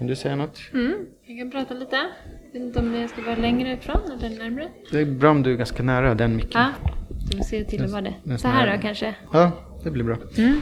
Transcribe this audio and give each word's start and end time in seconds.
Kan 0.00 0.06
du 0.06 0.16
säga 0.16 0.36
något? 0.36 0.60
Mm, 0.72 1.06
jag 1.22 1.38
kan 1.38 1.50
prata 1.50 1.74
lite. 1.74 1.96
Jag 1.96 2.52
vet 2.52 2.62
inte 2.62 2.78
om 2.78 2.94
jag 2.94 3.10
ska 3.10 3.22
vara 3.22 3.36
längre 3.36 3.72
ifrån 3.72 4.00
eller 4.12 4.38
närmare. 4.38 4.68
Det 4.90 4.98
är 4.98 5.04
bra 5.04 5.30
om 5.30 5.42
du 5.42 5.52
är 5.52 5.56
ganska 5.56 5.82
nära 5.82 6.14
den 6.14 6.36
micken. 6.36 6.50
Ja, 6.60 6.72
du 7.30 7.36
får 7.36 7.44
se 7.44 7.64
till 7.64 7.84
att 7.84 7.90
vara 7.90 8.02
det. 8.02 8.38
Så 8.38 8.48
här 8.48 8.76
då 8.76 8.82
kanske. 8.82 9.14
Ja, 9.32 9.52
det 9.84 9.90
blir 9.90 10.04
bra. 10.04 10.16
Mm. 10.38 10.60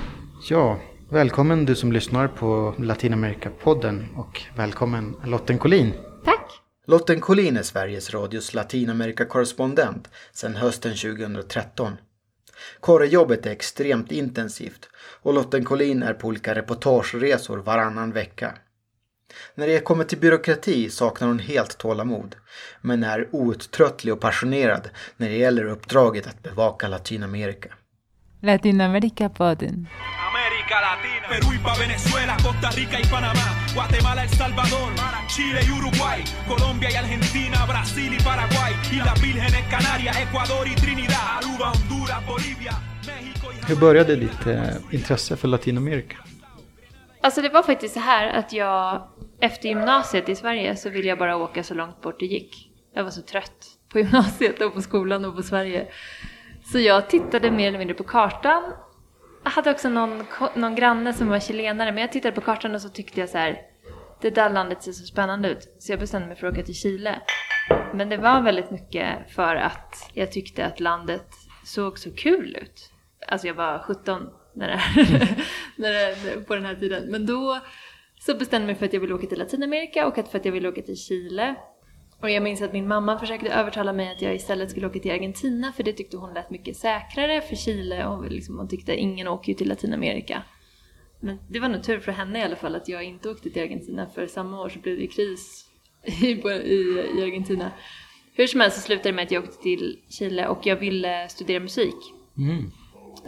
Ja, 0.50 0.80
välkommen 1.10 1.64
du 1.64 1.74
som 1.74 1.92
lyssnar 1.92 2.28
på 2.28 2.74
Latinamerika-podden 2.78 4.04
och 4.16 4.42
välkommen 4.56 5.16
Lotten 5.24 5.58
Collin. 5.58 5.92
Tack! 6.24 6.50
Lotten 6.86 7.20
Collin 7.20 7.56
är 7.56 7.62
Sveriges 7.62 8.14
Radios 8.14 8.54
Latinamerika-korrespondent 8.54 10.08
sedan 10.32 10.54
hösten 10.56 10.94
2013. 10.94 11.92
Korrejobbet 12.80 13.46
är 13.46 13.50
extremt 13.50 14.12
intensivt 14.12 14.88
och 15.22 15.34
Lotten 15.34 15.64
Collin 15.64 16.02
är 16.02 16.14
på 16.14 16.28
olika 16.28 16.54
reportageresor 16.54 17.58
varannan 17.58 18.12
vecka. 18.12 18.54
När 19.54 19.66
det 19.66 19.80
kommer 19.80 20.04
till 20.04 20.18
byråkrati 20.18 20.90
saknar 20.90 21.28
hon 21.28 21.38
helt 21.38 21.78
tålamod, 21.78 22.36
men 22.80 23.04
är 23.04 23.28
outtröttlig 23.32 24.12
och 24.14 24.20
passionerad 24.20 24.90
när 25.16 25.28
det 25.28 25.36
gäller 25.36 25.64
uppdraget 25.64 26.26
att 26.26 26.42
bevaka 26.42 26.88
Latinamerika. 26.88 27.68
Latinamerika-podden. 28.42 29.86
América 30.30 30.76
Latina. 30.88 31.26
Perú 31.28 31.54
y 31.54 31.58
pa' 31.58 31.76
Venezuela, 31.84 32.36
Costa 32.46 32.70
Rica 32.70 32.96
y 33.00 33.04
Panamá, 33.14 33.48
Guatemala, 33.74 34.22
El 34.24 34.30
Salvador, 34.30 34.90
Chile 35.34 35.60
y 35.66 35.70
Uruguay, 35.78 36.24
Colombia 36.52 36.88
y 36.90 36.96
Argentina, 37.04 37.66
Brasil 37.66 38.10
y 38.18 38.22
Paraguay, 38.30 38.72
y 38.92 38.96
las 38.96 39.20
Vírgenes 39.22 39.64
Canarias, 39.74 40.16
Ecuador 40.26 40.64
y 40.72 40.74
Trinidad, 40.74 41.24
Aruba, 41.38 41.72
Honduras, 41.72 42.20
Bolivia, 42.26 42.74
México 43.06 43.46
y 43.52 43.72
Hur 43.72 43.76
började 43.80 44.16
ditt 44.16 44.46
eh, 44.46 44.76
intresse 44.90 45.36
för 45.36 45.48
Latinamerika? 45.48 46.16
Alltså 47.20 47.42
det 47.42 47.48
var 47.48 47.62
faktiskt 47.62 47.94
så 47.94 48.00
här 48.00 48.28
att 48.38 48.52
jag 48.52 49.08
efter 49.40 49.68
gymnasiet 49.68 50.28
i 50.28 50.34
Sverige 50.34 50.76
så 50.76 50.90
ville 50.90 51.08
jag 51.08 51.18
bara 51.18 51.36
åka 51.36 51.62
så 51.62 51.74
långt 51.74 52.00
bort 52.00 52.20
det 52.20 52.26
gick. 52.26 52.70
Jag 52.94 53.04
var 53.04 53.10
så 53.10 53.22
trött 53.22 53.66
på 53.88 53.98
gymnasiet 53.98 54.60
och 54.60 54.74
på 54.74 54.82
skolan 54.82 55.24
och 55.24 55.36
på 55.36 55.42
Sverige. 55.42 55.86
Så 56.72 56.78
jag 56.78 57.10
tittade 57.10 57.50
mer 57.50 57.68
eller 57.68 57.78
mindre 57.78 57.94
på 57.94 58.04
kartan. 58.04 58.62
Jag 59.44 59.50
hade 59.50 59.70
också 59.70 59.88
någon, 59.88 60.26
någon 60.54 60.74
granne 60.74 61.12
som 61.12 61.28
var 61.28 61.40
chilenare 61.40 61.92
men 61.92 62.00
jag 62.00 62.12
tittade 62.12 62.34
på 62.34 62.40
kartan 62.40 62.74
och 62.74 62.82
så 62.82 62.88
tyckte 62.88 63.20
jag 63.20 63.28
så 63.28 63.38
här 63.38 63.58
det 64.20 64.30
där 64.30 64.50
landet 64.50 64.82
ser 64.82 64.92
så 64.92 65.04
spännande 65.04 65.48
ut. 65.48 65.76
Så 65.78 65.92
jag 65.92 66.00
bestämde 66.00 66.28
mig 66.28 66.36
för 66.36 66.46
att 66.46 66.52
åka 66.52 66.62
till 66.62 66.74
Chile. 66.74 67.20
Men 67.94 68.08
det 68.08 68.16
var 68.16 68.42
väldigt 68.42 68.70
mycket 68.70 69.30
för 69.34 69.56
att 69.56 70.10
jag 70.12 70.32
tyckte 70.32 70.66
att 70.66 70.80
landet 70.80 71.26
såg 71.64 71.98
så 71.98 72.10
kul 72.10 72.56
ut. 72.62 72.92
Alltså 73.28 73.46
jag 73.46 73.54
var 73.54 73.78
17 73.78 74.28
när 74.54 74.68
det, 74.68 74.80
när 75.76 75.92
det, 75.92 76.40
på 76.46 76.54
den 76.54 76.64
här 76.64 76.74
tiden. 76.74 77.10
Men 77.10 77.26
då 77.26 77.60
så 78.20 78.34
bestämde 78.34 78.62
jag 78.62 78.66
mig 78.66 78.74
för 78.74 78.86
att 78.86 78.92
jag 78.92 79.00
ville 79.00 79.14
åka 79.14 79.26
till 79.26 79.38
Latinamerika 79.38 80.06
och 80.06 80.14
för 80.14 80.38
att 80.38 80.44
jag 80.44 80.52
ville 80.52 80.68
åka 80.68 80.82
till 80.82 80.96
Chile. 80.96 81.56
Och 82.20 82.30
jag 82.30 82.42
minns 82.42 82.62
att 82.62 82.72
min 82.72 82.88
mamma 82.88 83.18
försökte 83.18 83.48
övertala 83.48 83.92
mig 83.92 84.12
att 84.12 84.22
jag 84.22 84.34
istället 84.34 84.70
skulle 84.70 84.86
åka 84.86 84.98
till 84.98 85.10
Argentina 85.10 85.72
för 85.72 85.82
det 85.82 85.92
tyckte 85.92 86.16
hon 86.16 86.34
lät 86.34 86.50
mycket 86.50 86.76
säkrare 86.76 87.40
för 87.40 87.56
Chile 87.56 88.06
och 88.06 88.30
liksom, 88.30 88.58
hon 88.58 88.68
tyckte 88.68 88.96
ingen 88.96 89.28
åker 89.28 89.48
ju 89.48 89.54
till 89.54 89.68
Latinamerika. 89.68 90.42
Men 91.20 91.38
det 91.48 91.60
var 91.60 91.68
nog 91.68 91.82
tur 91.82 92.00
för 92.00 92.12
henne 92.12 92.38
i 92.38 92.42
alla 92.42 92.56
fall 92.56 92.74
att 92.74 92.88
jag 92.88 93.04
inte 93.04 93.30
åkte 93.30 93.50
till 93.50 93.62
Argentina 93.62 94.06
för 94.06 94.26
samma 94.26 94.60
år 94.60 94.68
så 94.68 94.78
blev 94.78 94.98
det 94.98 95.06
kris 95.06 95.64
i, 96.04 96.26
i, 96.26 97.04
i 97.18 97.22
Argentina. 97.22 97.70
Hur 98.34 98.46
som 98.46 98.60
helst 98.60 98.76
så 98.76 98.82
slutade 98.82 99.08
det 99.08 99.12
med 99.12 99.24
att 99.24 99.30
jag 99.30 99.44
åkte 99.44 99.62
till 99.62 99.98
Chile 100.08 100.48
och 100.48 100.66
jag 100.66 100.76
ville 100.76 101.28
studera 101.28 101.60
musik. 101.60 101.96
Mm. 102.38 102.70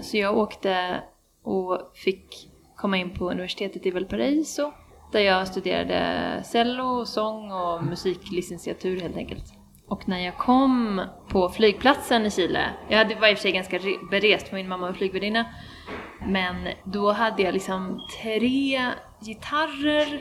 Så 0.02 0.16
jag 0.16 0.38
åkte 0.38 1.02
och 1.42 1.90
fick 1.94 2.48
komma 2.76 2.96
in 2.96 3.14
på 3.14 3.30
universitetet 3.30 3.86
i 3.86 3.90
Valparaiso 3.90 4.72
där 5.12 5.20
jag 5.20 5.48
studerade 5.48 6.42
cello, 6.44 7.04
sång 7.04 7.52
och 7.52 7.84
musiklicensiatur 7.84 9.00
helt 9.00 9.16
enkelt. 9.16 9.44
Och 9.88 10.08
när 10.08 10.24
jag 10.24 10.36
kom 10.36 11.02
på 11.28 11.48
flygplatsen 11.48 12.26
i 12.26 12.30
Chile, 12.30 12.70
jag 12.88 12.98
hade, 12.98 13.14
var 13.14 13.28
i 13.28 13.34
och 13.34 13.38
för 13.38 13.42
sig 13.42 13.52
ganska 13.52 13.80
berest 14.10 14.48
för 14.48 14.56
min 14.56 14.68
mamma 14.68 14.86
var 14.86 14.92
flygvärdinna, 14.92 15.44
men 16.26 16.68
då 16.84 17.12
hade 17.12 17.42
jag 17.42 17.54
liksom 17.54 18.00
tre 18.22 18.82
gitarrer 19.20 20.20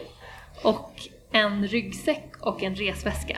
och 0.64 0.94
en 1.32 1.68
ryggsäck 1.68 2.34
och 2.42 2.64
en 2.64 2.76
resväska. 2.76 3.38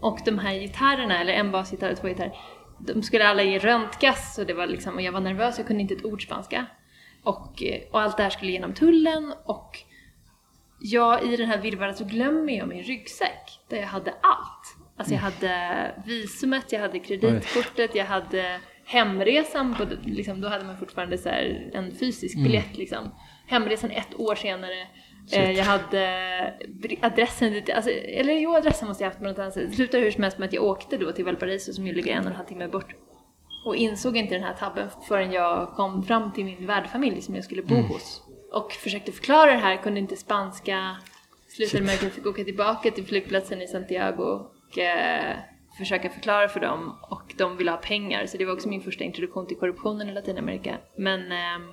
Och 0.00 0.18
de 0.24 0.38
här 0.38 0.54
gitarrerna, 0.54 1.20
eller 1.20 1.32
en 1.32 1.52
basgitarr 1.52 1.90
och 1.92 1.96
två 1.96 2.08
gitarrer, 2.08 2.36
de 2.78 3.02
skulle 3.02 3.28
alla 3.28 3.42
ge 3.42 3.58
röntgas 3.58 4.38
och 4.38 4.46
det 4.46 4.54
var 4.54 4.66
liksom, 4.66 4.94
och 4.94 5.02
jag 5.02 5.12
var 5.12 5.20
nervös, 5.20 5.58
jag 5.58 5.66
kunde 5.66 5.82
inte 5.82 5.94
ett 5.94 6.04
ord 6.04 6.24
spanska. 6.24 6.66
Och, 7.22 7.62
och 7.90 8.00
allt 8.00 8.16
det 8.16 8.22
här 8.22 8.30
skulle 8.30 8.52
genom 8.52 8.74
tullen 8.74 9.34
och 9.44 9.78
jag 10.80 11.32
i 11.32 11.36
den 11.36 11.48
här 11.48 11.58
virrvarret 11.58 11.96
så 11.96 12.04
glömmer 12.04 12.52
jag 12.52 12.68
min 12.68 12.82
ryggsäck 12.82 13.60
där 13.68 13.76
jag 13.76 13.86
hade 13.86 14.10
allt. 14.10 14.76
Alltså 14.96 15.14
jag 15.14 15.20
hade 15.20 15.94
visumet, 16.06 16.72
jag 16.72 16.80
hade 16.80 16.98
kreditkortet, 16.98 17.94
jag 17.94 18.04
hade 18.04 18.60
hemresan, 18.84 19.74
på, 19.74 19.86
liksom, 20.04 20.40
då 20.40 20.48
hade 20.48 20.64
man 20.64 20.78
fortfarande 20.78 21.18
så 21.18 21.28
här 21.28 21.70
en 21.74 21.94
fysisk 21.96 22.36
biljett 22.36 22.76
liksom. 22.76 23.14
Hemresan 23.46 23.90
ett 23.90 24.20
år 24.20 24.34
senare. 24.34 24.86
Eh, 25.32 25.50
jag 25.50 25.64
hade 25.64 26.54
adressen 27.00 27.52
dit, 27.52 27.70
alltså, 27.70 27.90
eller 27.90 28.32
jo 28.32 28.54
adressen 28.54 28.88
måste 28.88 29.04
jag 29.04 29.10
haft 29.10 29.18
på 29.18 29.24
något 29.24 29.38
annat 29.38 29.54
sätt. 29.54 29.70
Det 29.70 29.76
slutade 29.76 30.04
hur 30.04 30.10
som 30.10 30.22
helst 30.22 30.38
med 30.38 30.46
att 30.46 30.52
jag 30.52 30.64
åkte 30.64 30.96
då 30.96 31.12
till 31.12 31.24
Valparaiso 31.24 31.72
som 31.72 31.86
ju 31.86 31.92
ligger 31.92 32.12
en 32.12 32.20
och 32.20 32.30
en 32.30 32.36
halv 32.36 32.46
timme 32.46 32.68
bort. 32.68 32.94
Och 33.64 33.76
insåg 33.76 34.16
inte 34.16 34.34
den 34.34 34.44
här 34.44 34.54
tabben 34.54 34.88
förrän 35.08 35.32
jag 35.32 35.68
kom 35.68 36.02
fram 36.02 36.32
till 36.32 36.44
min 36.44 36.66
värdfamilj 36.66 37.22
som 37.22 37.34
jag 37.34 37.44
skulle 37.44 37.62
bo 37.62 37.74
hos. 37.74 38.27
Och 38.52 38.72
försökte 38.72 39.12
förklara 39.12 39.50
det 39.50 39.58
här, 39.58 39.76
kunde 39.76 40.00
inte 40.00 40.16
spanska. 40.16 40.96
Slutade 41.48 41.84
med 41.84 41.94
att 41.94 42.02
jag 42.02 42.12
fick 42.12 42.26
åka 42.26 42.44
tillbaka 42.44 42.90
till 42.90 43.06
flygplatsen 43.06 43.62
i 43.62 43.66
Santiago 43.66 44.22
och 44.22 44.78
eh, 44.78 45.36
försöka 45.78 46.10
förklara 46.10 46.48
för 46.48 46.60
dem. 46.60 46.98
Och 47.02 47.34
de 47.38 47.56
ville 47.56 47.70
ha 47.70 47.78
pengar, 47.78 48.26
så 48.26 48.36
det 48.36 48.44
var 48.44 48.52
också 48.52 48.68
min 48.68 48.80
första 48.80 49.04
introduktion 49.04 49.46
till 49.46 49.56
korruptionen 49.56 50.08
i 50.08 50.12
Latinamerika. 50.12 50.78
Men 50.96 51.32
ehm, 51.32 51.68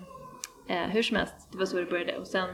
eh, 0.70 0.90
hur 0.90 1.04
som 1.04 1.18
helst, 1.18 1.52
det 1.52 1.58
var 1.58 1.66
så 1.66 1.78
det 1.78 1.86
började. 1.86 2.18
Och 2.18 2.28
sen 2.28 2.50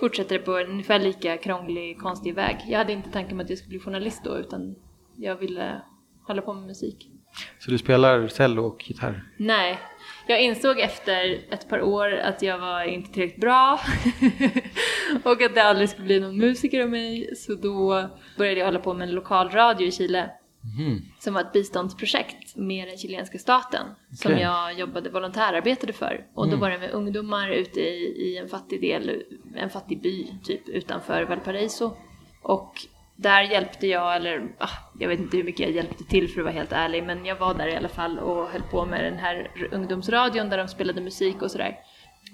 fortsatte 0.00 0.34
det 0.34 0.44
på 0.44 0.58
en 0.58 0.70
ungefär 0.70 0.98
lika 0.98 1.36
krånglig, 1.36 1.98
konstig 1.98 2.34
väg. 2.34 2.56
Jag 2.68 2.78
hade 2.78 2.92
inte 2.92 3.10
tanken 3.10 3.38
på 3.38 3.42
att 3.42 3.50
jag 3.50 3.58
skulle 3.58 3.70
bli 3.70 3.80
journalist 3.80 4.24
då, 4.24 4.38
utan 4.38 4.76
jag 5.16 5.36
ville 5.36 5.82
hålla 6.26 6.42
på 6.42 6.54
med 6.54 6.66
musik. 6.66 7.10
Så 7.58 7.70
du 7.70 7.78
spelar 7.78 8.28
cello 8.28 8.66
och 8.66 8.88
gitarr? 8.88 9.22
Nej, 9.36 9.78
jag 10.26 10.42
insåg 10.42 10.78
efter 10.80 11.38
ett 11.50 11.68
par 11.68 11.82
år 11.82 12.12
att 12.12 12.42
jag 12.42 12.58
var 12.58 12.84
inte 12.84 13.12
tillräckligt 13.12 13.40
bra 13.40 13.80
och 15.24 15.42
att 15.42 15.54
det 15.54 15.62
aldrig 15.62 15.88
skulle 15.88 16.06
bli 16.06 16.20
någon 16.20 16.38
musiker 16.38 16.82
av 16.82 16.90
mig. 16.90 17.36
Så 17.36 17.54
då 17.54 18.08
började 18.38 18.58
jag 18.58 18.66
hålla 18.66 18.78
på 18.78 18.94
med 18.94 19.08
en 19.08 19.14
lokal 19.14 19.50
radio 19.50 19.86
i 19.86 19.92
Chile 19.92 20.30
som 21.18 21.34
var 21.34 21.40
ett 21.40 21.52
biståndsprojekt 21.52 22.56
med 22.56 22.88
den 22.88 22.96
chilenska 22.96 23.38
staten 23.38 23.86
som 24.12 24.32
Okej. 24.32 24.42
jag 24.42 24.78
jobbade 24.78 25.10
volontärarbetade 25.10 25.92
för. 25.92 26.26
Och 26.34 26.48
då 26.48 26.56
var 26.56 26.70
det 26.70 26.78
med 26.78 26.90
ungdomar 26.90 27.50
ute 27.50 27.80
i, 27.80 28.28
i 28.28 28.38
en 28.38 28.48
fattig 28.48 28.80
del, 28.80 29.22
en 29.56 29.70
fattig 29.70 30.02
by 30.02 30.34
typ 30.44 30.68
utanför 30.68 31.22
Valparaiso. 31.22 31.96
Och 32.42 32.72
där 33.22 33.42
hjälpte 33.42 33.86
jag, 33.86 34.16
eller 34.16 34.48
ah, 34.58 34.68
jag 34.98 35.08
vet 35.08 35.20
inte 35.20 35.36
hur 35.36 35.44
mycket 35.44 35.60
jag 35.60 35.70
hjälpte 35.70 36.04
till 36.04 36.28
för 36.28 36.40
att 36.40 36.44
vara 36.44 36.54
helt 36.54 36.72
ärlig, 36.72 37.04
men 37.04 37.24
jag 37.24 37.36
var 37.36 37.54
där 37.54 37.68
i 37.68 37.76
alla 37.76 37.88
fall 37.88 38.18
och 38.18 38.46
höll 38.46 38.62
på 38.62 38.86
med 38.86 39.04
den 39.04 39.18
här 39.18 39.50
ungdomsradion 39.72 40.50
där 40.50 40.58
de 40.58 40.68
spelade 40.68 41.00
musik 41.00 41.42
och 41.42 41.50
sådär. 41.50 41.78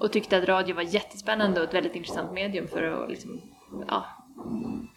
Och 0.00 0.12
tyckte 0.12 0.36
att 0.36 0.48
radio 0.48 0.74
var 0.74 0.82
jättespännande 0.82 1.60
och 1.60 1.68
ett 1.68 1.74
väldigt 1.74 1.94
intressant 1.94 2.32
medium 2.32 2.68
för 2.68 2.82
att 2.82 3.10
liksom, 3.10 3.40
ja, 3.88 4.06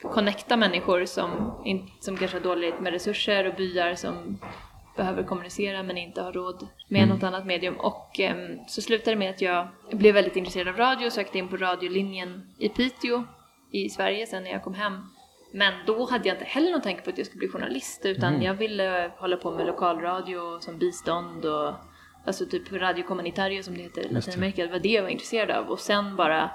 connecta 0.01 0.57
människor 0.57 1.05
som, 1.05 1.53
som 1.99 2.17
kanske 2.17 2.37
har 2.37 2.43
dåligt 2.43 2.79
med 2.79 2.93
resurser 2.93 3.47
och 3.47 3.55
byar 3.55 3.95
som 3.95 4.39
behöver 4.97 5.23
kommunicera 5.23 5.83
men 5.83 5.97
inte 5.97 6.21
har 6.21 6.33
råd 6.33 6.67
med 6.87 7.07
något 7.07 7.23
annat 7.23 7.45
medium. 7.45 7.75
Och 7.75 8.19
ehm, 8.19 8.59
så 8.67 8.81
slutade 8.81 9.11
det 9.11 9.19
med 9.19 9.29
att 9.29 9.41
jag 9.41 9.67
blev 9.91 10.13
väldigt 10.13 10.35
intresserad 10.35 10.67
av 10.67 10.77
radio 10.77 11.05
och 11.05 11.13
sökte 11.13 11.37
in 11.37 11.47
på 11.47 11.57
radiolinjen 11.57 12.49
i 12.57 12.69
Piteå 12.69 13.23
i 13.71 13.89
Sverige 13.89 14.27
sen 14.27 14.43
när 14.43 14.51
jag 14.51 14.63
kom 14.63 14.73
hem. 14.73 15.01
Men 15.51 15.73
då 15.85 16.05
hade 16.05 16.27
jag 16.27 16.35
inte 16.35 16.45
heller 16.45 16.71
någon 16.71 16.81
tanke 16.81 17.01
på 17.01 17.09
att 17.09 17.17
jag 17.17 17.27
skulle 17.27 17.39
bli 17.39 17.47
journalist 17.47 18.05
utan 18.05 18.41
jag 18.41 18.53
ville 18.53 19.11
hålla 19.17 19.37
på 19.37 19.51
med 19.51 19.65
lokalradio 19.65 20.59
som 20.59 20.77
bistånd 20.77 21.45
och 21.45 21.73
alltså 22.25 22.45
typ 22.45 22.71
radio 22.71 23.03
communitario 23.03 23.63
som 23.63 23.73
det 23.77 23.83
heter 23.83 24.01
i 24.05 24.13
Latinamerika. 24.13 24.65
Det 24.65 24.71
var 24.71 24.79
det 24.79 24.89
jag 24.89 25.01
var 25.03 25.09
intresserad 25.09 25.51
av 25.51 25.69
och 25.69 25.79
sen 25.79 26.15
bara 26.15 26.51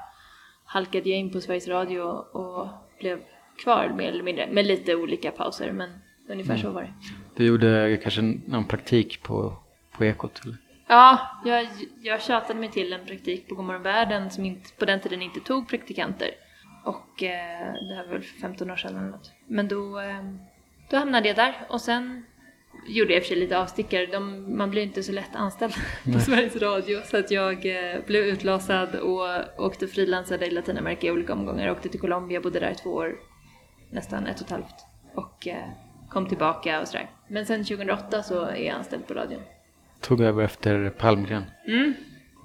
halkade 0.64 1.08
jag 1.08 1.19
in 1.19 1.32
på 1.32 1.41
Sveriges 1.41 1.69
Radio 1.69 2.00
och 2.00 2.69
blev 3.00 3.20
kvar 3.62 3.93
mer 3.96 4.08
eller 4.08 4.23
mindre 4.23 4.49
med 4.52 4.67
lite 4.67 4.94
olika 4.94 5.31
pauser 5.31 5.73
men 5.73 5.91
ungefär 6.29 6.56
så 6.56 6.70
var 6.70 6.82
det. 6.82 6.93
Du 7.37 7.46
gjorde 7.46 8.00
kanske 8.02 8.23
någon 8.23 8.64
praktik 8.64 9.23
på, 9.23 9.56
på 9.93 10.05
Ekot? 10.05 10.41
Eller? 10.44 10.56
Ja, 10.87 11.19
jag, 11.44 11.69
jag 12.02 12.23
tjatade 12.23 12.61
mig 12.61 12.70
till 12.70 12.93
en 12.93 13.06
praktik 13.06 13.49
på 13.49 13.55
Godmorgon 13.55 13.82
Världen 13.82 14.31
som 14.31 14.44
inte, 14.44 14.70
på 14.79 14.85
den 14.85 15.00
tiden 15.00 15.23
inte 15.23 15.41
tog 15.41 15.69
praktikanter. 15.69 16.31
Och 16.84 17.22
eh, 17.22 17.72
det 17.88 17.94
här 17.94 18.04
var 18.06 18.12
väl 18.12 18.22
för 18.22 18.40
15 18.40 18.70
år 18.70 18.76
sedan 18.76 18.96
eller 18.96 19.08
något. 19.08 19.32
Men 19.46 19.69
då, 19.69 20.00
eh, 20.00 20.25
då 20.90 20.96
hamnade 20.96 21.28
jag 21.28 21.36
där 21.36 21.54
och 21.69 21.81
sen 21.81 22.25
gjorde 22.86 23.12
jag 23.12 23.19
i 23.19 23.20
och 23.20 23.25
för 23.25 23.28
sig 23.28 23.36
lite 23.36 23.58
avstickare. 23.58 24.06
De, 24.06 24.44
man 24.56 24.70
blir 24.70 24.82
inte 24.82 25.02
så 25.02 25.12
lätt 25.12 25.34
anställd 25.34 25.75
på 26.12 26.20
Sveriges 26.20 26.56
Radio. 26.56 27.00
Så 27.04 27.16
att 27.16 27.31
jag 27.31 27.66
eh, 27.66 28.00
blev 28.06 28.25
utlasad 28.25 28.94
och 28.94 29.26
åkte 29.58 29.88
frilansade 29.88 30.46
i 30.46 30.50
Latinamerika 30.50 31.06
i 31.06 31.10
olika 31.10 31.32
omgångar. 31.32 31.66
Jag 31.66 31.76
åkte 31.76 31.88
till 31.88 32.00
Colombia, 32.00 32.40
bodde 32.40 32.60
där 32.60 32.70
i 32.70 32.75
två 32.75 32.90
år, 32.90 33.14
nästan 33.90 34.26
ett 34.26 34.40
och 34.40 34.46
ett 34.46 34.50
halvt. 34.50 34.86
Och 35.14 35.48
eh, 35.48 35.69
kom 36.08 36.28
tillbaka 36.28 36.81
och 36.81 36.88
sådär. 36.88 37.10
Men 37.28 37.46
sen 37.46 37.64
2008 37.64 38.22
så 38.22 38.40
är 38.40 38.56
jag 38.56 38.76
anställd 38.76 39.06
på 39.06 39.14
radion. 39.14 39.40
Tog 40.00 40.20
över 40.20 40.44
efter 40.44 40.90
Palmgren. 40.90 41.44
Mm. 41.66 41.94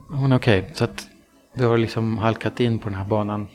Men 0.09 0.33
okej, 0.33 0.69
så 0.73 0.83
att 0.83 1.09
du 1.53 1.65
har 1.65 1.77
liksom 1.77 2.17
halkat 2.17 2.59
in 2.59 2.79
på 2.79 2.89
den 2.89 2.97
här 2.97 3.05
banan. 3.05 3.47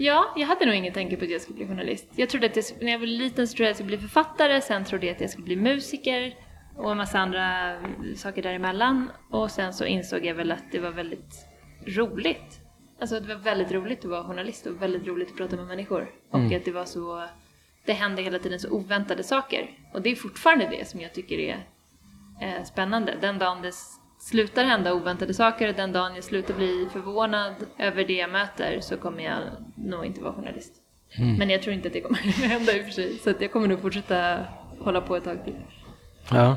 Ja, 0.00 0.32
jag 0.36 0.46
hade 0.46 0.66
nog 0.66 0.74
ingen 0.74 0.92
tanke 0.92 1.16
på 1.16 1.24
att 1.24 1.30
jag 1.30 1.40
skulle 1.40 1.56
bli 1.56 1.66
journalist. 1.66 2.06
Jag 2.16 2.28
trodde 2.28 2.46
att 2.46 2.56
jag, 2.56 2.64
när 2.80 2.92
jag 2.92 2.98
var 2.98 3.06
liten 3.06 3.48
så 3.48 3.54
trodde 3.54 3.68
jag 3.68 3.70
att 3.70 3.78
jag 3.80 3.86
skulle 3.86 3.96
bli 3.96 4.08
författare, 4.08 4.60
sen 4.60 4.84
trodde 4.84 5.06
jag 5.06 5.14
att 5.14 5.20
jag 5.20 5.30
skulle 5.30 5.44
bli 5.44 5.56
musiker 5.56 6.34
och 6.76 6.90
en 6.90 6.96
massa 6.96 7.18
andra 7.18 7.76
saker 8.16 8.42
däremellan. 8.42 9.10
Och 9.30 9.50
sen 9.50 9.74
så 9.74 9.84
insåg 9.84 10.24
jag 10.24 10.34
väl 10.34 10.52
att 10.52 10.72
det 10.72 10.78
var 10.78 10.90
väldigt 10.90 11.46
roligt. 11.86 12.60
Alltså 13.00 13.20
det 13.20 13.34
var 13.34 13.40
väldigt 13.40 13.72
roligt 13.72 13.98
att 13.98 14.10
vara 14.10 14.24
journalist 14.24 14.66
och 14.66 14.82
väldigt 14.82 15.06
roligt 15.06 15.30
att 15.30 15.36
prata 15.36 15.56
med 15.56 15.66
människor. 15.66 16.10
Och 16.30 16.52
att 16.52 16.64
det 16.64 16.72
var 16.72 16.84
så, 16.84 17.28
det 17.86 17.92
hände 17.92 18.22
hela 18.22 18.38
tiden 18.38 18.60
så 18.60 18.70
oväntade 18.70 19.22
saker. 19.22 19.70
Och 19.94 20.02
det 20.02 20.10
är 20.10 20.16
fortfarande 20.16 20.68
det 20.70 20.88
som 20.88 21.00
jag 21.00 21.14
tycker 21.14 21.38
är 21.38 21.66
eh, 22.42 22.64
spännande. 22.64 23.14
Den 23.20 23.38
dagen 23.38 23.62
det 23.62 23.72
slutar 24.28 24.64
hända 24.64 24.94
oväntade 24.94 25.34
saker, 25.34 25.72
den 25.72 25.92
dagen 25.92 26.14
jag 26.14 26.24
slutar 26.24 26.54
bli 26.54 26.88
förvånad 26.92 27.54
över 27.78 28.04
det 28.04 28.12
jag 28.12 28.30
möter 28.30 28.80
så 28.80 28.96
kommer 28.96 29.24
jag 29.24 29.38
nog 29.76 30.04
inte 30.04 30.20
vara 30.20 30.32
journalist. 30.32 30.72
Men 31.38 31.50
jag 31.50 31.62
tror 31.62 31.74
inte 31.74 31.88
att 31.88 31.94
det 31.94 32.00
kommer 32.00 32.18
att 32.18 32.24
hända 32.34 32.72
i 32.76 32.80
och 32.80 32.84
för 32.84 32.92
sig. 32.92 33.18
Så 33.18 33.30
att 33.30 33.40
jag 33.40 33.52
kommer 33.52 33.68
nog 33.68 33.80
fortsätta 33.80 34.38
hålla 34.80 35.00
på 35.00 35.16
ett 35.16 35.24
tag 35.24 35.44
till. 35.44 35.56
Ja. 36.30 36.56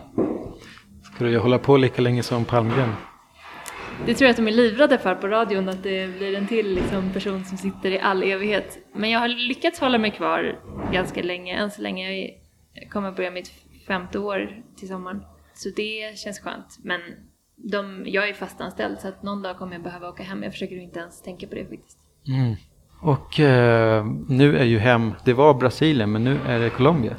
Ska 1.03 1.23
du 1.23 1.37
hålla 1.37 1.59
på 1.59 1.77
lika 1.77 2.01
länge 2.01 2.23
som 2.23 2.45
Palmgren? 2.45 2.93
Det 4.05 4.13
tror 4.13 4.25
jag 4.25 4.31
att 4.31 4.37
de 4.37 4.47
är 4.47 4.51
livrädda 4.51 4.97
för 4.97 5.15
på 5.15 5.27
radion, 5.27 5.69
att 5.69 5.83
det 5.83 6.07
blir 6.07 6.35
en 6.35 6.47
till 6.47 6.75
liksom, 6.75 7.13
person 7.13 7.45
som 7.45 7.57
sitter 7.57 7.91
i 7.91 7.99
all 7.99 8.23
evighet. 8.23 8.77
Men 8.93 9.09
jag 9.09 9.19
har 9.19 9.27
lyckats 9.27 9.79
hålla 9.79 9.97
mig 9.97 10.11
kvar 10.11 10.59
ganska 10.91 11.21
länge, 11.21 11.55
än 11.55 11.71
så 11.71 11.81
länge. 11.81 12.31
Jag 12.73 12.89
kommer 12.89 13.11
börja 13.11 13.31
mitt 13.31 13.51
femte 13.87 14.19
år 14.19 14.63
till 14.79 14.87
sommaren. 14.87 15.23
Så 15.53 15.69
det 15.75 16.17
känns 16.17 16.39
skönt. 16.39 16.77
Men 16.83 17.01
de, 17.63 18.03
jag 18.05 18.29
är 18.29 18.33
fastanställd 18.33 18.99
så 18.99 19.07
att 19.07 19.23
någon 19.23 19.41
dag 19.41 19.57
kommer 19.57 19.73
jag 19.73 19.83
behöva 19.83 20.09
åka 20.09 20.23
hem. 20.23 20.43
Jag 20.43 20.51
försöker 20.51 20.75
inte 20.75 20.99
ens 20.99 21.21
tänka 21.21 21.47
på 21.47 21.55
det 21.55 21.65
faktiskt. 21.65 21.97
Mm. 22.27 22.55
Och 23.01 23.39
eh, 23.39 24.05
nu 24.27 24.57
är 24.57 24.65
ju 24.65 24.79
hem, 24.79 25.13
det 25.25 25.33
var 25.33 25.53
Brasilien 25.53 26.11
men 26.11 26.23
nu 26.23 26.39
är 26.47 26.59
det 26.59 26.69
Colombia. 26.69 27.15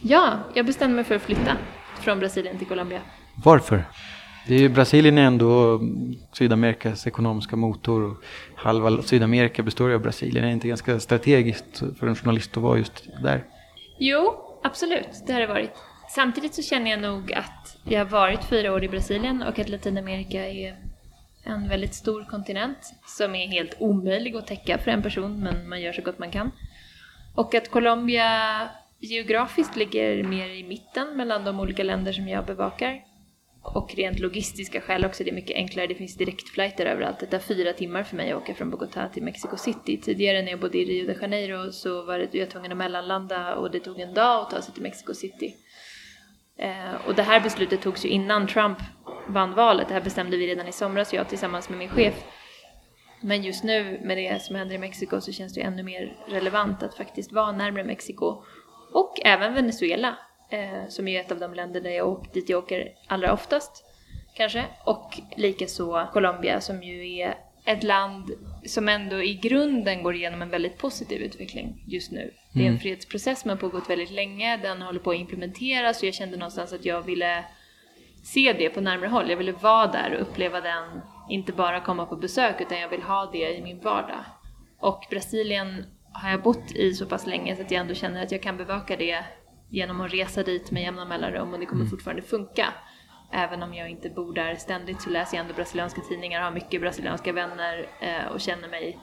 Ja, 0.00 0.38
jag 0.54 0.66
bestämde 0.66 0.96
mig 0.96 1.04
för 1.04 1.14
att 1.14 1.22
flytta 1.22 1.56
från 2.00 2.18
Brasilien 2.18 2.58
till 2.58 2.66
Colombia. 2.66 3.00
Varför? 3.44 3.84
Det 4.46 4.54
är 4.54 4.58
ju, 4.58 4.68
Brasilien 4.68 5.18
är 5.18 5.22
ändå 5.22 5.80
Sydamerikas 6.32 7.06
ekonomiska 7.06 7.56
motor. 7.56 8.02
Och 8.02 8.16
halva 8.56 9.02
Sydamerika 9.02 9.62
består 9.62 9.88
ju 9.88 9.94
av 9.94 10.00
Brasilien. 10.00 10.44
Är 10.44 10.48
det 10.48 10.54
inte 10.54 10.68
ganska 10.68 11.00
strategiskt 11.00 11.82
för 11.98 12.06
en 12.06 12.16
journalist 12.16 12.56
att 12.56 12.62
vara 12.62 12.78
just 12.78 13.08
där? 13.22 13.44
Jo, 13.98 14.34
absolut, 14.62 15.08
det 15.26 15.32
har 15.32 15.40
det 15.40 15.46
varit. 15.46 15.70
Samtidigt 16.08 16.54
så 16.54 16.62
känner 16.62 16.90
jag 16.90 17.00
nog 17.00 17.32
att 17.32 17.63
jag 17.84 17.98
har 17.98 18.10
varit 18.10 18.44
fyra 18.44 18.72
år 18.72 18.84
i 18.84 18.88
Brasilien 18.88 19.42
och 19.42 19.58
att 19.58 19.68
Latinamerika 19.68 20.46
är 20.46 20.76
en 21.44 21.68
väldigt 21.68 21.94
stor 21.94 22.24
kontinent 22.24 22.94
som 23.06 23.34
är 23.34 23.46
helt 23.46 23.76
omöjlig 23.78 24.36
att 24.36 24.46
täcka 24.46 24.78
för 24.78 24.90
en 24.90 25.02
person, 25.02 25.40
men 25.40 25.68
man 25.68 25.80
gör 25.80 25.92
så 25.92 26.02
gott 26.02 26.18
man 26.18 26.30
kan. 26.30 26.50
Och 27.34 27.54
att 27.54 27.70
Colombia 27.70 28.68
geografiskt 29.00 29.76
ligger 29.76 30.22
mer 30.22 30.48
i 30.48 30.64
mitten 30.64 31.16
mellan 31.16 31.44
de 31.44 31.60
olika 31.60 31.82
länder 31.82 32.12
som 32.12 32.28
jag 32.28 32.46
bevakar. 32.46 33.04
Och 33.62 33.94
rent 33.94 34.18
logistiska 34.18 34.80
skäl 34.80 35.04
också, 35.04 35.24
det 35.24 35.30
är 35.30 35.34
mycket 35.34 35.56
enklare, 35.56 35.86
det 35.86 35.94
finns 35.94 36.16
direktflighter 36.16 36.86
överallt. 36.86 37.20
Det 37.20 37.26
tar 37.26 37.38
fyra 37.38 37.72
timmar 37.72 38.02
för 38.02 38.16
mig 38.16 38.32
att 38.32 38.42
åka 38.42 38.54
från 38.54 38.74
Bogotá 38.74 39.12
till 39.12 39.22
Mexico 39.22 39.56
City. 39.56 39.96
Tidigare 39.96 40.42
när 40.42 40.50
jag 40.50 40.60
bodde 40.60 40.78
i 40.78 40.84
Rio 40.84 41.06
de 41.06 41.20
Janeiro 41.20 41.72
så 41.72 42.02
var 42.02 42.28
jag 42.32 42.50
tvungen 42.50 42.72
att 42.72 42.78
mellanlanda 42.78 43.54
och 43.54 43.70
det 43.70 43.80
tog 43.80 44.00
en 44.00 44.14
dag 44.14 44.42
att 44.42 44.50
ta 44.50 44.62
sig 44.62 44.74
till 44.74 44.82
Mexico 44.82 45.14
City. 45.14 45.54
Eh, 46.58 47.06
och 47.06 47.14
det 47.14 47.22
här 47.22 47.40
beslutet 47.40 47.82
togs 47.82 48.04
ju 48.04 48.08
innan 48.08 48.46
Trump 48.46 48.78
vann 49.28 49.54
valet. 49.54 49.88
Det 49.88 49.94
här 49.94 50.00
bestämde 50.00 50.36
vi 50.36 50.46
redan 50.46 50.68
i 50.68 50.72
somras, 50.72 51.14
jag 51.14 51.28
tillsammans 51.28 51.68
med 51.68 51.78
min 51.78 51.88
chef. 51.88 52.24
Men 53.20 53.42
just 53.42 53.64
nu 53.64 54.00
med 54.02 54.16
det 54.16 54.42
som 54.42 54.56
händer 54.56 54.74
i 54.74 54.78
Mexiko 54.78 55.20
så 55.20 55.32
känns 55.32 55.54
det 55.54 55.60
ju 55.60 55.66
ännu 55.66 55.82
mer 55.82 56.16
relevant 56.28 56.82
att 56.82 56.94
faktiskt 56.96 57.32
vara 57.32 57.52
närmare 57.52 57.84
Mexiko. 57.84 58.42
Och 58.92 59.14
även 59.24 59.54
Venezuela, 59.54 60.18
eh, 60.50 60.88
som 60.88 61.08
är 61.08 61.20
ett 61.20 61.32
av 61.32 61.38
de 61.38 61.54
länder 61.54 61.80
där 61.80 61.90
jag 61.90 62.08
åker, 62.08 62.32
dit 62.32 62.48
jag 62.48 62.64
åker 62.64 62.88
allra 63.08 63.32
oftast, 63.32 63.84
kanske. 64.34 64.64
Och 64.84 65.20
likaså 65.36 66.08
Colombia 66.12 66.60
som 66.60 66.82
ju 66.82 67.18
är 67.18 67.34
ett 67.64 67.82
land 67.82 68.30
som 68.66 68.88
ändå 68.88 69.22
i 69.22 69.34
grunden 69.34 70.02
går 70.02 70.14
igenom 70.14 70.42
en 70.42 70.50
väldigt 70.50 70.78
positiv 70.78 71.22
utveckling 71.22 71.84
just 71.86 72.12
nu. 72.12 72.30
Det 72.54 72.66
är 72.66 72.70
en 72.70 72.78
fredsprocess 72.78 73.40
som 73.40 73.50
har 73.50 73.56
pågått 73.56 73.90
väldigt 73.90 74.10
länge, 74.10 74.56
den 74.56 74.82
håller 74.82 75.00
på 75.00 75.10
att 75.10 75.16
implementeras 75.16 76.02
och 76.02 76.08
jag 76.08 76.14
kände 76.14 76.36
någonstans 76.36 76.72
att 76.72 76.84
jag 76.84 77.02
ville 77.02 77.44
se 78.22 78.52
det 78.52 78.70
på 78.70 78.80
närmare 78.80 79.08
håll. 79.08 79.30
Jag 79.30 79.36
ville 79.36 79.52
vara 79.52 79.86
där 79.86 80.14
och 80.14 80.22
uppleva 80.22 80.60
den, 80.60 81.00
inte 81.30 81.52
bara 81.52 81.80
komma 81.80 82.06
på 82.06 82.16
besök 82.16 82.60
utan 82.60 82.80
jag 82.80 82.88
vill 82.88 83.02
ha 83.02 83.30
det 83.32 83.56
i 83.56 83.62
min 83.62 83.80
vardag. 83.80 84.24
Och 84.78 85.04
Brasilien 85.10 85.84
har 86.12 86.30
jag 86.30 86.42
bott 86.42 86.72
i 86.72 86.92
så 86.92 87.06
pass 87.06 87.26
länge 87.26 87.56
så 87.56 87.62
att 87.62 87.70
jag 87.70 87.80
ändå 87.80 87.94
känner 87.94 88.22
att 88.22 88.32
jag 88.32 88.42
kan 88.42 88.56
bevaka 88.56 88.96
det 88.96 89.24
genom 89.70 90.00
att 90.00 90.12
resa 90.12 90.42
dit 90.42 90.70
med 90.70 90.82
jämna 90.82 91.04
mellanrum 91.04 91.52
och 91.52 91.60
det 91.60 91.66
kommer 91.66 91.86
fortfarande 91.86 92.22
funka. 92.22 92.66
Även 93.32 93.62
om 93.62 93.74
jag 93.74 93.90
inte 93.90 94.10
bor 94.10 94.34
där 94.34 94.54
ständigt 94.54 95.02
så 95.02 95.10
läser 95.10 95.36
jag 95.36 95.42
ändå 95.42 95.54
brasilianska 95.54 96.00
tidningar, 96.00 96.40
har 96.40 96.50
mycket 96.50 96.80
brasilianska 96.80 97.32
vänner 97.32 97.88
eh, 98.00 98.32
och 98.32 98.40
känner 98.40 98.68
mig 98.68 98.98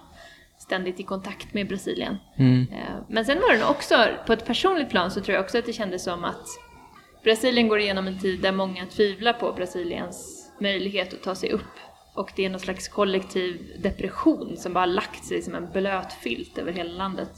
ständigt 0.72 1.00
i 1.00 1.04
kontakt 1.04 1.54
med 1.54 1.68
Brasilien. 1.68 2.18
Eh, 2.72 2.96
Men 3.10 3.26
sen 3.26 3.40
var 3.40 3.54
det 3.58 3.66
också, 3.66 3.96
på 4.28 4.34
ett 4.34 4.46
personligt 4.46 4.90
plan 4.90 5.12
så 5.12 5.22
tror 5.22 5.36
jag 5.36 5.44
också 5.44 5.58
att 5.58 5.66
det 5.66 5.74
kändes 5.74 6.04
som 6.04 6.24
att 6.24 6.48
Brasilien 7.24 7.68
går 7.68 7.80
igenom 7.80 8.08
en 8.08 8.20
tid 8.20 8.42
där 8.42 8.52
många 8.52 8.86
tvivlar 8.86 9.34
på 9.34 9.54
Brasiliens 9.54 10.52
möjlighet 10.60 11.14
att 11.14 11.24
ta 11.24 11.36
sig 11.36 11.52
upp. 11.52 11.76
Och 12.14 12.32
det 12.36 12.46
är 12.46 12.50
någon 12.50 12.60
slags 12.60 12.88
kollektiv 12.88 13.72
depression 13.84 14.58
som 14.58 14.74
bara 14.74 14.86
lagt 14.86 15.26
sig 15.26 15.42
som 15.42 15.56
en 15.56 15.72
blöt 15.74 16.14
filt 16.14 16.58
över 16.58 16.72
hela 16.72 16.92
landet. 16.94 17.32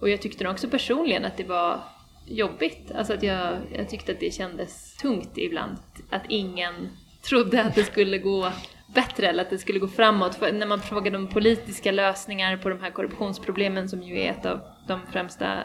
Och 0.00 0.08
jag 0.08 0.22
tyckte 0.22 0.44
nog 0.44 0.52
också 0.52 0.68
personligen 0.68 1.24
att 1.24 1.36
det 1.36 1.44
var 1.44 1.80
jobbigt. 2.26 2.92
Alltså 2.94 3.12
att 3.14 3.22
jag, 3.22 3.56
jag 3.74 3.88
tyckte 3.88 4.12
att 4.12 4.20
det 4.20 4.34
kändes 4.34 4.96
tungt 4.96 5.38
ibland. 5.38 5.76
Att 6.10 6.22
ingen 6.28 6.88
trodde 7.28 7.62
att 7.64 7.74
det 7.74 7.84
skulle 7.84 8.18
gå 8.18 8.52
bättre 8.94 9.26
eller 9.26 9.42
att 9.42 9.50
det 9.50 9.58
skulle 9.58 9.78
gå 9.78 9.88
framåt. 9.88 10.34
För 10.34 10.52
när 10.52 10.66
man 10.66 10.80
frågade 10.80 11.16
om 11.16 11.26
politiska 11.26 11.92
lösningar 11.92 12.56
på 12.56 12.68
de 12.68 12.80
här 12.80 12.90
korruptionsproblemen 12.90 13.88
som 13.88 14.02
ju 14.02 14.20
är 14.20 14.30
ett 14.30 14.46
av 14.46 14.60
de 14.88 15.00
främsta 15.12 15.64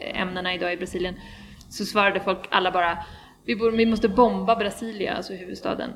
ämnena 0.00 0.54
idag 0.54 0.72
i 0.72 0.76
Brasilien 0.76 1.14
så 1.68 1.84
svarade 1.84 2.20
folk 2.20 2.38
alla 2.50 2.70
bara 2.70 2.98
vi, 3.44 3.56
borde, 3.56 3.76
vi 3.76 3.86
måste 3.86 4.08
bomba 4.08 4.56
Brasilia, 4.56 5.14
alltså 5.14 5.32
huvudstaden. 5.32 5.90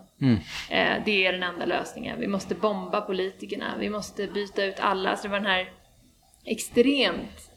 Eh, 0.70 1.04
det 1.04 1.26
är 1.26 1.32
den 1.32 1.42
enda 1.42 1.64
lösningen. 1.64 2.20
Vi 2.20 2.26
måste 2.26 2.54
bomba 2.54 3.00
politikerna, 3.00 3.74
vi 3.80 3.90
måste 3.90 4.26
byta 4.26 4.64
ut 4.64 4.80
alla. 4.80 5.10
Alltså 5.10 5.28
det 5.28 5.32
var 5.32 5.40
den 5.40 5.50
här 5.50 5.72
extremt 6.44 7.50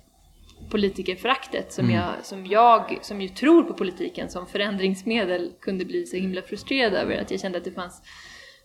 politikerföraktet 0.69 1.73
som, 1.73 1.91
jag, 1.91 2.13
som 2.23 2.45
jag, 2.45 2.99
som 3.01 3.21
ju 3.21 3.27
tror 3.27 3.63
på 3.63 3.73
politiken 3.73 4.29
som 4.29 4.47
förändringsmedel, 4.47 5.51
kunde 5.61 5.85
bli 5.85 6.05
så 6.05 6.17
himla 6.17 6.41
frustrerad 6.41 6.93
över. 6.93 7.21
Att 7.21 7.31
jag 7.31 7.39
kände 7.39 7.57
att 7.57 7.63
det 7.63 7.71
fanns 7.71 8.01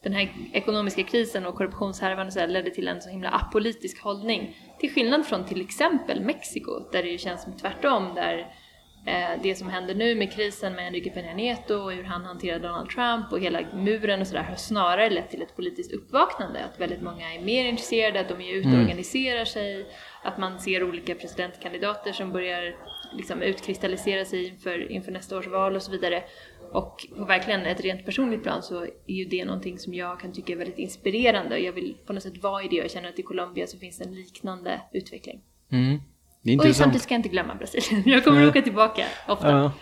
den 0.05 0.13
här 0.13 0.29
ekonomiska 0.53 1.03
krisen 1.03 1.47
och 1.47 1.55
korruptionshärvan 1.55 2.27
och 2.27 2.33
så 2.33 2.47
ledde 2.47 2.71
till 2.71 2.89
en 2.89 3.03
så 3.03 3.11
himla 3.11 3.29
apolitisk 3.29 4.03
hållning. 4.03 4.57
Till 4.81 4.95
skillnad 4.95 5.27
från 5.27 5.45
till 5.45 5.61
exempel 5.61 6.21
Mexiko, 6.21 6.91
där 6.93 7.03
det 7.03 7.09
ju 7.09 7.19
känns 7.19 7.43
som 7.43 7.57
tvärtom, 7.57 8.15
där 8.15 8.39
eh, 9.07 9.43
det 9.43 9.55
som 9.55 9.69
händer 9.69 9.95
nu 9.95 10.15
med 10.15 10.33
krisen 10.33 10.75
med 10.75 10.87
Enrique 10.87 11.11
Peña 11.11 11.35
Nieto 11.35 11.75
och 11.75 11.93
hur 11.93 12.03
han 12.03 12.25
hanterar 12.25 12.59
Donald 12.59 12.91
Trump 12.91 13.33
och 13.33 13.41
hela 13.41 13.61
muren 13.75 14.21
och 14.21 14.27
sådär 14.27 14.43
har 14.43 14.57
snarare 14.57 15.11
lett 15.11 15.31
till 15.31 15.43
ett 15.43 15.57
politiskt 15.57 15.93
uppvaknande. 15.93 16.65
Att 16.65 16.81
väldigt 16.81 17.03
många 17.03 17.35
är 17.35 17.41
mer 17.41 17.65
intresserade, 17.65 18.21
att 18.21 18.29
de 18.29 18.41
är 18.41 18.55
ute 18.55 18.69
och 18.69 18.75
organiserar 18.75 19.45
sig, 19.45 19.87
att 20.23 20.39
man 20.39 20.61
ser 20.61 20.83
olika 20.83 21.15
presidentkandidater 21.15 22.13
som 22.13 22.33
börjar 22.33 22.77
liksom 23.13 23.43
utkristallisera 23.43 24.25
sig 24.25 24.49
inför, 24.49 24.93
inför 24.93 25.13
nästa 25.13 25.39
års 25.39 25.47
val 25.47 25.77
och 25.77 25.83
så 25.83 25.91
vidare. 25.91 26.23
Och 26.75 27.07
på 27.16 27.25
verkligen 27.25 27.66
ett 27.66 27.81
rent 27.81 28.04
personligt 28.04 28.43
plan 28.43 28.62
så 28.62 28.83
är 28.85 29.14
ju 29.14 29.25
det 29.25 29.45
någonting 29.45 29.78
som 29.78 29.95
jag 29.95 30.21
kan 30.21 30.33
tycka 30.33 30.52
är 30.52 30.57
väldigt 30.57 30.78
inspirerande 30.78 31.54
och 31.54 31.61
jag 31.61 31.73
vill 31.73 31.97
på 32.07 32.12
något 32.12 32.23
sätt 32.23 32.43
vara 32.43 32.62
i 32.62 32.69
det 32.69 32.78
och 32.78 32.85
jag 32.85 32.90
känner 32.90 33.09
att 33.09 33.19
i 33.19 33.23
Colombia 33.23 33.66
så 33.66 33.78
finns 33.78 34.00
en 34.00 34.14
liknande 34.14 34.81
utveckling. 34.93 35.40
Mm. 35.73 36.00
Och 36.59 36.76
samtidigt 36.76 37.02
ska 37.02 37.14
jag 37.14 37.19
inte 37.19 37.28
glömma 37.28 37.54
Brasilien. 37.54 38.02
Jag 38.07 38.25
kommer 38.25 38.40
Nej. 38.40 38.49
åka 38.49 38.62
tillbaka 38.62 39.04
ofta. 39.28 39.50
Ja. 39.50 39.73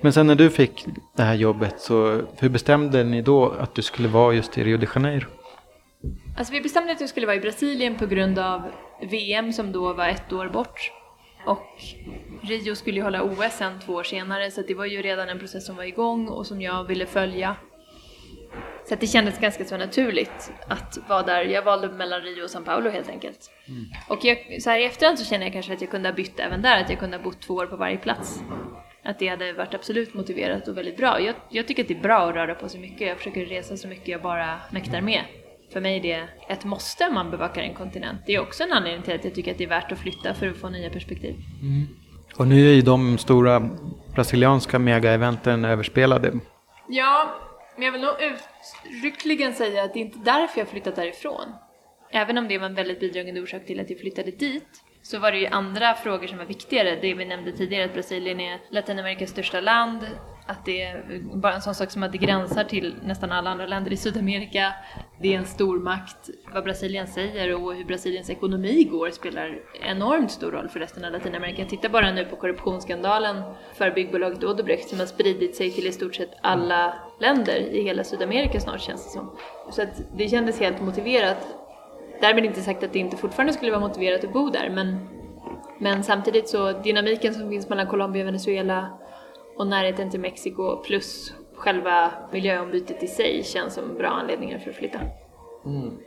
Men 0.00 0.12
sen 0.12 0.26
när 0.26 0.34
du 0.34 0.50
fick 0.50 0.84
det 1.16 1.22
här 1.22 1.34
jobbet, 1.34 1.80
så 1.80 2.22
hur 2.38 2.48
bestämde 2.48 3.04
ni 3.04 3.22
då 3.22 3.50
att 3.50 3.74
du 3.74 3.82
skulle 3.82 4.08
vara 4.08 4.34
just 4.34 4.58
i 4.58 4.64
Rio 4.64 4.78
de 4.78 4.86
Janeiro? 4.94 5.26
Alltså 6.38 6.52
vi 6.52 6.60
bestämde 6.60 6.92
att 6.92 7.00
jag 7.00 7.08
skulle 7.08 7.26
vara 7.26 7.36
i 7.36 7.40
Brasilien 7.40 7.96
på 7.96 8.06
grund 8.06 8.38
av 8.38 8.62
VM 9.10 9.52
som 9.52 9.72
då 9.72 9.92
var 9.92 10.08
ett 10.08 10.32
år 10.32 10.48
bort. 10.48 10.92
Och 11.46 11.82
Rio 12.42 12.74
skulle 12.74 12.96
ju 12.96 13.02
hålla 13.02 13.22
OS 13.22 13.52
sen 13.52 13.80
två 13.80 13.92
år 13.92 14.02
senare 14.02 14.50
så 14.50 14.62
det 14.62 14.74
var 14.74 14.86
ju 14.86 15.02
redan 15.02 15.28
en 15.28 15.38
process 15.38 15.66
som 15.66 15.76
var 15.76 15.84
igång 15.84 16.28
och 16.28 16.46
som 16.46 16.62
jag 16.62 16.84
ville 16.84 17.06
följa. 17.06 17.56
Så 18.88 18.94
det 18.94 19.06
kändes 19.06 19.38
ganska 19.38 19.64
så 19.64 19.76
naturligt 19.76 20.52
att 20.68 20.98
vara 21.08 21.22
där. 21.22 21.44
Jag 21.44 21.62
valde 21.62 21.88
mellan 21.88 22.20
Rio 22.20 22.42
och 22.42 22.48
São 22.48 22.64
Paulo 22.64 22.90
helt 22.90 23.08
enkelt. 23.08 23.50
Mm. 23.68 23.84
Och 24.08 24.24
jag, 24.24 24.62
så 24.62 24.70
här 24.70 24.78
i 24.78 24.84
efterhand 24.84 25.18
så 25.18 25.24
känner 25.24 25.46
jag 25.46 25.52
kanske 25.52 25.72
att 25.72 25.80
jag 25.80 25.90
kunde 25.90 26.08
ha 26.08 26.16
bytt 26.16 26.40
även 26.40 26.62
där, 26.62 26.80
att 26.80 26.90
jag 26.90 26.98
kunde 26.98 27.16
ha 27.16 27.24
bott 27.24 27.40
två 27.40 27.54
år 27.54 27.66
på 27.66 27.76
varje 27.76 27.96
plats. 27.96 28.42
Att 29.04 29.18
det 29.18 29.28
hade 29.28 29.52
varit 29.52 29.74
absolut 29.74 30.14
motiverat 30.14 30.68
och 30.68 30.76
väldigt 30.76 30.96
bra. 30.96 31.20
Jag, 31.20 31.34
jag 31.48 31.68
tycker 31.68 31.82
att 31.82 31.88
det 31.88 31.94
är 31.94 32.00
bra 32.00 32.28
att 32.28 32.34
röra 32.34 32.54
på 32.54 32.68
sig 32.68 32.80
mycket. 32.80 33.08
Jag 33.08 33.18
försöker 33.18 33.46
resa 33.46 33.76
så 33.76 33.88
mycket 33.88 34.08
jag 34.08 34.22
bara 34.22 34.60
mäktar 34.70 35.00
med. 35.00 35.24
För 35.72 35.80
mig 35.80 35.96
är 35.96 36.02
det 36.02 36.28
ett 36.48 36.64
måste 36.64 37.06
om 37.06 37.14
man 37.14 37.30
bevakar 37.30 37.62
en 37.62 37.74
kontinent. 37.74 38.20
Det 38.26 38.34
är 38.34 38.40
också 38.40 38.62
en 38.62 38.72
anledning 38.72 39.02
till 39.02 39.14
att 39.14 39.24
jag 39.24 39.34
tycker 39.34 39.52
att 39.52 39.58
det 39.58 39.64
är 39.64 39.68
värt 39.68 39.92
att 39.92 39.98
flytta 39.98 40.34
för 40.34 40.48
att 40.48 40.56
få 40.56 40.68
nya 40.68 40.90
perspektiv. 40.90 41.34
Mm. 41.62 41.86
Och 42.36 42.48
nu 42.48 42.70
är 42.70 42.74
ju 42.74 42.82
de 42.82 43.18
stora 43.18 43.70
brasilianska 44.14 44.78
mega-eventen 44.78 45.64
överspelade. 45.64 46.32
Ja, 46.88 47.34
men 47.76 47.84
jag 47.84 47.92
vill 47.92 48.00
nog 48.00 48.14
uttryckligen 48.20 49.54
säga 49.54 49.84
att 49.84 49.92
det 49.94 49.98
är 49.98 50.04
inte 50.04 50.18
därför 50.24 50.60
jag 50.60 50.68
flyttat 50.68 50.96
därifrån. 50.96 51.52
Även 52.10 52.38
om 52.38 52.48
det 52.48 52.58
var 52.58 52.66
en 52.66 52.74
väldigt 52.74 53.00
bidragande 53.00 53.40
orsak 53.40 53.66
till 53.66 53.80
att 53.80 53.90
jag 53.90 53.98
flyttade 53.98 54.30
dit 54.30 54.82
så 55.02 55.18
var 55.18 55.32
det 55.32 55.38
ju 55.38 55.46
andra 55.46 55.94
frågor 55.94 56.26
som 56.26 56.38
var 56.38 56.44
viktigare. 56.44 56.98
Det 57.00 57.14
vi 57.14 57.24
nämnde 57.24 57.52
tidigare 57.52 57.84
att 57.84 57.94
Brasilien 57.94 58.40
är 58.40 58.60
Latinamerikas 58.70 59.30
största 59.30 59.60
land, 59.60 60.00
att 60.46 60.64
det 60.64 60.82
är 60.82 61.20
bara 61.34 61.54
en 61.54 61.62
sån 61.62 61.74
sak 61.74 61.90
som 61.90 62.02
att 62.02 62.12
det 62.12 62.18
gränsar 62.18 62.64
till 62.64 62.94
nästan 63.02 63.32
alla 63.32 63.50
andra 63.50 63.66
länder 63.66 63.92
i 63.92 63.96
Sydamerika. 63.96 64.74
Det 65.20 65.34
är 65.34 65.38
en 65.38 65.44
stormakt. 65.44 66.30
Vad 66.54 66.64
Brasilien 66.64 67.06
säger 67.06 67.54
och 67.54 67.74
hur 67.74 67.84
Brasiliens 67.84 68.30
ekonomi 68.30 68.84
går 68.84 69.10
spelar 69.10 69.60
enormt 69.82 70.30
stor 70.30 70.50
roll 70.50 70.68
för 70.68 70.80
resten 70.80 71.04
av 71.04 71.12
Latinamerika. 71.12 71.64
Titta 71.64 71.88
bara 71.88 72.12
nu 72.12 72.24
på 72.24 72.36
korruptionsskandalen 72.36 73.42
för 73.74 73.90
byggbolaget 73.90 74.44
Odebrecht 74.44 74.88
som 74.88 74.98
har 74.98 75.06
spridit 75.06 75.56
sig 75.56 75.70
till 75.70 75.86
i 75.86 75.92
stort 75.92 76.14
sett 76.14 76.30
alla 76.40 76.94
länder 77.20 77.56
i 77.56 77.82
hela 77.82 78.04
Sydamerika 78.04 78.60
snart 78.60 78.80
känns 78.80 79.04
det 79.04 79.10
som. 79.10 79.36
Så 79.70 79.82
att 79.82 80.02
det 80.16 80.28
kändes 80.28 80.60
helt 80.60 80.80
motiverat. 80.80 81.46
Därmed 82.20 82.44
inte 82.44 82.60
sagt 82.60 82.82
att 82.82 82.92
det 82.92 82.98
inte 82.98 83.16
fortfarande 83.16 83.52
skulle 83.52 83.70
vara 83.70 83.80
motiverat 83.80 84.24
att 84.24 84.32
bo 84.32 84.50
där 84.50 84.70
men, 84.70 85.08
men 85.78 86.04
samtidigt 86.04 86.48
så 86.48 86.72
dynamiken 86.72 87.34
som 87.34 87.50
finns 87.50 87.68
mellan 87.68 87.86
Colombia 87.86 88.22
och 88.22 88.28
Venezuela 88.28 88.98
och 89.56 89.66
närheten 89.66 90.10
till 90.10 90.20
Mexiko 90.20 90.76
plus 90.76 91.34
själva 91.54 92.12
miljöombytet 92.32 93.02
i 93.02 93.06
sig 93.06 93.44
känns 93.44 93.74
som 93.74 93.94
bra 93.94 94.08
anledningar 94.08 94.58
för 94.58 94.70
att 94.70 94.76
flytta. 94.76 95.00
Mm. 95.64 95.98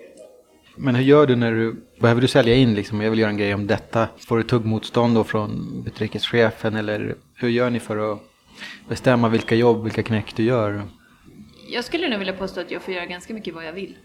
Men 0.78 0.96
hur 0.96 1.04
gör 1.04 1.28
du 1.28 1.36
när 1.36 1.52
du, 1.52 1.86
behöver 2.02 2.22
du 2.22 2.28
sälja 2.28 2.56
in 2.56 2.76
liksom, 2.76 3.02
jag 3.02 3.10
vill 3.10 3.20
göra 3.20 3.30
en 3.30 3.38
grej 3.38 3.54
om 3.54 3.68
detta? 3.68 4.08
Får 4.18 4.38
du 4.38 4.44
tuggmotstånd 4.44 5.16
då 5.16 5.24
från 5.24 5.84
utrikeschefen 5.88 6.76
eller 6.76 7.16
hur 7.36 7.50
gör 7.50 7.70
ni 7.70 7.80
för 7.80 8.14
att 8.14 8.20
bestämma 8.90 9.30
vilka 9.30 9.56
jobb, 9.56 9.84
vilka 9.84 10.04
knäck 10.04 10.36
du 10.36 10.44
gör? 10.44 10.84
Jag 11.70 11.84
skulle 11.84 12.10
nog 12.10 12.20
vilja 12.20 12.34
påstå 12.34 12.62
att 12.62 12.72
jag 12.72 12.82
får 12.82 12.94
göra 12.94 13.06
ganska 13.06 13.34
mycket 13.34 13.54
vad 13.54 13.66
jag 13.66 13.74
vill. 13.74 13.98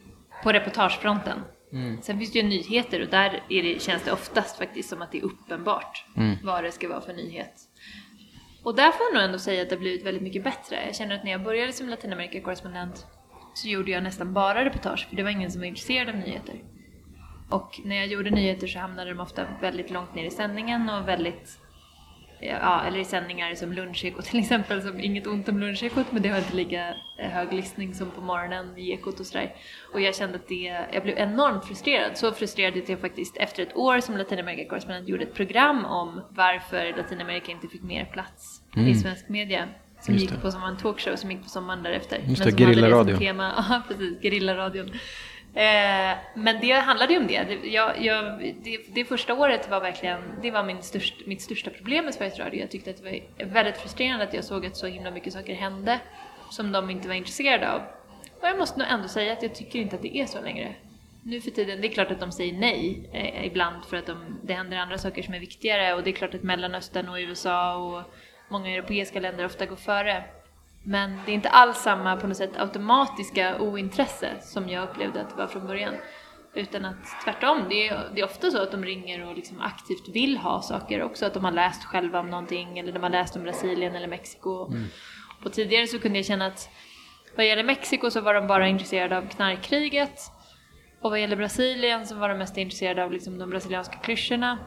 På 0.42 0.52
reportagefronten. 0.52 1.38
Mm. 1.72 2.02
Sen 2.02 2.18
finns 2.18 2.32
det 2.32 2.38
ju 2.38 2.48
nyheter 2.48 3.02
och 3.02 3.08
där 3.08 3.42
det, 3.48 3.82
känns 3.82 4.02
det 4.02 4.12
oftast 4.12 4.58
faktiskt 4.58 4.88
som 4.88 5.02
att 5.02 5.12
det 5.12 5.18
är 5.18 5.24
uppenbart 5.24 6.04
mm. 6.16 6.36
vad 6.44 6.64
det 6.64 6.72
ska 6.72 6.88
vara 6.88 7.00
för 7.00 7.12
nyhet. 7.12 7.52
Och 8.62 8.74
där 8.74 8.90
får 8.90 9.06
jag 9.06 9.14
nog 9.14 9.22
ändå 9.22 9.38
säga 9.38 9.62
att 9.62 9.68
det 9.68 9.74
har 9.74 9.80
blivit 9.80 10.06
väldigt 10.06 10.22
mycket 10.22 10.44
bättre. 10.44 10.86
Jag 10.86 10.96
känner 10.96 11.14
att 11.14 11.24
när 11.24 11.30
jag 11.30 11.42
började 11.42 11.72
som 11.72 11.88
Latinamerika-korrespondent 11.88 13.06
så 13.54 13.68
gjorde 13.68 13.90
jag 13.90 14.02
nästan 14.02 14.32
bara 14.34 14.64
reportage, 14.64 15.08
för 15.08 15.16
det 15.16 15.22
var 15.22 15.30
ingen 15.30 15.50
som 15.50 15.60
var 15.60 15.66
intresserad 15.66 16.08
av 16.08 16.14
nyheter. 16.14 16.54
Och 17.50 17.80
när 17.84 17.96
jag 17.96 18.06
gjorde 18.06 18.30
nyheter 18.30 18.66
så 18.66 18.78
hamnade 18.78 19.10
de 19.10 19.20
ofta 19.20 19.46
väldigt 19.60 19.90
långt 19.90 20.14
ner 20.14 20.24
i 20.24 20.30
sändningen 20.30 20.90
och 20.90 21.08
väldigt 21.08 21.58
ja, 22.40 22.84
eller 22.86 22.98
i 22.98 23.04
sändningar 23.04 23.54
som 23.54 23.72
Lunchekot 23.72 24.24
till 24.24 24.40
exempel, 24.40 24.82
som 24.82 25.00
inget 25.00 25.26
ont 25.26 25.48
om 25.48 25.60
Lunchekot 25.60 26.12
men 26.12 26.22
det 26.22 26.28
har 26.28 26.38
inte 26.38 26.56
lika 26.56 26.94
hög 27.16 27.52
listning 27.52 27.94
som 27.94 28.10
på 28.10 28.20
morgonen 28.20 28.78
i 28.78 28.90
Ekot 28.90 29.20
och 29.20 29.26
sådär. 29.26 29.54
Och 29.92 30.00
jag 30.00 30.14
kände 30.14 30.36
att 30.36 30.48
det, 30.48 30.86
jag 30.92 31.02
blev 31.02 31.18
enormt 31.18 31.64
frustrerad. 31.64 32.18
Så 32.18 32.32
frustrerad 32.32 32.78
att 32.78 32.88
jag 32.88 33.00
faktiskt 33.00 33.36
efter 33.36 33.62
ett 33.62 33.76
år 33.76 34.00
som 34.00 34.16
Latinamerika-korrespondent 34.16 35.08
gjorde 35.08 35.22
ett 35.22 35.34
program 35.34 35.84
om 35.84 36.20
varför 36.30 36.96
Latinamerika 36.96 37.52
inte 37.52 37.68
fick 37.68 37.82
mer 37.82 38.04
plats 38.04 38.62
mm. 38.76 38.88
i 38.88 38.94
svensk 38.94 39.28
media. 39.28 39.68
Som 40.00 40.14
gick 40.14 40.42
på 40.42 40.50
som 40.50 40.62
en 40.62 40.76
talkshow 40.76 41.16
som 41.16 41.30
gick 41.30 41.42
på 41.42 41.48
sommaren 41.48 41.82
därefter. 41.82 42.18
Just 42.26 42.44
det, 42.44 42.50
gerillaradion. 42.50 43.18
Ja, 43.40 43.82
precis, 43.88 44.22
gerillaradion. 44.22 44.90
Eh, 45.54 46.18
men 46.34 46.60
det 46.60 46.72
handlade 46.72 47.12
ju 47.12 47.18
om 47.18 47.26
det. 47.26 47.44
Det, 47.44 47.68
jag, 47.68 48.04
jag, 48.04 48.38
det. 48.62 48.78
det, 48.94 49.04
första 49.04 49.34
året 49.34 49.70
var 49.70 49.80
verkligen, 49.80 50.20
det 50.42 50.50
var 50.50 50.62
min 50.62 50.82
störst, 50.82 51.26
mitt 51.26 51.42
största 51.42 51.70
problem 51.70 52.04
med 52.04 52.14
Sveriges 52.14 52.38
Radio. 52.38 52.60
Jag 52.60 52.70
tyckte 52.70 52.90
att 52.90 52.96
det 52.96 53.02
var 53.02 53.46
väldigt 53.46 53.76
frustrerande 53.76 54.24
att 54.24 54.34
jag 54.34 54.44
såg 54.44 54.66
att 54.66 54.76
så 54.76 54.86
himla 54.86 55.10
mycket 55.10 55.32
saker 55.32 55.54
hände 55.54 56.00
som 56.50 56.72
de 56.72 56.90
inte 56.90 57.08
var 57.08 57.14
intresserade 57.14 57.72
av. 57.72 57.80
Och 58.40 58.48
jag 58.48 58.58
måste 58.58 58.78
nog 58.78 58.88
ändå 58.90 59.08
säga 59.08 59.32
att 59.32 59.42
jag 59.42 59.54
tycker 59.54 59.78
inte 59.78 59.96
att 59.96 60.02
det 60.02 60.16
är 60.16 60.26
så 60.26 60.40
längre. 60.40 60.74
Nu 61.22 61.40
för 61.40 61.50
tiden, 61.50 61.80
det 61.80 61.86
är 61.86 61.92
klart 61.92 62.10
att 62.10 62.20
de 62.20 62.32
säger 62.32 62.52
nej 62.52 63.08
eh, 63.12 63.46
ibland 63.46 63.84
för 63.84 63.96
att 63.96 64.06
de, 64.06 64.38
det 64.42 64.54
händer 64.54 64.76
andra 64.76 64.98
saker 64.98 65.22
som 65.22 65.34
är 65.34 65.40
viktigare 65.40 65.94
och 65.94 66.02
det 66.02 66.10
är 66.10 66.14
klart 66.14 66.34
att 66.34 66.42
Mellanöstern 66.42 67.08
och 67.08 67.16
USA 67.16 67.76
och 67.76 68.02
många 68.48 68.70
europeiska 68.70 69.20
länder 69.20 69.44
ofta 69.44 69.66
går 69.66 69.76
före. 69.76 70.24
Men 70.82 71.18
det 71.26 71.32
är 71.32 71.34
inte 71.34 71.48
alls 71.48 71.78
samma 71.78 72.16
på 72.16 72.26
något 72.26 72.36
sätt 72.36 72.56
automatiska 72.56 73.58
ointresse 73.60 74.36
som 74.40 74.68
jag 74.68 74.88
upplevde 74.88 75.20
att 75.20 75.30
det 75.30 75.36
var 75.36 75.46
från 75.46 75.66
början. 75.66 75.94
Utan 76.54 76.84
att 76.84 77.22
tvärtom, 77.24 77.64
det 77.68 77.88
är, 77.88 78.10
det 78.14 78.20
är 78.20 78.24
ofta 78.24 78.50
så 78.50 78.62
att 78.62 78.70
de 78.70 78.84
ringer 78.84 79.26
och 79.26 79.34
liksom 79.34 79.60
aktivt 79.60 80.08
vill 80.08 80.36
ha 80.36 80.62
saker 80.62 81.02
också. 81.02 81.26
Att 81.26 81.34
de 81.34 81.44
har 81.44 81.52
läst 81.52 81.84
själva 81.84 82.20
om 82.20 82.30
någonting 82.30 82.78
eller 82.78 82.92
de 82.92 83.02
har 83.02 83.10
läst 83.10 83.36
om 83.36 83.42
Brasilien 83.42 83.94
eller 83.94 84.08
Mexiko. 84.08 84.66
Mm. 84.66 84.86
Och 85.44 85.52
tidigare 85.52 85.86
så 85.86 85.98
kunde 85.98 86.18
jag 86.18 86.26
känna 86.26 86.46
att 86.46 86.68
vad 87.36 87.46
gäller 87.46 87.64
Mexiko 87.64 88.10
så 88.10 88.20
var 88.20 88.34
de 88.34 88.46
bara 88.46 88.68
intresserade 88.68 89.18
av 89.18 89.28
knarkkriget. 89.28 90.20
Och 91.00 91.10
vad 91.10 91.20
gäller 91.20 91.36
Brasilien 91.36 92.06
så 92.06 92.14
var 92.14 92.28
de 92.28 92.38
mest 92.38 92.56
intresserade 92.56 93.04
av 93.04 93.12
liksom 93.12 93.38
de 93.38 93.50
brasilianska 93.50 93.98
klyschorna. 93.98 94.58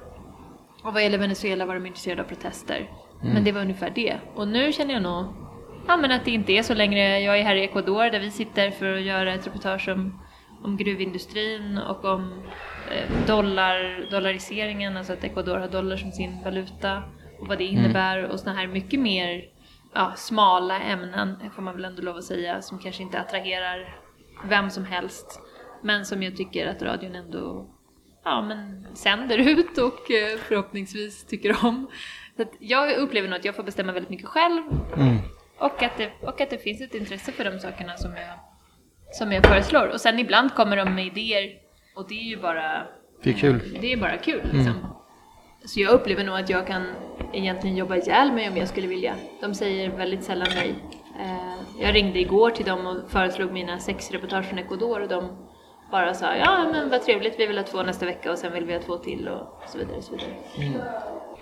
Och 0.84 0.94
vad 0.94 1.04
gäller 1.04 1.18
Venezuela 1.18 1.66
var 1.66 1.74
de 1.74 1.86
intresserade 1.86 2.22
av 2.22 2.26
protester. 2.26 2.90
Mm. 3.22 3.34
Men 3.34 3.44
det 3.44 3.52
var 3.52 3.62
ungefär 3.62 3.90
det. 3.90 4.18
Och 4.36 4.48
nu 4.48 4.72
känner 4.72 4.94
jag 4.94 5.04
nog 5.04 5.43
ja, 5.88 5.98
men 5.98 6.12
att 6.12 6.26
det 6.26 6.32
inte 6.32 6.54
är 6.54 6.64
så 6.64 6.74
längre. 6.74 7.20
Jag 7.20 7.40
är 7.40 7.44
här 7.44 7.56
i 7.56 7.64
Ecuador 7.64 8.12
där 8.12 8.20
vi 8.20 8.32
sitter 8.32 8.72
för 8.72 8.94
att 8.94 9.02
göra 9.02 9.34
ett 9.34 9.48
reportage 9.48 9.90
om, 9.90 10.22
om 10.64 10.78
gruvindustrin 10.78 11.78
och 11.78 12.06
om 12.06 12.44
eh, 12.92 13.26
dollar, 13.28 14.08
dollariseringen, 14.12 14.98
alltså 14.98 15.14
att 15.14 15.24
Ecuador 15.24 15.58
har 15.58 15.68
dollar 15.68 15.98
som 15.98 16.12
sin 16.12 16.44
valuta 16.44 17.04
och 17.40 17.48
vad 17.48 17.58
det 17.58 17.70
mm. 17.70 17.80
innebär 17.80 18.20
mm. 18.20 18.32
och 18.32 18.40
sådana 18.40 18.60
här 18.60 18.68
mycket 18.68 19.00
mer 19.00 19.46
ja, 19.94 20.14
smala 20.16 20.80
ämnen 20.80 21.50
får 21.56 21.62
man 21.62 21.76
väl 21.76 21.86
ändå 21.86 22.02
lov 22.02 22.18
att 22.18 22.24
säga 22.24 22.62
som 22.62 22.80
kanske 22.80 23.04
inte 23.04 23.20
attraherar 23.20 23.96
vem 24.46 24.70
som 24.70 24.86
helst 24.86 25.40
men 25.82 26.06
som 26.06 26.24
jag 26.24 26.38
tycker 26.38 26.68
att 26.68 26.82
radion 26.82 27.16
ändå 27.16 27.68
ja, 28.24 28.42
men 28.42 28.88
sänder 28.94 29.38
ut 29.38 29.78
och 29.78 30.12
eh, 30.12 30.38
förhoppningsvis 30.38 31.26
tycker 31.26 31.66
om. 31.66 31.88
Så 32.38 32.46
jag 32.60 32.98
upplever 32.98 33.28
nog 33.28 33.40
att 33.40 33.46
jag 33.46 33.56
får 33.56 33.64
bestämma 33.64 33.92
väldigt 33.92 34.10
mycket 34.10 34.28
själv. 34.28 34.64
Mm. 34.98 35.18
Och 35.58 35.84
att, 35.84 35.98
det, 35.98 36.12
och 36.22 36.42
att 36.42 36.50
det 36.50 36.58
finns 36.58 36.82
ett 36.82 36.96
intresse 36.96 37.32
för 37.32 37.44
de 37.44 37.60
sakerna 37.60 37.98
som 37.98 38.12
jag, 38.12 38.40
som 39.12 39.32
jag 39.32 39.46
föreslår. 39.46 39.88
Och 39.88 40.02
sen 40.02 40.20
ibland 40.20 40.54
kommer 40.54 40.78
de 40.78 40.96
med 40.96 41.06
idéer 41.06 41.52
och 41.96 42.08
det 42.10 42.20
är 42.20 42.24
ju 42.24 42.38
bara... 42.38 42.88
Det 43.24 43.30
är 43.30 43.34
kul. 43.34 43.78
Det 43.82 43.94
är 43.94 43.98
bara 43.98 44.18
kul 44.18 44.42
liksom. 44.44 44.60
Mm. 44.60 44.86
Så 45.66 45.80
jag 45.80 45.92
upplever 45.92 46.24
nog 46.24 46.36
att 46.36 46.50
jag 46.50 46.68
kan 46.68 46.88
egentligen 47.34 47.78
jobba 47.78 47.96
ihjäl 47.96 48.32
mig 48.32 48.50
om 48.50 48.58
jag 48.58 48.68
skulle 48.68 48.88
vilja. 48.88 49.16
De 49.42 49.54
säger 49.54 49.90
väldigt 49.90 50.24
sällan 50.24 50.48
nej. 50.56 50.76
Eh, 51.20 51.82
jag 51.82 51.96
ringde 51.96 52.20
igår 52.20 52.50
till 52.50 52.66
dem 52.66 52.88
och 52.88 53.12
föreslog 53.12 53.52
mina 53.52 53.80
sex 53.80 54.12
reportage 54.12 54.46
från 54.46 54.60
Ecuador 54.60 55.02
och 55.02 55.08
de 55.08 55.48
bara 55.92 56.14
sa 56.14 56.36
ja 56.36 56.70
men 56.72 56.90
vad 56.90 57.02
trevligt, 57.02 57.40
vi 57.40 57.48
vill 57.48 57.58
ha 57.58 57.66
två 57.66 57.84
nästa 57.84 58.06
vecka 58.06 58.32
och 58.32 58.38
sen 58.38 58.54
vill 58.54 58.66
vi 58.66 58.74
ha 58.74 58.82
två 58.82 58.98
till 58.98 59.28
och 59.28 59.64
så 59.68 59.78
vidare. 59.78 59.98
Och 59.98 60.04
så 60.04 60.12
vidare. 60.12 60.34
Mm 60.58 60.82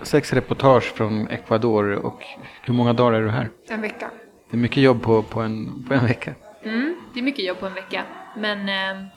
sex 0.03 0.33
reportage 0.33 0.83
från 0.83 1.27
Ecuador 1.27 1.91
och 1.91 2.23
hur 2.61 2.73
många 2.73 2.93
dagar 2.93 3.19
är 3.19 3.23
du 3.23 3.29
här? 3.29 3.49
En 3.69 3.81
vecka. 3.81 4.11
Det 4.49 4.57
är 4.57 4.59
mycket 4.59 4.83
jobb 4.83 5.03
på, 5.03 5.23
på, 5.23 5.41
en, 5.41 5.85
på 5.87 5.93
en 5.93 6.05
vecka. 6.05 6.33
Mm, 6.63 6.95
det 7.13 7.19
är 7.19 7.23
mycket 7.23 7.45
jobb 7.45 7.59
på 7.59 7.65
en 7.65 7.73
vecka. 7.73 8.03
Men 8.37 8.69
eh, 8.69 9.07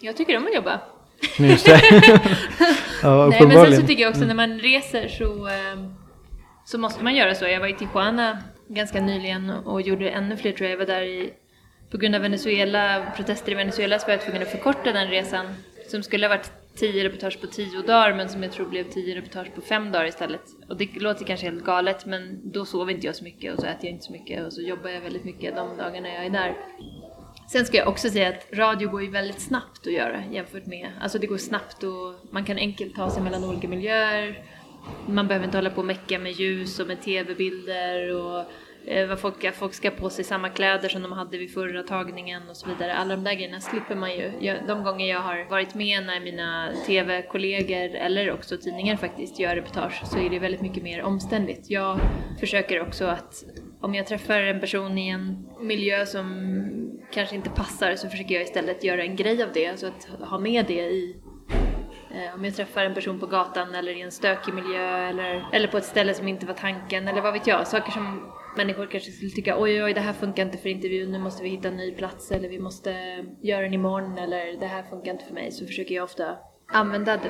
jag 0.00 0.16
tycker 0.16 0.36
om 0.36 0.44
att 0.46 0.54
jobba. 0.54 0.80
Just 1.38 1.66
det. 1.66 1.80
ja, 3.02 3.26
Nej, 3.26 3.46
men 3.46 3.66
sen 3.66 3.80
så 3.80 3.86
tycker 3.86 4.02
jag 4.02 4.10
också 4.10 4.24
när 4.24 4.34
man 4.34 4.58
reser 4.58 5.08
så, 5.08 5.46
eh, 5.46 5.90
så 6.64 6.78
måste 6.78 7.04
man 7.04 7.14
göra 7.14 7.34
så. 7.34 7.44
Jag 7.44 7.60
var 7.60 7.68
i 7.68 7.74
Tijuana 7.74 8.38
ganska 8.68 9.00
nyligen 9.00 9.50
och 9.50 9.82
gjorde 9.82 10.10
ännu 10.10 10.36
fler 10.36 10.52
tror 10.52 10.70
jag. 10.70 10.72
Jag 10.72 10.86
var 10.86 10.94
där 10.94 11.02
i, 11.02 11.30
på 11.90 11.96
grund 11.96 12.14
av 12.14 12.20
Venezuela, 12.20 13.12
protester 13.16 13.52
i 13.52 13.54
Venezuela 13.54 13.98
så 13.98 14.06
var 14.06 14.14
jag 14.14 14.22
tvungen 14.22 14.42
att 14.42 14.50
förkorta 14.50 14.92
den 14.92 15.08
resan 15.08 15.46
som 15.90 16.02
skulle 16.02 16.26
ha 16.26 16.36
varit 16.36 16.52
tio 16.78 17.04
reportage 17.04 17.40
på 17.40 17.46
tio 17.46 17.82
dagar 17.82 18.14
men 18.14 18.28
som 18.28 18.42
jag 18.42 18.52
tror 18.52 18.66
blev 18.66 18.84
tio 18.84 19.16
reportage 19.16 19.54
på 19.54 19.60
fem 19.60 19.92
dagar 19.92 20.06
istället. 20.06 20.42
Och 20.68 20.76
det 20.76 21.00
låter 21.00 21.24
kanske 21.24 21.46
helt 21.46 21.64
galet 21.64 22.06
men 22.06 22.52
då 22.52 22.64
sover 22.64 22.92
inte 22.92 23.06
jag 23.06 23.16
så 23.16 23.24
mycket 23.24 23.54
och 23.54 23.60
så 23.60 23.66
äter 23.66 23.84
jag 23.84 23.92
inte 23.92 24.04
så 24.04 24.12
mycket 24.12 24.46
och 24.46 24.52
så 24.52 24.60
jobbar 24.60 24.90
jag 24.90 25.00
väldigt 25.00 25.24
mycket 25.24 25.56
de 25.56 25.76
dagarna 25.76 26.08
jag 26.08 26.26
är 26.26 26.30
där. 26.30 26.56
Sen 27.48 27.64
ska 27.64 27.76
jag 27.76 27.88
också 27.88 28.10
säga 28.10 28.28
att 28.28 28.46
radio 28.52 28.90
går 28.90 29.02
ju 29.02 29.10
väldigt 29.10 29.40
snabbt 29.40 29.86
att 29.86 29.92
göra 29.92 30.22
jämfört 30.30 30.66
med, 30.66 30.92
alltså 31.00 31.18
det 31.18 31.26
går 31.26 31.36
snabbt 31.36 31.82
och 31.82 32.14
man 32.30 32.44
kan 32.44 32.56
enkelt 32.56 32.94
ta 32.94 33.10
sig 33.10 33.22
mellan 33.22 33.44
olika 33.44 33.68
miljöer. 33.68 34.44
man 35.06 35.28
behöver 35.28 35.46
inte 35.46 35.58
hålla 35.58 35.70
på 35.70 35.80
och 35.80 35.86
mecka 35.86 36.18
med 36.18 36.32
ljus 36.32 36.80
och 36.80 36.86
med 36.86 37.02
tv-bilder 37.02 38.14
och 38.14 38.44
Eh, 38.86 39.06
vad 39.06 39.20
folk, 39.20 39.44
att 39.44 39.56
folk 39.56 39.74
ska 39.74 39.90
ha 39.90 39.96
på 39.96 40.10
sig 40.10 40.24
samma 40.24 40.48
kläder 40.48 40.88
som 40.88 41.02
de 41.02 41.12
hade 41.12 41.38
vid 41.38 41.54
förra 41.54 41.82
tagningen 41.82 42.48
och 42.48 42.56
så 42.56 42.68
vidare. 42.68 42.94
Alla 42.94 43.16
de 43.16 43.24
där 43.24 43.34
grejerna 43.34 43.60
slipper 43.60 43.94
man 43.94 44.10
ju. 44.10 44.32
Jag, 44.40 44.56
de 44.66 44.84
gånger 44.84 45.06
jag 45.06 45.20
har 45.20 45.50
varit 45.50 45.74
med 45.74 46.06
när 46.06 46.20
mina 46.20 46.72
tv-kollegor 46.86 47.96
eller 47.96 48.32
också 48.32 48.56
tidningar 48.56 48.96
faktiskt 48.96 49.38
gör 49.38 49.54
reportage 49.54 50.02
så 50.04 50.18
är 50.18 50.30
det 50.30 50.38
väldigt 50.38 50.60
mycket 50.60 50.82
mer 50.82 51.02
omständligt. 51.02 51.70
Jag 51.70 52.00
försöker 52.40 52.82
också 52.82 53.04
att 53.04 53.44
om 53.80 53.94
jag 53.94 54.06
träffar 54.06 54.40
en 54.40 54.60
person 54.60 54.98
i 54.98 55.08
en 55.08 55.48
miljö 55.60 56.06
som 56.06 56.54
kanske 57.12 57.36
inte 57.36 57.50
passar 57.50 57.96
så 57.96 58.08
försöker 58.08 58.34
jag 58.34 58.44
istället 58.44 58.84
göra 58.84 59.02
en 59.02 59.16
grej 59.16 59.42
av 59.42 59.48
det, 59.54 59.66
alltså 59.66 59.86
att 59.86 60.28
ha 60.28 60.38
med 60.38 60.66
det 60.66 60.80
i 60.80 61.16
eh, 62.10 62.34
om 62.34 62.44
jag 62.44 62.56
träffar 62.56 62.84
en 62.84 62.94
person 62.94 63.20
på 63.20 63.26
gatan 63.26 63.74
eller 63.74 63.92
i 63.92 64.00
en 64.00 64.12
stökig 64.12 64.54
miljö 64.54 65.08
eller, 65.08 65.48
eller 65.52 65.68
på 65.68 65.78
ett 65.78 65.84
ställe 65.84 66.14
som 66.14 66.28
inte 66.28 66.46
var 66.46 66.54
tanken 66.54 67.08
eller 67.08 67.20
vad 67.20 67.32
vet 67.32 67.46
jag, 67.46 67.66
saker 67.66 67.92
som 67.92 68.32
människor 68.56 68.86
kanske 68.86 69.10
skulle 69.10 69.30
tycka 69.30 69.60
oj 69.60 69.84
oj 69.84 69.94
det 69.94 70.00
här 70.00 70.12
funkar 70.12 70.42
inte 70.42 70.58
för 70.58 70.68
intervjun, 70.68 71.12
nu 71.12 71.18
måste 71.18 71.42
vi 71.42 71.48
hitta 71.48 71.68
en 71.68 71.76
ny 71.76 71.92
plats 71.92 72.30
eller 72.30 72.48
vi 72.48 72.58
måste 72.58 72.90
göra 73.42 73.62
den 73.62 73.74
imorgon 73.74 74.18
eller 74.18 74.60
det 74.60 74.66
här 74.66 74.82
funkar 74.82 75.12
inte 75.12 75.24
för 75.24 75.34
mig 75.34 75.52
så 75.52 75.66
försöker 75.66 75.94
jag 75.94 76.04
ofta 76.04 76.36
använda 76.72 77.20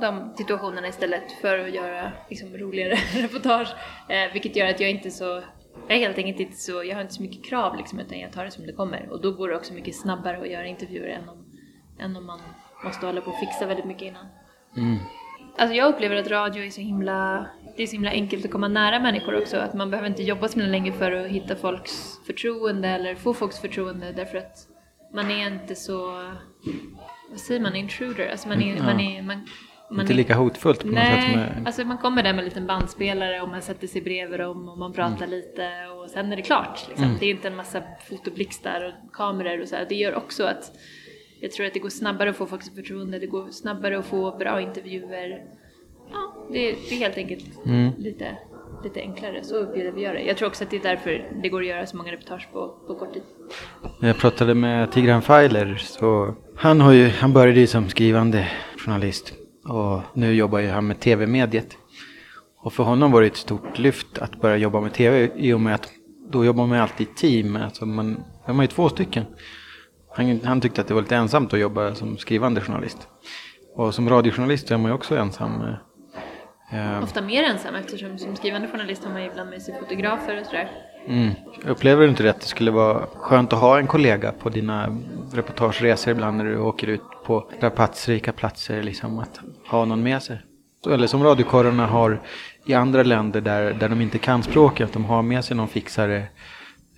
de, 0.00 0.34
situationerna 0.36 0.88
istället 0.88 1.32
för 1.32 1.58
att 1.58 1.74
göra 1.74 2.12
liksom, 2.30 2.56
roligare 2.56 2.94
reportage. 3.22 3.68
Eh, 4.08 4.32
vilket 4.32 4.56
gör 4.56 4.66
att 4.66 4.80
jag 4.80 4.90
inte 4.90 5.10
så 5.10 5.42
jag 5.88 5.96
är 5.96 6.00
helt 6.00 6.18
enkelt 6.18 6.40
inte 6.40 6.56
så, 6.56 6.84
jag 6.84 6.94
har 6.94 7.02
inte 7.02 7.14
så 7.14 7.22
mycket 7.22 7.44
krav 7.44 7.76
liksom 7.76 8.00
utan 8.00 8.18
jag 8.18 8.32
tar 8.32 8.44
det 8.44 8.50
som 8.50 8.66
det 8.66 8.72
kommer. 8.72 9.08
Och 9.10 9.20
då 9.20 9.32
går 9.32 9.48
det 9.48 9.56
också 9.56 9.74
mycket 9.74 9.96
snabbare 9.96 10.38
att 10.38 10.50
göra 10.50 10.66
intervjuer 10.66 11.08
än 11.08 11.28
om, 11.28 11.44
än 11.98 12.16
om 12.16 12.26
man 12.26 12.40
måste 12.84 13.06
hålla 13.06 13.20
på 13.20 13.30
och 13.30 13.38
fixa 13.38 13.66
väldigt 13.66 13.86
mycket 13.86 14.02
innan. 14.02 14.26
Mm. 14.76 14.98
Alltså 15.56 15.74
jag 15.74 15.94
upplever 15.94 16.16
att 16.16 16.30
radio 16.30 16.64
är 16.64 16.70
så 16.70 16.80
himla, 16.80 17.46
det 17.78 17.84
är 17.84 17.86
så 17.86 17.92
himla 17.92 18.10
enkelt 18.10 18.44
att 18.44 18.50
komma 18.50 18.68
nära 18.68 19.00
människor 19.00 19.38
också. 19.38 19.56
Att 19.56 19.74
man 19.74 19.90
behöver 19.90 20.08
inte 20.08 20.22
jobba 20.22 20.48
så 20.48 20.58
länge 20.58 20.92
för 20.92 21.12
att 21.12 21.26
hitta 21.26 21.56
folks 21.56 22.20
förtroende 22.26 22.88
eller 22.88 23.14
få 23.14 23.34
folks 23.34 23.60
förtroende 23.60 24.12
därför 24.12 24.38
att 24.38 24.68
man 25.14 25.30
är 25.30 25.46
inte 25.46 25.74
så, 25.74 26.06
vad 27.30 27.40
säger 27.40 27.60
man, 27.60 27.76
intruder? 27.76 28.28
Alltså 28.30 28.48
man 28.48 28.62
är, 28.62 28.76
Ja. 28.76 28.82
man 28.82 29.00
är, 29.00 29.22
man, 29.22 29.48
man 29.90 30.00
Inte 30.00 30.14
lika 30.14 30.34
hotfullt 30.34 30.80
på 30.80 30.86
något 30.86 30.96
sätt. 30.96 31.14
Nej, 31.16 31.36
Med, 31.36 31.62
alltså 31.66 31.84
man 31.84 31.98
kommer 31.98 32.22
där 32.22 32.32
med 32.32 32.38
en 32.38 32.44
liten 32.44 32.66
bandspelare 32.66 33.40
och 33.42 33.48
man 33.48 33.62
sätter 33.62 33.86
sig 33.86 34.02
bredvid 34.02 34.40
dem 34.40 34.68
och 34.68 34.78
man 34.78 34.92
pratar 34.92 35.26
lite 35.26 35.86
och 35.86 36.10
sen 36.10 36.32
är 36.32 36.36
det 36.36 36.42
klart. 36.42 36.88
Liksom. 36.88 37.16
Det 37.20 37.26
är 37.26 37.30
inte 37.30 37.48
en 37.48 37.56
massa 37.56 37.82
fotoblixtar 38.08 38.84
och 39.06 39.12
kameror 39.12 39.60
och 39.60 39.68
så 39.68 39.76
här. 39.76 39.86
Det 39.88 39.94
gör 39.94 40.14
också 40.14 40.44
att 40.44 40.72
jag 41.40 41.52
tror 41.52 41.66
att 41.66 41.74
det 41.74 41.80
går 41.80 41.88
snabbare 41.88 42.30
att 42.30 42.36
få 42.36 42.46
folks 42.46 42.74
förtroende, 42.74 43.18
det 43.18 43.26
går 43.26 43.50
snabbare 43.50 43.98
att 43.98 44.06
få 44.06 44.36
bra 44.38 44.60
intervjuer. 44.60 45.44
Ja, 46.12 46.34
det, 46.50 46.72
det 46.72 46.94
är 46.94 46.98
helt 46.98 47.16
enkelt 47.16 47.44
lite, 47.98 48.36
lite 48.84 49.00
enklare. 49.00 49.44
Så 49.44 49.56
upplever 49.56 49.92
vi 49.92 50.00
gör 50.00 50.14
det. 50.14 50.22
Jag 50.22 50.36
tror 50.36 50.48
också 50.48 50.64
att 50.64 50.70
det 50.70 50.76
är 50.76 50.82
därför 50.82 51.30
det 51.42 51.48
går 51.48 51.60
att 51.60 51.66
göra 51.66 51.86
så 51.86 51.96
många 51.96 52.12
reportage 52.12 52.48
på, 52.52 52.74
på 52.86 52.94
kort 52.94 53.12
tid. 53.12 53.22
Jag 54.00 54.16
pratade 54.18 54.54
med 54.54 54.92
Tigran 54.92 55.22
Feiler 55.22 55.74
så 55.74 56.34
han, 56.56 56.80
har 56.80 56.92
ju, 56.92 57.08
han 57.08 57.32
började 57.32 57.60
ju 57.60 57.66
som 57.66 57.88
skrivande 57.88 58.48
journalist 58.78 59.32
och 59.68 60.00
nu 60.14 60.34
jobbar 60.34 60.58
ju 60.58 60.68
han 60.68 60.86
med 60.86 61.00
tv-mediet. 61.00 61.76
Och 62.60 62.72
för 62.72 62.84
honom 62.84 63.12
var 63.12 63.20
det 63.20 63.26
ett 63.26 63.36
stort 63.36 63.78
lyft 63.78 64.18
att 64.18 64.40
börja 64.40 64.56
jobba 64.56 64.80
med 64.80 64.92
tv 64.92 65.30
i 65.36 65.52
och 65.52 65.60
med 65.60 65.74
att 65.74 65.88
då 66.30 66.44
jobbar 66.44 66.66
man 66.66 66.78
alltid 66.78 67.08
i 67.08 67.14
team. 67.14 67.56
Alltså 67.56 67.86
man, 67.86 68.16
man 68.46 68.58
är 68.58 68.62
ju 68.62 68.66
två 68.66 68.88
stycken. 68.88 69.24
Han, 70.16 70.40
han 70.44 70.60
tyckte 70.60 70.80
att 70.80 70.88
det 70.88 70.94
var 70.94 71.02
lite 71.02 71.16
ensamt 71.16 71.52
att 71.52 71.60
jobba 71.60 71.94
som 71.94 72.18
skrivande 72.18 72.60
journalist. 72.60 73.08
Och 73.74 73.94
som 73.94 74.08
radiojournalist 74.08 74.70
är 74.70 74.78
man 74.78 74.90
ju 74.90 74.94
också 74.94 75.16
ensam. 75.16 75.62
Eh, 76.72 77.02
Ofta 77.02 77.20
mer 77.22 77.44
ensam 77.44 77.74
eftersom 77.74 78.18
som 78.18 78.36
skrivande 78.36 78.68
journalist 78.68 79.04
har 79.04 79.12
man 79.12 79.22
ju 79.22 79.28
ibland 79.28 79.50
med 79.50 79.62
sig 79.62 79.78
fotografer 79.80 80.40
och 80.40 80.46
sådär. 80.46 80.70
Mm. 81.06 81.30
Upplever 81.64 82.02
du 82.02 82.08
inte 82.08 82.22
det 82.22 82.30
att 82.30 82.40
det 82.40 82.46
skulle 82.46 82.70
vara 82.70 83.06
skönt 83.06 83.52
att 83.52 83.58
ha 83.60 83.78
en 83.78 83.86
kollega 83.86 84.32
på 84.32 84.48
dina 84.48 84.98
reportageresor 85.32 86.10
ibland 86.10 86.36
när 86.36 86.44
du 86.44 86.58
åker 86.58 86.86
ut 86.86 87.02
på 87.24 87.50
rapatsrika 87.60 88.32
platser, 88.32 88.82
liksom 88.82 89.18
att 89.18 89.40
ha 89.70 89.84
någon 89.84 90.02
med 90.02 90.22
sig? 90.22 90.38
Eller 90.86 91.06
som 91.06 91.24
radiokorrarna 91.24 91.86
har 91.86 92.20
i 92.66 92.74
andra 92.74 93.02
länder 93.02 93.40
där, 93.40 93.72
där 93.74 93.88
de 93.88 94.00
inte 94.00 94.18
kan 94.18 94.42
språket, 94.42 94.86
att 94.86 94.92
de 94.92 95.04
har 95.04 95.22
med 95.22 95.44
sig 95.44 95.56
någon 95.56 95.68
fixare 95.68 96.16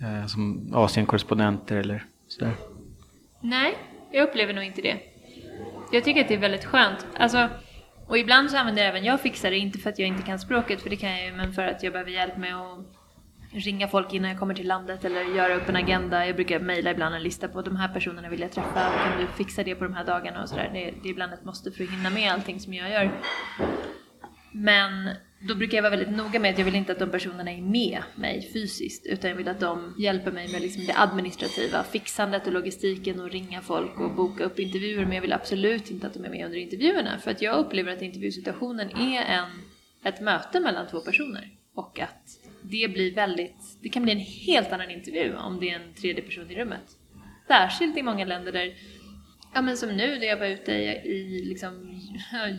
eh, 0.01 0.25
som 0.27 0.71
Asienkorrespondenter 0.75 1.75
eller 1.75 2.05
sådär. 2.27 2.51
Nej, 3.41 3.77
jag 4.11 4.23
upplever 4.23 4.53
nog 4.53 4.63
inte 4.63 4.81
det. 4.81 4.97
Jag 5.91 6.03
tycker 6.03 6.21
att 6.21 6.27
det 6.27 6.33
är 6.33 6.39
väldigt 6.39 6.65
skönt. 6.65 7.07
Alltså, 7.17 7.49
och 8.11 8.17
ibland 8.17 8.51
så 8.51 8.57
använder 8.57 8.83
även 8.83 9.03
jag 9.03 9.21
fixare, 9.21 9.57
inte 9.57 9.79
för 9.79 9.89
att 9.89 9.99
jag 9.99 10.07
inte 10.07 10.23
kan 10.23 10.39
språket, 10.39 10.81
för 10.81 10.89
det 10.89 10.95
kan 10.95 11.09
jag 11.09 11.25
ju, 11.25 11.31
men 11.31 11.53
för 11.53 11.67
att 11.67 11.83
jag 11.83 11.93
behöver 11.93 12.11
hjälp 12.11 12.37
med 12.37 12.55
att 12.55 12.79
ringa 13.51 13.87
folk 13.87 14.13
innan 14.13 14.29
jag 14.29 14.39
kommer 14.39 14.53
till 14.53 14.67
landet 14.67 15.05
eller 15.05 15.35
göra 15.35 15.55
upp 15.55 15.69
en 15.69 15.75
agenda. 15.75 16.25
Jag 16.25 16.35
brukar 16.35 16.59
mejla 16.59 16.91
ibland 16.91 17.15
en 17.15 17.23
lista 17.23 17.47
på 17.47 17.61
de 17.61 17.75
här 17.75 17.87
personerna 17.87 18.29
vill 18.29 18.39
jag 18.39 18.51
träffa, 18.51 18.91
kan 19.03 19.21
du 19.21 19.27
fixa 19.27 19.63
det 19.63 19.75
på 19.75 19.83
de 19.83 19.93
här 19.93 20.05
dagarna 20.05 20.41
och 20.41 20.49
sådär. 20.49 20.69
Det, 20.73 20.93
det 21.03 21.09
är 21.09 21.11
ibland 21.11 21.33
ett 21.33 21.45
måste 21.45 21.71
för 21.71 21.83
att 21.83 21.89
hinna 21.89 22.09
med 22.09 22.31
allting 22.31 22.59
som 22.59 22.73
jag 22.73 22.91
gör. 22.91 23.11
Men 24.51 25.09
då 25.47 25.55
brukar 25.55 25.77
jag 25.77 25.81
vara 25.81 25.89
väldigt 25.89 26.17
noga 26.17 26.39
med 26.39 26.51
att 26.51 26.57
jag 26.57 26.65
vill 26.65 26.75
inte 26.75 26.91
att 26.91 26.99
de 26.99 27.11
personerna 27.11 27.51
är 27.51 27.61
med 27.61 28.03
mig 28.15 28.49
fysiskt 28.53 29.05
utan 29.05 29.29
jag 29.29 29.37
vill 29.37 29.47
att 29.47 29.59
de 29.59 29.95
hjälper 29.99 30.31
mig 30.31 30.51
med 30.51 30.61
liksom 30.61 30.85
det 30.85 30.93
administrativa, 30.97 31.83
fixandet 31.83 32.47
och 32.47 32.53
logistiken 32.53 33.19
och 33.19 33.31
ringa 33.31 33.61
folk 33.61 33.99
och 33.99 34.11
boka 34.11 34.43
upp 34.43 34.59
intervjuer 34.59 35.05
men 35.05 35.13
jag 35.13 35.21
vill 35.21 35.33
absolut 35.33 35.91
inte 35.91 36.07
att 36.07 36.13
de 36.13 36.25
är 36.25 36.29
med 36.29 36.45
under 36.45 36.57
intervjuerna 36.57 37.19
för 37.19 37.31
att 37.31 37.41
jag 37.41 37.59
upplever 37.59 37.93
att 37.93 38.01
intervjusituationen 38.01 38.89
är 38.89 39.21
en, 39.21 39.49
ett 40.03 40.21
möte 40.21 40.59
mellan 40.59 40.87
två 40.87 40.99
personer 40.99 41.49
och 41.75 41.99
att 41.99 42.39
det 42.61 42.93
blir 42.93 43.15
väldigt, 43.15 43.77
det 43.81 43.89
kan 43.89 44.03
bli 44.03 44.11
en 44.11 44.19
helt 44.19 44.71
annan 44.71 44.91
intervju 44.91 45.35
om 45.35 45.59
det 45.59 45.69
är 45.69 45.75
en 45.75 45.93
tredje 45.93 46.21
person 46.21 46.51
i 46.51 46.55
rummet. 46.55 46.97
Särskilt 47.47 47.97
i 47.97 48.03
många 48.03 48.25
länder 48.25 48.51
där 48.51 48.73
Ja 49.53 49.61
men 49.61 49.77
som 49.77 49.89
nu 49.89 50.19
när 50.19 50.27
jag 50.27 50.37
var 50.37 50.45
ute 50.45 50.71
i, 50.71 50.87
i 50.87 51.45
liksom, 51.45 52.01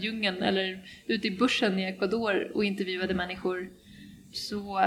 djungeln 0.00 0.42
eller 0.42 0.84
ute 1.06 1.28
i 1.28 1.30
bushen 1.30 1.78
i 1.78 1.84
Ecuador 1.84 2.50
och 2.54 2.64
intervjuade 2.64 3.14
människor 3.14 3.70
så 4.32 4.78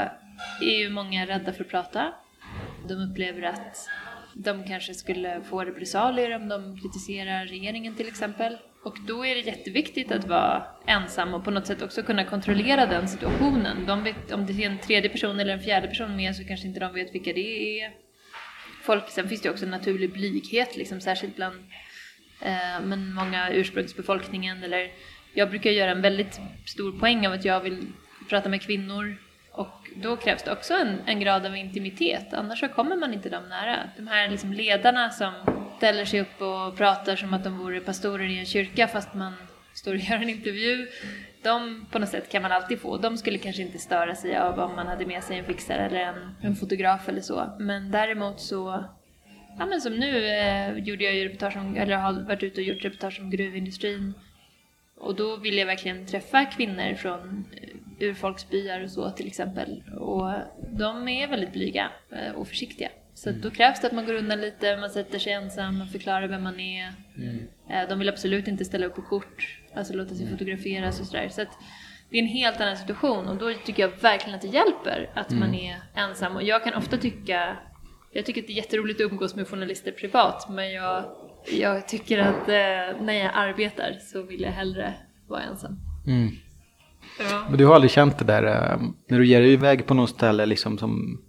är 0.62 0.80
ju 0.80 0.90
många 0.90 1.26
rädda 1.26 1.54
för 1.54 1.64
att 1.64 1.70
prata. 1.70 2.14
De 2.88 2.94
upplever 2.94 3.42
att 3.42 3.90
de 4.34 4.64
kanske 4.64 4.94
skulle 4.94 5.42
få 5.42 5.64
repressalier 5.64 6.36
om 6.36 6.48
de 6.50 6.80
kritiserar 6.82 7.46
regeringen 7.46 7.96
till 7.96 8.08
exempel. 8.08 8.58
Och 8.84 8.98
då 9.08 9.26
är 9.26 9.36
det 9.36 9.42
jätteviktigt 9.42 10.12
att 10.12 10.28
vara 10.28 10.66
ensam 10.88 11.34
och 11.34 11.44
på 11.44 11.52
något 11.52 11.68
sätt 11.68 11.82
också 11.82 12.04
kunna 12.04 12.26
kontrollera 12.26 12.86
den 12.86 13.08
situationen. 13.08 13.86
De 13.86 14.04
vet, 14.04 14.32
om 14.32 14.46
det 14.46 14.64
är 14.64 14.70
en 14.70 14.80
tredje 14.80 15.10
person 15.10 15.40
eller 15.40 15.54
en 15.54 15.62
fjärde 15.62 15.88
person 15.88 16.16
med 16.16 16.36
så 16.36 16.44
kanske 16.44 16.68
inte 16.68 16.80
de 16.80 16.94
vet 16.94 17.16
vilka 17.16 17.34
det 17.34 17.80
är. 17.80 17.92
Folk, 18.84 19.10
sen 19.10 19.30
finns 19.30 19.42
det 19.42 19.48
ju 19.48 19.52
också 19.52 19.66
en 19.66 19.72
naturlig 19.72 20.14
blyghet, 20.14 20.78
liksom, 20.78 21.02
särskilt 21.02 21.36
bland 21.36 21.56
Eh, 22.46 22.82
men 22.82 23.14
många 23.14 23.50
ursprungsbefolkningen. 23.50 24.64
Eller, 24.64 24.92
jag 25.34 25.50
brukar 25.50 25.70
göra 25.70 25.92
en 25.92 26.02
väldigt 26.02 26.40
stor 26.66 27.00
poäng 27.00 27.28
av 27.28 27.34
att 27.34 27.46
jag 27.46 27.60
vill 27.60 27.88
prata 28.30 28.50
med 28.50 28.62
kvinnor 28.62 29.18
och 29.52 29.90
då 29.96 30.16
krävs 30.16 30.44
det 30.44 30.52
också 30.52 30.74
en, 30.74 31.02
en 31.06 31.20
grad 31.20 31.46
av 31.46 31.56
intimitet, 31.56 32.34
annars 32.34 32.60
så 32.60 32.68
kommer 32.68 32.96
man 32.96 33.14
inte 33.14 33.30
dem 33.30 33.50
nära. 33.50 33.80
De 33.98 34.08
här 34.08 34.30
liksom 34.30 34.54
ledarna 34.54 35.10
som 35.10 35.34
ställer 35.78 36.06
sig 36.06 36.22
upp 36.22 36.42
och 36.42 36.78
pratar 36.78 37.16
som 37.16 37.34
att 37.34 37.44
de 37.44 37.58
vore 37.58 37.80
pastorer 37.80 38.30
i 38.30 38.40
en 38.40 38.46
kyrka 38.46 38.88
fast 38.88 39.14
man 39.14 39.34
står 39.74 39.94
och 39.94 40.00
gör 40.00 40.16
en 40.16 40.30
intervju. 40.30 40.88
De 41.44 41.86
på 41.92 42.00
något 42.00 42.10
sätt 42.10 42.32
kan 42.32 42.42
man 42.42 42.52
alltid 42.52 42.80
få. 42.80 42.98
De 42.98 43.18
skulle 43.18 43.38
kanske 43.38 43.62
inte 43.62 43.78
störa 43.78 44.16
sig 44.16 44.38
av 44.38 44.60
om 44.60 44.76
man 44.76 44.88
hade 44.88 45.06
med 45.06 45.24
sig 45.24 45.38
en 45.40 45.46
fixare 45.46 45.86
eller 45.86 46.00
en, 46.00 46.36
en 46.42 46.56
fotograf 46.56 47.10
eller 47.10 47.22
så. 47.22 47.56
Men 47.60 47.92
däremot 47.92 48.40
så 48.40 48.86
Ja 49.58 49.66
men 49.66 49.82
som 49.82 49.94
nu 49.94 50.28
eh, 50.28 50.78
gjorde 50.78 51.04
jag 51.04 51.16
ju 51.16 51.26
reportage 51.26 51.58
om, 51.58 51.76
eller 51.76 51.96
har 51.96 52.14
varit 52.14 52.44
ute 52.44 52.62
och 52.62 52.68
gjort 52.68 52.86
reportage 52.86 53.20
om 53.22 53.30
gruvindustrin. 53.30 54.14
Och 54.98 55.16
då 55.16 55.38
vill 55.38 55.58
jag 55.58 55.66
verkligen 55.66 56.06
träffa 56.06 56.46
kvinnor 56.46 56.96
från 56.96 57.46
eh, 57.62 58.08
urfolksbyar 58.08 58.84
och 58.84 58.92
så 58.92 59.12
till 59.12 59.28
exempel. 59.28 59.84
Och 59.98 60.32
de 60.70 61.08
är 61.08 61.28
väldigt 61.28 61.54
blyga 61.54 61.92
eh, 62.12 62.32
och 62.36 62.48
försiktiga. 62.48 62.90
Så 63.14 63.32
då 63.32 63.52
krävs 63.52 63.82
det 63.82 63.88
att 63.88 63.94
man 63.94 64.06
går 64.06 64.14
undan 64.14 64.42
lite, 64.42 64.78
man 64.78 64.90
sätter 64.90 65.20
sig 65.20 65.34
ensam, 65.34 65.78
man 65.78 65.88
förklarar 65.88 66.28
vem 66.28 66.44
man 66.44 66.60
är. 66.60 66.88
Eh, 67.70 67.90
de 67.90 68.00
vill 68.00 68.10
absolut 68.10 68.48
inte 68.48 68.66
ställa 68.66 68.86
upp 68.86 68.96
på 68.96 69.02
kort, 69.02 69.60
alltså 69.76 69.94
låta 69.94 70.16
sig 70.16 70.30
fotograferas 70.30 71.00
och 71.00 71.06
sådär. 71.06 71.30
Så 71.30 71.42
att 71.42 71.58
det 72.10 72.18
är 72.18 72.22
en 72.22 72.28
helt 72.28 72.62
annan 72.62 72.78
situation 72.78 73.28
och 73.28 73.38
då 73.38 73.54
tycker 73.54 73.84
jag 73.84 74.02
verkligen 74.02 74.36
att 74.36 74.42
det 74.42 74.48
hjälper 74.48 75.10
att 75.14 75.32
man 75.32 75.56
är 75.56 75.76
ensam. 75.96 76.36
Och 76.36 76.44
jag 76.44 76.64
kan 76.64 76.74
ofta 76.74 76.98
tycka 76.98 77.58
jag 78.16 78.26
tycker 78.26 78.42
att 78.42 78.48
det 78.48 78.54
är 78.54 78.58
jätteroligt 78.58 79.02
att 79.02 79.12
umgås 79.12 79.36
med 79.36 79.48
journalister 79.48 79.92
privat 79.92 80.50
men 80.50 80.74
jag, 80.74 81.06
jag 81.52 81.88
tycker 81.88 82.20
att 82.20 82.50
eh, 82.50 83.04
när 83.06 83.14
jag 83.14 83.32
arbetar 83.34 83.92
så 84.02 84.22
vill 84.22 84.42
jag 84.42 84.52
hellre 84.52 84.94
vara 85.28 85.42
ensam. 85.42 85.80
Mm. 86.08 86.30
Ja. 87.20 87.46
Men 87.50 87.58
du 87.58 87.66
har 87.66 87.76
aldrig 87.76 87.92
känt 87.92 88.20
det 88.20 88.26
där 88.26 88.44
eh, 88.44 88.82
när 89.10 89.20
du 89.20 89.28
ger 89.28 89.42
dig 89.42 89.54
iväg 89.54 89.86
på 89.86 89.94
något 89.94 90.10
ställe 90.10 90.46
liksom 90.46 90.78
som 90.78 91.22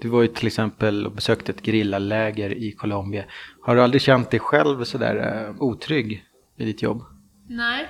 du 0.00 0.08
var 0.08 0.22
ju 0.22 0.28
till 0.28 0.46
exempel 0.46 1.06
och 1.06 1.12
besökte 1.12 1.52
ett 1.52 1.62
grillaläger 1.62 2.54
i 2.54 2.72
Colombia. 2.72 3.24
Har 3.62 3.76
du 3.76 3.82
aldrig 3.82 4.02
känt 4.02 4.30
dig 4.30 4.40
själv 4.40 4.84
sådär 4.84 5.46
eh, 5.48 5.62
otrygg 5.62 6.24
i 6.56 6.64
ditt 6.64 6.82
jobb? 6.82 7.02
Nej, 7.48 7.88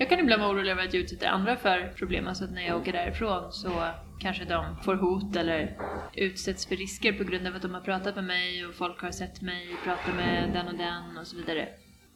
jag 0.00 0.08
kan 0.08 0.18
ibland 0.18 0.42
vara 0.42 0.52
orolig 0.52 0.70
över 0.70 0.84
att 0.84 0.94
jag 0.94 1.02
utsätter 1.02 1.28
andra 1.28 1.56
för 1.56 1.92
problem, 1.96 2.28
alltså 2.28 2.44
att 2.44 2.50
när 2.50 2.66
jag 2.66 2.76
åker 2.76 2.92
därifrån 2.92 3.52
så 3.52 3.88
kanske 4.20 4.44
de 4.44 4.76
får 4.84 4.94
hot 4.94 5.36
eller 5.36 5.76
utsätts 6.14 6.66
för 6.66 6.76
risker 6.76 7.12
på 7.12 7.24
grund 7.24 7.46
av 7.46 7.56
att 7.56 7.62
de 7.62 7.74
har 7.74 7.80
pratat 7.80 8.14
med 8.14 8.24
mig 8.24 8.66
och 8.66 8.74
folk 8.74 9.00
har 9.00 9.10
sett 9.10 9.42
mig 9.42 9.76
prata 9.84 10.12
med 10.16 10.50
den 10.52 10.68
och 10.68 10.74
den 10.74 11.18
och 11.18 11.26
så 11.26 11.36
vidare. 11.36 11.68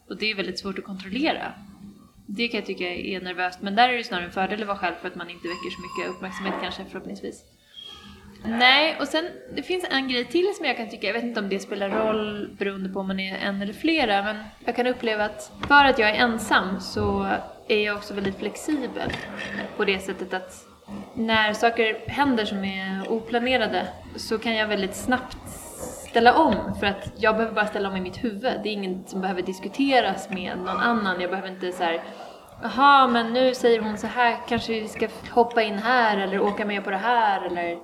Och 0.08 0.18
det 0.18 0.30
är 0.30 0.34
väldigt 0.34 0.58
svårt 0.58 0.78
att 0.78 0.84
kontrollera. 0.84 1.52
Det 2.26 2.48
kan 2.48 2.58
jag 2.58 2.66
tycka 2.66 2.84
är 2.84 3.20
nervöst, 3.20 3.62
men 3.62 3.74
där 3.76 3.88
är 3.88 3.96
det 3.96 4.04
snarare 4.04 4.24
en 4.24 4.32
fördel 4.32 4.60
att 4.60 4.68
vara 4.68 4.78
själv 4.78 4.94
för 5.00 5.08
att 5.08 5.14
man 5.14 5.30
inte 5.30 5.48
väcker 5.48 5.70
så 5.70 5.82
mycket 5.82 6.16
uppmärksamhet 6.16 6.54
kanske 6.62 6.84
förhoppningsvis. 6.84 7.44
Nej, 8.44 8.96
och 9.00 9.08
sen 9.08 9.24
det 9.56 9.62
finns 9.62 9.86
en 9.90 10.08
grej 10.08 10.24
till 10.24 10.54
som 10.56 10.66
jag 10.66 10.76
kan 10.76 10.90
tycka, 10.90 11.06
jag 11.06 11.14
vet 11.14 11.24
inte 11.24 11.40
om 11.40 11.48
det 11.48 11.58
spelar 11.58 11.90
roll 11.90 12.48
beroende 12.58 12.88
på 12.88 13.00
om 13.00 13.06
man 13.06 13.20
är 13.20 13.36
en 13.36 13.62
eller 13.62 13.72
flera, 13.72 14.22
men 14.22 14.36
jag 14.64 14.76
kan 14.76 14.86
uppleva 14.86 15.24
att 15.24 15.52
för 15.68 15.84
att 15.84 15.98
jag 15.98 16.10
är 16.10 16.14
ensam 16.14 16.80
så 16.80 17.36
är 17.68 17.84
jag 17.84 17.96
också 17.96 18.14
väldigt 18.14 18.38
flexibel 18.38 19.12
på 19.76 19.84
det 19.84 19.98
sättet 19.98 20.34
att 20.34 20.66
när 21.14 21.52
saker 21.52 21.96
händer 22.06 22.44
som 22.44 22.64
är 22.64 23.12
oplanerade 23.12 23.88
så 24.16 24.38
kan 24.38 24.54
jag 24.54 24.68
väldigt 24.68 24.96
snabbt 24.96 25.36
ställa 26.08 26.34
om 26.34 26.74
för 26.80 26.86
att 26.86 27.12
jag 27.16 27.36
behöver 27.36 27.54
bara 27.54 27.66
ställa 27.66 27.88
om 27.88 27.96
i 27.96 28.00
mitt 28.00 28.24
huvud. 28.24 28.60
Det 28.62 28.68
är 28.68 28.72
inget 28.72 29.10
som 29.10 29.20
behöver 29.20 29.42
diskuteras 29.42 30.30
med 30.30 30.58
någon 30.58 30.80
annan. 30.80 31.20
Jag 31.20 31.30
behöver 31.30 31.48
inte 31.48 31.72
så 31.72 31.82
här 31.82 32.02
Jaha, 32.62 33.08
men 33.08 33.32
nu 33.32 33.54
säger 33.54 33.80
hon 33.80 33.98
så 33.98 34.06
här, 34.06 34.36
kanske 34.48 34.72
vi 34.72 34.88
ska 34.88 35.08
hoppa 35.30 35.62
in 35.62 35.78
här 35.78 36.18
eller 36.18 36.40
åka 36.40 36.64
med 36.64 36.84
på 36.84 36.90
det 36.90 36.96
här 36.96 37.42
eller 37.46 37.78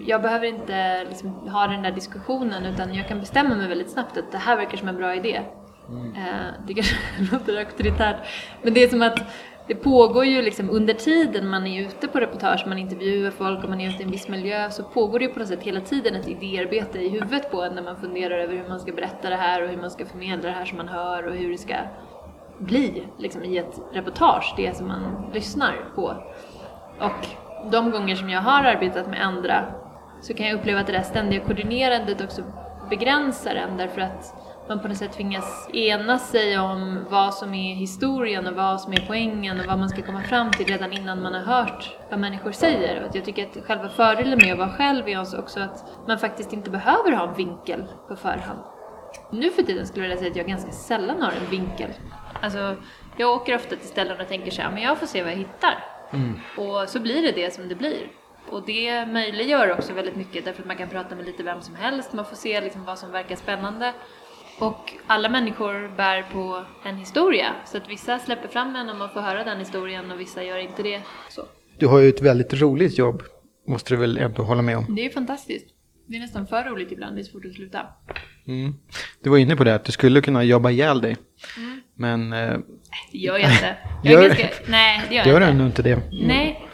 jag 0.00 0.22
behöver 0.22 0.46
inte 0.46 1.04
liksom 1.04 1.48
ha 1.48 1.66
den 1.66 1.82
där 1.82 1.90
diskussionen 1.90 2.66
utan 2.66 2.94
jag 2.94 3.08
kan 3.08 3.20
bestämma 3.20 3.54
mig 3.54 3.68
väldigt 3.68 3.90
snabbt 3.90 4.16
att 4.16 4.32
det 4.32 4.38
här 4.38 4.56
verkar 4.56 4.78
som 4.78 4.88
en 4.88 4.96
bra 4.96 5.14
idé. 5.14 5.42
Mm. 5.90 6.54
det 6.66 6.74
kanske 6.74 6.96
låter 7.32 7.58
auktoritärt 7.58 8.16
men 8.62 8.74
det 8.74 8.82
är 8.82 8.88
som 8.88 9.02
att 9.02 9.18
det 9.70 9.74
pågår 9.74 10.24
ju 10.24 10.42
liksom 10.42 10.70
under 10.70 10.94
tiden 10.94 11.48
man 11.48 11.66
är 11.66 11.82
ute 11.82 12.08
på 12.08 12.20
reportage, 12.20 12.64
man 12.66 12.78
intervjuar 12.78 13.30
folk 13.30 13.64
och 13.64 13.70
man 13.70 13.80
är 13.80 13.88
ute 13.88 14.02
i 14.02 14.04
en 14.04 14.10
viss 14.10 14.28
miljö 14.28 14.70
så 14.70 14.82
pågår 14.82 15.18
det 15.18 15.24
ju 15.24 15.32
på 15.32 15.38
något 15.38 15.48
sätt 15.48 15.62
hela 15.62 15.80
tiden 15.80 16.14
ett 16.14 16.28
idéarbete 16.28 16.98
i 16.98 17.08
huvudet 17.08 17.50
på 17.50 17.62
en 17.62 17.74
när 17.74 17.82
man 17.82 17.96
funderar 17.96 18.38
över 18.38 18.56
hur 18.56 18.68
man 18.68 18.80
ska 18.80 18.92
berätta 18.92 19.30
det 19.30 19.36
här 19.36 19.62
och 19.62 19.68
hur 19.68 19.76
man 19.76 19.90
ska 19.90 20.06
förmedla 20.06 20.48
det 20.48 20.54
här 20.54 20.64
som 20.64 20.76
man 20.76 20.88
hör 20.88 21.26
och 21.26 21.34
hur 21.34 21.52
det 21.52 21.58
ska 21.58 21.74
bli 22.58 23.06
liksom, 23.18 23.44
i 23.44 23.56
ett 23.56 23.80
reportage, 23.92 24.54
det 24.56 24.76
som 24.76 24.88
man 24.88 25.30
lyssnar 25.34 25.74
på. 25.94 26.16
Och 26.98 27.26
de 27.70 27.90
gånger 27.90 28.14
som 28.14 28.30
jag 28.30 28.40
har 28.40 28.64
arbetat 28.64 29.08
med 29.08 29.26
andra 29.26 29.64
så 30.20 30.34
kan 30.34 30.46
jag 30.46 30.54
uppleva 30.54 30.80
att 30.80 30.86
det 30.86 30.92
där 30.92 31.02
ständiga 31.02 31.40
koordinerandet 31.40 32.20
också 32.20 32.42
begränsar 32.90 33.54
en 33.54 33.76
därför 33.76 34.00
att 34.00 34.34
man 34.70 34.80
på 34.80 34.88
något 34.88 34.96
sätt 34.96 35.12
tvingas 35.12 35.68
ena 35.72 36.18
sig 36.18 36.58
om 36.58 37.04
vad 37.10 37.34
som 37.34 37.54
är 37.54 37.74
historien 37.74 38.46
och 38.46 38.54
vad 38.54 38.80
som 38.80 38.92
är 38.92 39.04
poängen 39.06 39.60
och 39.60 39.66
vad 39.66 39.78
man 39.78 39.88
ska 39.88 40.02
komma 40.02 40.22
fram 40.22 40.50
till 40.50 40.66
redan 40.66 40.92
innan 40.92 41.22
man 41.22 41.34
har 41.34 41.40
hört 41.40 41.96
vad 42.10 42.20
människor 42.20 42.52
säger. 42.52 43.04
Och 43.04 43.16
jag 43.16 43.24
tycker 43.24 43.46
att 43.46 43.66
själva 43.66 43.88
fördelen 43.88 44.38
med 44.42 44.52
att 44.52 44.58
vara 44.58 44.70
själv 44.70 45.08
är 45.08 45.38
också 45.38 45.60
att 45.60 45.84
man 46.06 46.18
faktiskt 46.18 46.52
inte 46.52 46.70
behöver 46.70 47.12
ha 47.12 47.28
en 47.28 47.34
vinkel 47.34 47.84
på 48.08 48.16
förhand. 48.16 48.60
Nu 49.30 49.50
för 49.50 49.62
tiden 49.62 49.86
skulle 49.86 50.04
jag 50.04 50.08
vilja 50.08 50.20
säga 50.20 50.30
att 50.30 50.36
jag 50.36 50.46
ganska 50.46 50.72
sällan 50.72 51.22
har 51.22 51.32
en 51.32 51.50
vinkel. 51.50 51.90
Alltså, 52.40 52.76
jag 53.16 53.30
åker 53.30 53.56
ofta 53.56 53.76
till 53.76 53.88
ställen 53.88 54.20
och 54.20 54.28
tänker 54.28 54.50
så 54.50 54.62
här, 54.62 54.70
men 54.70 54.82
jag 54.82 54.98
får 54.98 55.06
se 55.06 55.22
vad 55.22 55.32
jag 55.32 55.36
hittar. 55.36 55.84
Mm. 56.12 56.40
Och 56.56 56.88
så 56.88 57.00
blir 57.00 57.22
det 57.22 57.32
det 57.32 57.54
som 57.54 57.68
det 57.68 57.74
blir. 57.74 58.06
Och 58.50 58.62
det 58.66 59.06
möjliggör 59.06 59.72
också 59.72 59.92
väldigt 59.92 60.16
mycket 60.16 60.44
därför 60.44 60.62
att 60.62 60.66
man 60.66 60.76
kan 60.76 60.88
prata 60.88 61.14
med 61.14 61.26
lite 61.26 61.42
vem 61.42 61.60
som 61.60 61.74
helst, 61.74 62.12
man 62.12 62.24
får 62.24 62.36
se 62.36 62.60
liksom 62.60 62.84
vad 62.84 62.98
som 62.98 63.12
verkar 63.12 63.36
spännande. 63.36 63.92
Och 64.60 64.92
alla 65.06 65.28
människor 65.28 65.96
bär 65.96 66.22
på 66.32 66.64
en 66.84 66.96
historia, 66.96 67.54
så 67.64 67.76
att 67.76 67.88
vissa 67.88 68.18
släpper 68.18 68.48
fram 68.48 68.76
en 68.76 68.88
och 68.90 68.96
man 68.96 69.10
får 69.10 69.20
höra 69.20 69.44
den 69.44 69.58
historien 69.58 70.10
och 70.10 70.20
vissa 70.20 70.42
gör 70.42 70.58
inte 70.58 70.82
det. 70.82 71.00
Så. 71.28 71.42
Du 71.78 71.86
har 71.86 71.98
ju 71.98 72.08
ett 72.08 72.22
väldigt 72.22 72.54
roligt 72.54 72.98
jobb, 72.98 73.22
måste 73.68 73.94
du 73.94 73.96
väl 73.96 74.18
ändå 74.18 74.42
hålla 74.42 74.62
med 74.62 74.76
om? 74.76 74.94
Det 74.94 75.06
är 75.06 75.10
fantastiskt. 75.10 75.66
Det 76.06 76.16
är 76.16 76.20
nästan 76.20 76.46
för 76.46 76.64
roligt 76.64 76.92
ibland, 76.92 77.16
det 77.16 77.22
är 77.22 77.24
svårt 77.24 77.44
att 77.44 77.54
sluta. 77.54 77.86
Mm. 78.46 78.74
Du 79.22 79.30
var 79.30 79.38
inne 79.38 79.56
på 79.56 79.64
det, 79.64 79.74
att 79.74 79.84
du 79.84 79.92
skulle 79.92 80.20
kunna 80.20 80.44
jobba 80.44 80.70
ihjäl 80.70 81.00
dig. 81.00 81.16
Mm. 81.56 81.80
Men... 81.94 82.32
Eh, 82.32 82.58
det 83.12 83.18
gör 83.18 83.38
jag 83.38 83.52
inte. 83.52 83.76
Jag 84.04 84.12
gör, 84.12 84.28
ganska, 84.28 84.48
nej, 84.68 85.06
det 85.08 85.14
gör, 85.14 85.24
gör 85.26 85.40
jag 85.40 85.50
inte. 85.50 85.64
inte 85.64 85.82
det? 85.82 86.02
Nej, 86.12 86.68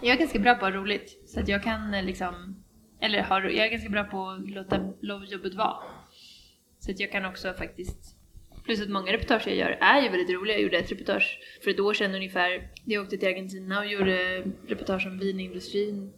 jag 0.00 0.14
är 0.14 0.18
ganska 0.18 0.38
bra 0.38 0.54
på 0.54 0.66
att 0.66 0.72
ha 0.72 0.80
roligt. 0.80 1.22
Så 1.26 1.40
att 1.40 1.48
jag 1.48 1.62
kan 1.62 1.94
eh, 1.94 2.04
liksom, 2.04 2.64
eller 3.00 3.22
har, 3.22 3.42
jag 3.42 3.66
är 3.66 3.70
ganska 3.70 3.88
bra 3.88 4.04
på 4.04 4.28
att 4.28 4.50
låta 4.50 5.26
jobbet 5.30 5.54
vara. 5.54 5.76
Så 6.84 6.90
att 6.90 7.00
jag 7.00 7.12
kan 7.12 7.24
också 7.24 7.52
faktiskt 7.52 8.16
Plus 8.64 8.80
att 8.80 8.88
många 8.88 9.12
reportage 9.12 9.46
jag 9.46 9.56
gör 9.56 9.78
är 9.80 10.02
ju 10.02 10.08
väldigt 10.08 10.36
roliga. 10.36 10.56
Jag 10.56 10.62
gjorde 10.62 10.78
ett 10.78 10.92
reportage 10.92 11.38
för 11.64 11.70
ett 11.70 11.80
år 11.80 11.94
sedan 11.94 12.14
ungefär. 12.14 12.70
Jag 12.84 13.02
åkte 13.02 13.18
till 13.18 13.28
Argentina 13.28 13.78
och 13.78 13.86
gjorde 13.86 14.44
reportage 14.66 15.06
om 15.06 15.18
vinindustrin 15.18 16.12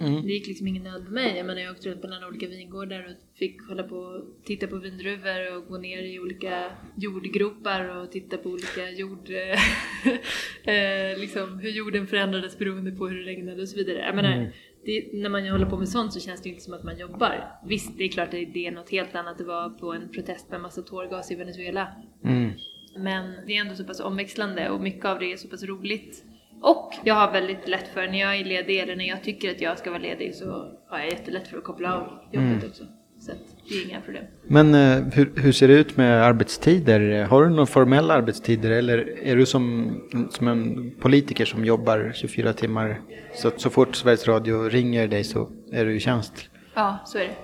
Mm. 0.00 0.26
Det 0.26 0.32
gick 0.32 0.46
liksom 0.46 0.66
ingen 0.66 0.82
nöd 0.82 1.06
på 1.06 1.12
mig. 1.12 1.36
Jag 1.36 1.46
menar 1.46 1.60
jag 1.60 1.72
åkte 1.72 1.88
runt 1.88 2.02
mellan 2.02 2.24
olika 2.24 2.48
vingårdar 2.48 3.04
och 3.04 3.38
fick 3.38 3.68
hålla 3.68 3.82
på 3.82 4.24
titta 4.44 4.66
på 4.66 4.76
vindruvor 4.76 5.56
och 5.56 5.66
gå 5.66 5.78
ner 5.78 6.02
i 6.02 6.18
olika 6.18 6.64
jordgropar 6.96 7.96
och 7.96 8.12
titta 8.12 8.36
på 8.36 8.48
olika 8.48 8.90
jord... 8.90 9.30
eh, 10.64 11.18
liksom 11.18 11.58
hur 11.58 11.70
jorden 11.70 12.06
förändrades 12.06 12.58
beroende 12.58 12.92
på 12.92 13.08
hur 13.08 13.18
det 13.18 13.30
regnade 13.30 13.62
och 13.62 13.68
så 13.68 13.76
vidare. 13.76 13.98
Jag 13.98 14.16
menar, 14.16 14.32
mm. 14.32 14.50
Det, 14.84 15.10
när 15.12 15.28
man 15.28 15.48
håller 15.48 15.66
på 15.66 15.76
med 15.76 15.88
sånt 15.88 16.12
så 16.12 16.20
känns 16.20 16.42
det 16.42 16.48
ju 16.48 16.54
inte 16.54 16.64
som 16.64 16.74
att 16.74 16.84
man 16.84 16.98
jobbar. 16.98 17.58
Visst, 17.66 17.98
det 17.98 18.04
är 18.04 18.08
klart 18.08 18.28
att 18.28 18.52
det 18.52 18.66
är 18.66 18.70
något 18.70 18.90
helt 18.90 19.14
annat 19.14 19.40
att 19.40 19.46
vara 19.46 19.70
på 19.70 19.92
en 19.92 20.08
protest 20.08 20.50
med 20.50 20.60
massa 20.60 20.82
tårgas 20.82 21.30
i 21.30 21.34
Venezuela. 21.34 21.88
Mm. 22.24 22.50
Men 22.96 23.46
det 23.46 23.56
är 23.56 23.60
ändå 23.60 23.74
så 23.74 23.84
pass 23.84 24.00
omväxlande 24.00 24.70
och 24.70 24.80
mycket 24.80 25.04
av 25.04 25.18
det 25.18 25.32
är 25.32 25.36
så 25.36 25.48
pass 25.48 25.62
roligt 25.62 26.24
och 26.62 26.94
jag 27.04 27.14
har 27.14 27.32
väldigt 27.32 27.68
lätt 27.68 27.88
för 27.88 28.06
när 28.06 28.20
jag 28.20 28.36
är 28.36 28.44
ledig 28.44 28.78
eller 28.78 28.96
när 28.96 29.04
jag 29.04 29.22
tycker 29.22 29.50
att 29.50 29.60
jag 29.60 29.78
ska 29.78 29.90
vara 29.90 30.02
ledig 30.02 30.34
så 30.34 30.78
har 30.88 30.98
jag 30.98 31.08
jättelätt 31.08 31.48
för 31.48 31.58
att 31.58 31.64
koppla 31.64 31.94
av 31.94 32.06
jobbet 32.32 32.62
mm. 32.62 32.68
också. 32.68 32.84
Så 33.18 33.32
det 33.70 33.76
är 33.76 33.88
inga 33.88 34.00
problem. 34.00 34.24
Men 34.46 34.74
eh, 34.74 35.14
hur, 35.14 35.32
hur, 35.36 35.52
ser 35.52 35.68
det 35.68 35.74
ut 35.74 35.96
med 35.96 36.22
arbetstider? 36.24 37.24
Har 37.24 37.44
du 37.44 37.50
några 37.50 37.66
formella 37.66 38.14
arbetstider 38.14 38.70
eller 38.70 39.18
är 39.22 39.36
du 39.36 39.46
som, 39.46 39.96
som 40.30 40.48
en 40.48 40.90
politiker 41.00 41.44
som 41.44 41.64
jobbar 41.64 42.12
24 42.14 42.52
timmar? 42.52 43.00
Så 43.34 43.48
att 43.48 43.60
så 43.60 43.70
fort 43.70 43.96
Sveriges 43.96 44.28
Radio 44.28 44.68
ringer 44.68 45.08
dig 45.08 45.24
så 45.24 45.50
är 45.72 45.84
du 45.84 45.96
i 45.96 46.00
tjänst? 46.00 46.50
Ja, 46.74 46.98
så 47.06 47.18
är 47.18 47.22
det. 47.22 47.36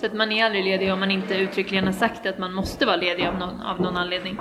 Så 0.00 0.06
att 0.06 0.14
man 0.14 0.32
är 0.32 0.44
aldrig 0.44 0.64
ledig 0.64 0.92
om 0.92 1.00
man 1.00 1.10
inte 1.10 1.34
uttryckligen 1.34 1.84
har 1.84 1.92
sagt 1.92 2.26
att 2.26 2.38
man 2.38 2.52
måste 2.52 2.86
vara 2.86 2.96
ledig 2.96 3.26
av 3.26 3.34
någon, 3.34 3.60
av 3.60 3.80
någon 3.80 3.96
anledning. 3.96 4.38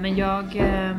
Men 0.00 0.16
jag... 0.16 0.56
Eh, 0.56 0.96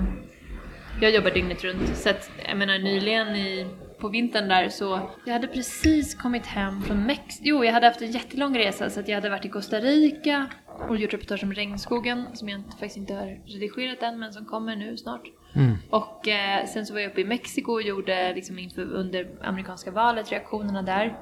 jag 1.01 1.11
jobbar 1.11 1.31
dygnet 1.31 1.63
runt. 1.63 1.97
Så 1.97 2.09
att, 2.09 2.31
jag 2.47 2.57
menar 2.57 2.79
nyligen 2.79 3.35
i, 3.35 3.67
på 4.05 4.09
vintern 4.09 4.47
där 4.47 4.69
så, 4.69 5.09
jag 5.25 5.33
hade 5.33 5.47
precis 5.47 6.15
kommit 6.15 6.45
hem 6.45 6.81
från 6.81 7.03
Mexiko. 7.03 7.43
Jo, 7.43 7.65
jag 7.65 7.73
hade 7.73 7.87
haft 7.87 8.01
en 8.01 8.11
jättelång 8.11 8.57
resa 8.57 8.89
så 8.89 8.99
att 8.99 9.07
jag 9.07 9.15
hade 9.15 9.29
varit 9.29 9.45
i 9.45 9.49
Costa 9.49 9.79
Rica 9.79 10.47
och 10.89 10.97
gjort 10.97 11.13
reportage 11.13 11.43
om 11.43 11.53
regnskogen 11.53 12.25
som 12.33 12.49
jag 12.49 12.61
faktiskt 12.69 12.97
inte 12.97 13.13
har 13.13 13.39
redigerat 13.45 14.03
än 14.03 14.19
men 14.19 14.33
som 14.33 14.45
kommer 14.45 14.75
nu 14.75 14.97
snart. 14.97 15.21
Mm. 15.55 15.75
Och 15.89 16.27
eh, 16.27 16.65
sen 16.65 16.85
så 16.85 16.93
var 16.93 16.99
jag 16.99 17.11
uppe 17.11 17.21
i 17.21 17.25
Mexiko 17.25 17.71
och 17.71 17.81
gjorde 17.81 18.33
liksom 18.33 18.59
inför, 18.59 18.81
under 18.81 19.27
amerikanska 19.41 19.91
valet 19.91 20.31
reaktionerna 20.31 20.81
där. 20.81 21.19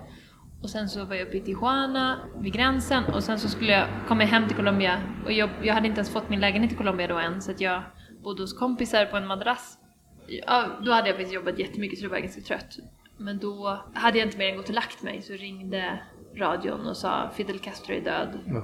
Och 0.61 0.69
sen 0.69 0.89
så 0.89 1.05
var 1.05 1.15
jag 1.15 1.27
uppe 1.27 1.37
i 1.37 1.41
Tijuana 1.41 2.19
vid 2.41 2.53
gränsen 2.53 3.03
och 3.03 3.23
sen 3.23 3.39
så 3.39 3.49
skulle 3.49 3.71
jag 3.71 3.87
komma 4.07 4.23
hem 4.23 4.47
till 4.47 4.57
Colombia 4.57 5.01
och 5.25 5.31
jag, 5.31 5.49
jag 5.63 5.73
hade 5.73 5.87
inte 5.87 5.99
ens 5.99 6.13
fått 6.13 6.29
min 6.29 6.39
lägenhet 6.39 6.71
i 6.71 6.75
Colombia 6.75 7.07
då 7.07 7.17
än 7.17 7.41
så 7.41 7.51
att 7.51 7.61
jag 7.61 7.83
bodde 8.23 8.43
hos 8.43 8.59
kompisar 8.59 9.05
på 9.05 9.17
en 9.17 9.27
madrass. 9.27 9.77
Ja, 10.27 10.65
då 10.85 10.91
hade 10.91 11.07
jag 11.07 11.15
faktiskt 11.15 11.33
jobbat 11.33 11.59
jättemycket 11.59 11.99
så 11.99 12.03
då 12.03 12.09
var 12.09 12.15
jag 12.15 12.23
ganska 12.23 12.41
trött. 12.41 12.77
Men 13.17 13.39
då 13.39 13.83
hade 13.93 14.17
jag 14.17 14.27
inte 14.27 14.37
mer 14.37 14.49
än 14.49 14.57
gått 14.57 14.69
och 14.69 14.75
lagt 14.75 15.03
mig 15.03 15.21
så 15.21 15.33
ringde 15.33 15.99
radion 16.35 16.87
och 16.87 16.97
sa 16.97 17.29
Fidel 17.35 17.59
Castro 17.59 17.95
är 17.95 18.01
död. 18.01 18.39
Oh. 18.47 18.63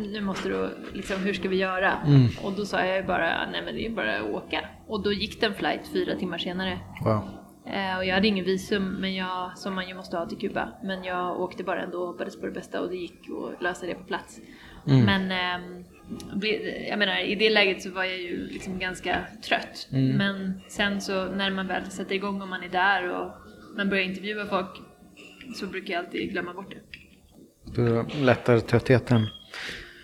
Nu 0.00 0.20
måste 0.20 0.48
du, 0.48 0.70
liksom, 0.92 1.20
hur 1.20 1.34
ska 1.34 1.48
vi 1.48 1.56
göra? 1.56 1.92
Mm. 2.06 2.28
Och 2.42 2.52
då 2.52 2.64
sa 2.64 2.84
jag 2.84 3.06
bara, 3.06 3.50
nej 3.50 3.62
men 3.64 3.74
det 3.74 3.86
är 3.86 3.90
bara 3.90 4.16
att 4.16 4.30
åka. 4.30 4.68
Och 4.86 5.02
då 5.02 5.12
gick 5.12 5.40
det 5.40 5.46
en 5.46 5.54
flight 5.54 5.88
fyra 5.92 6.16
timmar 6.16 6.38
senare. 6.38 6.78
Wow. 7.04 7.28
Eh, 7.66 7.96
och 7.96 8.04
jag 8.04 8.14
hade 8.14 8.28
ingen 8.28 8.44
visum 8.44 8.84
men 8.84 9.14
jag, 9.14 9.58
som 9.58 9.74
man 9.74 9.88
ju 9.88 9.94
måste 9.94 10.16
ha 10.16 10.26
till 10.26 10.38
Kuba. 10.38 10.68
Men 10.82 11.04
jag 11.04 11.40
åkte 11.40 11.64
bara 11.64 11.82
ändå 11.82 11.98
och 12.00 12.06
hoppades 12.06 12.40
på 12.40 12.46
det 12.46 12.52
bästa 12.52 12.80
och 12.80 12.88
det 12.88 12.96
gick 12.96 13.20
att 13.30 13.62
lösa 13.62 13.86
det 13.86 13.94
på 13.94 14.04
plats. 14.04 14.40
Mm. 14.86 15.04
Men 15.04 15.30
eh, 15.30 15.84
jag 16.88 16.98
menar, 16.98 17.20
i 17.20 17.34
det 17.34 17.50
läget 17.50 17.82
så 17.82 17.90
var 17.90 18.04
jag 18.04 18.18
ju 18.18 18.46
liksom 18.46 18.78
ganska 18.78 19.24
trött. 19.42 19.88
Mm. 19.92 20.16
Men 20.16 20.60
sen 20.68 21.00
så 21.00 21.24
när 21.24 21.50
man 21.50 21.66
väl 21.66 21.90
sätter 21.90 22.14
igång 22.14 22.42
och 22.42 22.48
man 22.48 22.62
är 22.62 22.68
där 22.68 23.10
och 23.10 23.32
man 23.76 23.90
börjar 23.90 24.04
intervjua 24.04 24.46
folk 24.46 24.80
så 25.54 25.66
brukar 25.66 25.94
jag 25.94 26.04
alltid 26.04 26.30
glömma 26.30 26.54
bort 26.54 26.70
det. 26.70 26.80
Du 27.74 28.04
lättar 28.24 28.58
tröttheten. 28.58 29.26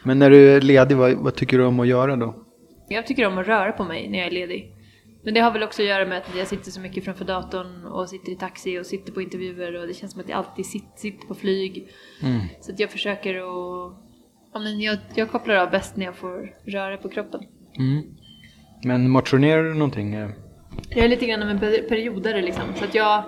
Men 0.05 0.19
när 0.19 0.31
du 0.31 0.51
är 0.51 0.61
ledig, 0.61 0.97
vad, 0.97 1.13
vad, 1.13 1.35
tycker 1.35 1.59
du 1.59 1.65
om 1.65 1.81
att 1.81 1.87
göra 1.87 2.17
då? 2.17 2.47
Jag 2.89 3.07
tycker 3.07 3.27
om 3.27 3.39
att 3.39 3.47
röra 3.47 3.73
på 3.73 3.85
mig 3.85 4.09
när 4.09 4.19
jag 4.19 4.27
är 4.27 4.31
ledig. 4.31 4.77
Men 5.23 5.35
det 5.35 5.41
har 5.41 5.51
väl 5.51 5.63
också 5.63 5.83
att 5.83 5.89
göra 5.89 6.07
med 6.07 6.19
att 6.19 6.37
jag 6.37 6.47
sitter 6.47 6.71
så 6.71 6.81
mycket 6.81 7.05
framför 7.05 7.25
datorn 7.25 7.85
och 7.85 8.09
sitter 8.09 8.33
i 8.33 8.37
taxi 8.37 8.79
och 8.79 8.87
sitter 8.87 9.13
på 9.13 9.23
intervjuer 9.23 9.81
och 9.81 9.87
det 9.87 9.95
känns 9.95 10.13
som 10.13 10.21
att 10.21 10.29
jag 10.29 10.39
alltid 10.39 10.67
sitter, 10.67 10.99
sitter 10.99 11.27
på 11.27 11.35
flyg. 11.35 11.89
Mm. 12.23 12.41
Så 12.61 12.73
att 12.73 12.81
jag 12.81 12.91
försöker 12.91 13.35
att 13.35 14.10
Ja, 14.53 14.61
men 14.61 14.81
jag, 14.81 14.99
jag 15.15 15.31
kopplar 15.31 15.55
av 15.55 15.71
bäst 15.71 15.97
när 15.97 16.07
jag 16.07 16.17
får 16.17 16.55
röra 16.67 16.97
på 16.97 17.09
kroppen. 17.09 17.41
Mm. 17.79 18.03
Men 18.85 19.11
motionerar 19.11 19.65
du 19.65 19.75
någonting? 19.75 20.15
Jag 20.15 21.05
är 21.05 21.09
lite 21.09 21.27
grann 21.27 21.43
av 21.43 21.49
en 21.49 21.59
peri- 21.61 21.89
periodare 21.89 22.43
liksom. 22.43 22.75
Så 22.77 22.85
att 22.85 22.95
jag 22.95 23.25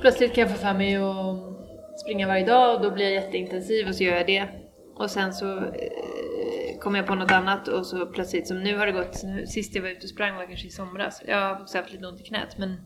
plötsligt 0.00 0.34
kan 0.34 0.42
jag 0.42 0.50
få 0.50 0.56
för 0.66 0.74
mig 0.74 0.96
att 0.96 2.00
springa 2.00 2.26
varje 2.26 2.46
dag 2.46 2.76
och 2.76 2.82
då 2.82 2.90
blir 2.90 3.04
jag 3.04 3.14
jätteintensiv 3.14 3.88
och 3.88 3.94
så 3.94 4.04
gör 4.04 4.16
jag 4.16 4.26
det. 4.26 4.48
Och 4.94 5.10
sen 5.10 5.32
så 5.32 5.58
eh, 5.58 6.78
kommer 6.80 6.98
jag 6.98 7.06
på 7.06 7.14
något 7.14 7.30
annat 7.32 7.68
och 7.68 7.86
så 7.86 8.06
plötsligt 8.06 8.48
som 8.48 8.62
nu 8.62 8.76
har 8.76 8.86
det 8.86 8.92
gått, 8.92 9.16
sist 9.48 9.74
jag 9.74 9.82
var 9.82 9.88
ute 9.88 10.02
och 10.02 10.08
sprang 10.08 10.36
var 10.36 10.46
kanske 10.46 10.66
i 10.66 10.70
somras. 10.70 11.22
Jag 11.26 11.36
har 11.40 11.62
också 11.62 11.78
haft 11.78 11.92
lite 11.92 12.06
ont 12.06 12.20
i 12.20 12.24
knät 12.24 12.58
men, 12.58 12.76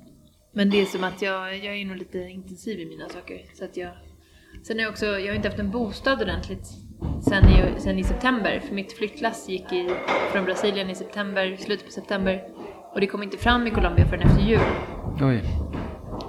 men 0.52 0.70
det 0.70 0.80
är 0.80 0.84
som 0.84 1.04
att 1.04 1.22
jag, 1.22 1.56
jag 1.64 1.76
är 1.76 1.84
nog 1.84 1.96
lite 1.96 2.18
intensiv 2.18 2.80
i 2.80 2.86
mina 2.86 3.08
saker. 3.08 3.42
Så 3.54 3.64
att 3.64 3.76
jag, 3.76 3.90
sen 4.62 4.76
har 4.76 4.82
jag 4.82 4.90
också, 4.90 5.06
jag 5.06 5.28
har 5.28 5.34
inte 5.34 5.48
haft 5.48 5.60
en 5.60 5.70
bostad 5.70 6.22
ordentligt 6.22 6.66
sen 7.22 7.48
i, 7.48 7.80
sen 7.80 7.98
i 7.98 8.04
september. 8.04 8.60
För 8.60 8.74
mitt 8.74 8.92
flyttlass 8.92 9.48
gick 9.48 9.72
i, 9.72 9.90
från 10.32 10.44
Brasilien 10.44 10.90
i 10.90 10.94
september, 10.94 11.56
slutet 11.56 11.86
på 11.86 11.92
september. 11.92 12.42
Och 12.94 13.00
det 13.00 13.06
kom 13.06 13.22
inte 13.22 13.36
fram 13.36 13.66
i 13.66 13.70
Colombia 13.70 14.06
förrän 14.06 14.22
efter 14.22 14.42
jul. 14.42 14.60
Oj. 15.20 15.42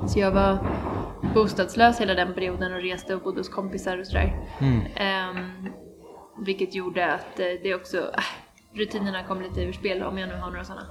Så 0.08 0.20
jag 0.20 0.32
var 0.32 0.58
bostadslös 1.34 2.02
hela 2.02 2.14
den 2.14 2.34
perioden 2.34 2.74
och 2.74 2.82
reste 2.82 3.16
och 3.16 3.22
bodde 3.22 3.40
hos 3.40 3.50
kompisar 3.50 3.98
och 3.98 4.08
sådär. 4.08 4.34
Mm. 4.60 4.82
Ehm, 4.96 5.70
vilket 6.46 6.76
gjorde 6.76 7.14
att 7.14 7.40
eh, 7.40 7.46
det 7.64 7.76
också, 7.76 7.98
äh, 7.98 8.78
rutinerna 8.80 9.24
kom 9.24 9.42
lite 9.42 9.62
ur 9.62 9.74
spel 9.74 10.04
om 10.04 10.18
jag 10.18 10.30
nu 10.30 10.36
har 10.36 10.52
några 10.52 10.64
sådana. 10.64 10.86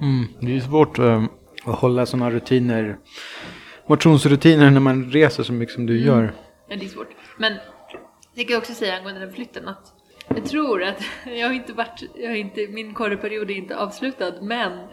Mm. 0.00 0.26
Det 0.40 0.56
är 0.56 0.60
svårt 0.60 0.98
eh, 0.98 1.24
att 1.64 1.78
hålla 1.78 2.06
sådana 2.06 2.30
rutiner, 2.30 2.98
motionsrutiner 3.86 4.70
när 4.70 4.80
man 4.80 5.10
reser 5.10 5.42
så 5.42 5.52
mycket 5.52 5.74
som 5.74 5.86
du 5.86 6.00
gör. 6.00 6.32
Ja, 6.68 6.76
det 6.76 6.84
är 6.84 6.88
svårt. 6.88 7.16
Men 7.36 7.54
det 8.34 8.44
kan 8.44 8.52
jag 8.52 8.60
också 8.60 8.74
säga 8.74 8.96
angående 8.96 9.20
den 9.20 9.32
flytten 9.32 9.68
att 9.68 9.94
jag 10.28 10.44
tror 10.44 10.82
att, 10.82 11.02
jag 11.26 11.46
har 11.46 11.54
inte 11.54 11.72
varit, 11.72 12.02
jag 12.14 12.28
har 12.28 12.36
inte, 12.36 12.66
min 12.68 12.94
korreperiod 12.94 13.50
är 13.50 13.54
inte 13.54 13.76
avslutad, 13.76 14.32
men 14.42 14.88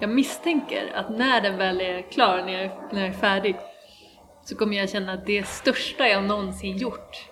jag 0.00 0.10
misstänker 0.10 0.92
att 0.94 1.10
när 1.10 1.40
den 1.40 1.58
väl 1.58 1.80
är 1.80 2.10
klar, 2.10 2.42
när 2.46 2.62
jag, 2.62 2.70
när 2.92 3.00
jag 3.00 3.08
är 3.08 3.18
färdig, 3.18 3.56
så 4.44 4.56
kommer 4.56 4.76
jag 4.76 4.90
känna 4.90 5.12
att 5.12 5.26
det 5.26 5.46
största 5.46 6.08
jag 6.08 6.24
någonsin 6.24 6.76
gjort 6.76 7.30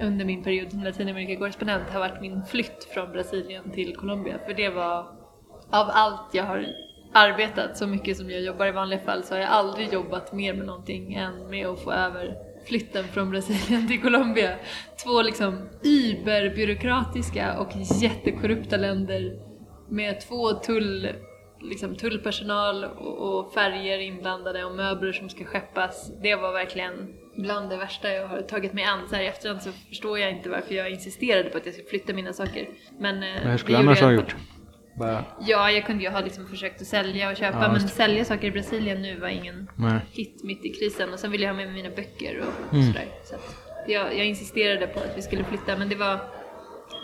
under 0.00 0.24
min 0.24 0.42
period 0.42 0.70
som 0.70 0.84
Latinamerika-korrespondent 0.84 1.90
har 1.90 2.00
varit 2.00 2.20
min 2.20 2.44
flytt 2.44 2.84
från 2.94 3.12
Brasilien 3.12 3.70
till 3.70 3.96
Colombia. 3.96 4.38
För 4.46 4.54
det 4.54 4.68
var, 4.68 4.98
av 5.70 5.90
allt 5.92 6.34
jag 6.34 6.44
har 6.44 6.66
arbetat 7.12 7.76
så 7.76 7.86
mycket 7.86 8.16
som 8.16 8.30
jag 8.30 8.42
jobbar 8.42 8.66
i 8.66 8.72
vanliga 8.72 9.00
fall 9.00 9.22
så 9.22 9.34
har 9.34 9.40
jag 9.40 9.50
aldrig 9.50 9.92
jobbat 9.92 10.32
mer 10.32 10.54
med 10.54 10.66
någonting 10.66 11.14
än 11.14 11.50
med 11.50 11.66
att 11.66 11.80
få 11.80 11.92
över 11.92 12.53
flytten 12.66 13.04
från 13.04 13.30
Brasilien 13.30 13.88
till 13.88 14.02
Colombia. 14.02 14.56
Två 15.04 15.22
liksom 15.22 15.68
überbyråkratiska 15.82 17.58
och 17.58 17.70
jättekorrupta 18.02 18.76
länder 18.76 19.38
med 19.88 20.20
två 20.20 20.52
tull, 20.52 21.08
liksom 21.60 21.96
tullpersonal 21.96 22.84
och, 22.84 23.38
och 23.38 23.52
färger 23.54 23.98
inblandade 23.98 24.64
och 24.64 24.76
möbler 24.76 25.12
som 25.12 25.28
ska 25.28 25.44
skeppas. 25.44 26.12
Det 26.22 26.34
var 26.34 26.52
verkligen 26.52 27.14
bland 27.36 27.70
det 27.70 27.76
värsta 27.76 28.12
jag 28.12 28.28
har 28.28 28.42
tagit 28.42 28.72
mig 28.72 28.84
an. 28.84 29.08
Så 29.08 29.14
här 29.16 29.22
i 29.22 29.26
efterhand 29.26 29.62
så 29.62 29.70
förstår 29.88 30.18
jag 30.18 30.30
inte 30.30 30.50
varför 30.50 30.74
jag 30.74 30.90
insisterade 30.90 31.50
på 31.50 31.58
att 31.58 31.66
jag 31.66 31.74
skulle 31.74 31.88
flytta 31.88 32.12
mina 32.12 32.32
saker. 32.32 32.66
Men, 32.98 33.22
eh, 33.22 33.42
Vad 33.44 33.52
det 33.52 33.58
skulle 33.58 33.78
gjorde 33.78 33.88
annars 33.88 34.00
jag 34.00 34.06
ha 34.06 34.14
gjort? 34.14 34.36
Bara, 34.98 35.24
Ja, 35.40 35.70
jag 35.70 35.86
kunde 35.86 36.04
ju 36.04 36.10
ha 36.10 36.20
liksom 36.20 36.46
försökt 36.46 36.80
att 36.80 36.86
sälja 36.86 37.30
och 37.30 37.36
köpa 37.36 37.58
Ja, 37.62 37.72
men 37.72 37.82
just 37.82 37.94
sälja 37.96 38.24
saker 38.24 38.46
i 38.46 38.50
Brasilien 38.50 39.02
nu 39.02 39.18
var 39.20 39.28
ingen 39.28 39.68
nej. 39.76 40.00
hit 40.12 40.40
mitt 40.44 40.64
i 40.64 40.68
krisen 40.68 41.12
och 41.12 41.18
sen 41.18 41.30
ville 41.30 41.44
jag 41.44 41.50
ha 41.52 41.56
med 41.56 41.66
mig 41.66 41.74
mina 41.82 41.94
böcker 41.96 42.38
och 42.40 42.74
Mm. 42.74 42.86
sådär. 42.92 43.06
Så 43.24 43.34
jag, 43.92 44.18
jag 44.18 44.26
insisterade 44.26 44.86
på 44.86 45.00
att 45.00 45.12
vi 45.16 45.22
skulle 45.22 45.44
flytta 45.44 45.76
men 45.78 45.88
det 45.88 45.94
var, 45.96 46.18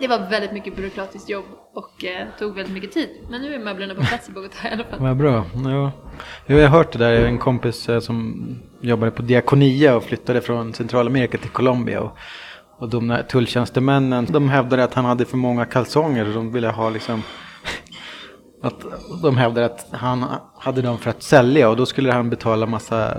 det 0.00 0.08
var 0.08 0.30
väldigt 0.30 0.52
mycket 0.52 0.76
byråkratiskt 0.76 1.28
jobb 1.30 1.44
och 1.74 2.04
eh, 2.04 2.26
tog 2.38 2.54
väldigt 2.54 2.74
mycket 2.74 2.92
tid. 2.92 3.08
Men 3.30 3.42
nu 3.42 3.54
är 3.54 3.58
möblerna 3.58 3.94
på 3.94 4.00
plats 4.00 4.28
i 4.28 4.32
Bogotá 4.32 4.68
i 4.70 4.72
alla 4.72 4.84
fall. 4.84 4.98
Vad 5.00 5.16
bra. 5.16 5.44
Ja. 5.64 5.92
Jag 6.46 6.56
har 6.62 6.68
hört 6.78 6.92
det 6.92 6.98
där. 6.98 7.24
En 7.26 7.38
kompis 7.38 7.88
eh, 7.88 8.00
som 8.00 8.46
jobbade 8.80 9.10
på 9.12 9.22
Diakonia 9.22 9.96
och 9.96 10.04
flyttade 10.04 10.40
från 10.40 10.74
Centralamerika 10.74 11.38
till 11.38 11.50
Colombia. 11.50 12.00
Och, 12.00 12.16
och 12.78 12.88
de 12.88 13.08
där 13.08 13.22
tulltjänstemännen 13.22 14.26
de 14.30 14.48
hävdade 14.48 14.84
att 14.84 14.94
han 14.94 15.04
hade 15.04 15.24
för 15.24 15.36
många 15.36 15.64
kalsonger 15.64 16.28
och 16.28 16.34
de 16.34 16.52
ville 16.52 16.68
ha 16.68 16.90
liksom 16.90 17.22
att 18.62 18.84
de 19.22 19.36
hävdade 19.36 19.66
att 19.66 19.86
han 19.90 20.24
hade 20.58 20.82
dem 20.82 20.98
för 20.98 21.10
att 21.10 21.22
sälja 21.22 21.68
och 21.68 21.76
då 21.76 21.86
skulle 21.86 22.12
han 22.12 22.30
betala 22.30 22.66
massa 22.66 23.16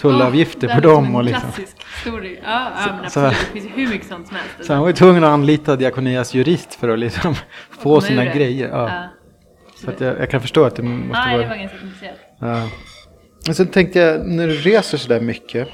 tullavgifter 0.00 0.68
Ja, 0.68 0.74
på 0.74 0.80
dem. 0.80 1.14
Och 1.14 1.24
liksom. 1.24 1.50
Klassisk 1.52 1.76
story. 2.02 2.38
Ja, 2.44 2.70
ja 2.86 2.92
men 3.00 3.10
så- 3.10 3.20
absolut. 3.20 3.46
Det 3.54 3.60
finns 3.60 3.64
ju 3.78 3.84
hur 3.84 3.90
mycket 3.92 4.08
sånt 4.08 4.26
som 4.26 4.36
helst. 4.36 4.54
Så 4.66 4.72
han 4.72 4.80
var 4.82 4.88
ju 4.88 4.94
tvungen 4.94 5.24
att 5.24 5.30
anlita 5.30 5.76
Diakonias 5.76 6.34
jurist 6.34 6.74
för 6.74 6.88
att 6.88 6.98
liksom 6.98 7.34
få 7.70 8.00
sina 8.00 8.24
det. 8.24 8.32
grejer. 8.34 8.68
Ja. 8.68 8.88
Ja, 8.88 9.08
Så 9.84 9.90
att 9.90 10.00
jag, 10.00 10.18
jag 10.20 10.30
kan 10.30 10.40
förstå 10.40 10.64
att 10.64 10.76
det 10.76 10.82
måste 10.82 11.12
Nej, 11.12 11.36
vara... 11.36 11.42
det 11.42 11.48
var 11.48 11.56
ganska 11.56 11.78
komplicerat. 11.78 12.16
Ja. 12.40 12.68
Och 13.48 13.56
sen 13.56 13.66
tänkte 13.66 13.98
jag, 13.98 14.26
när 14.28 14.46
du 14.46 14.54
reser 14.54 14.98
sådär 14.98 15.20
mycket. 15.20 15.68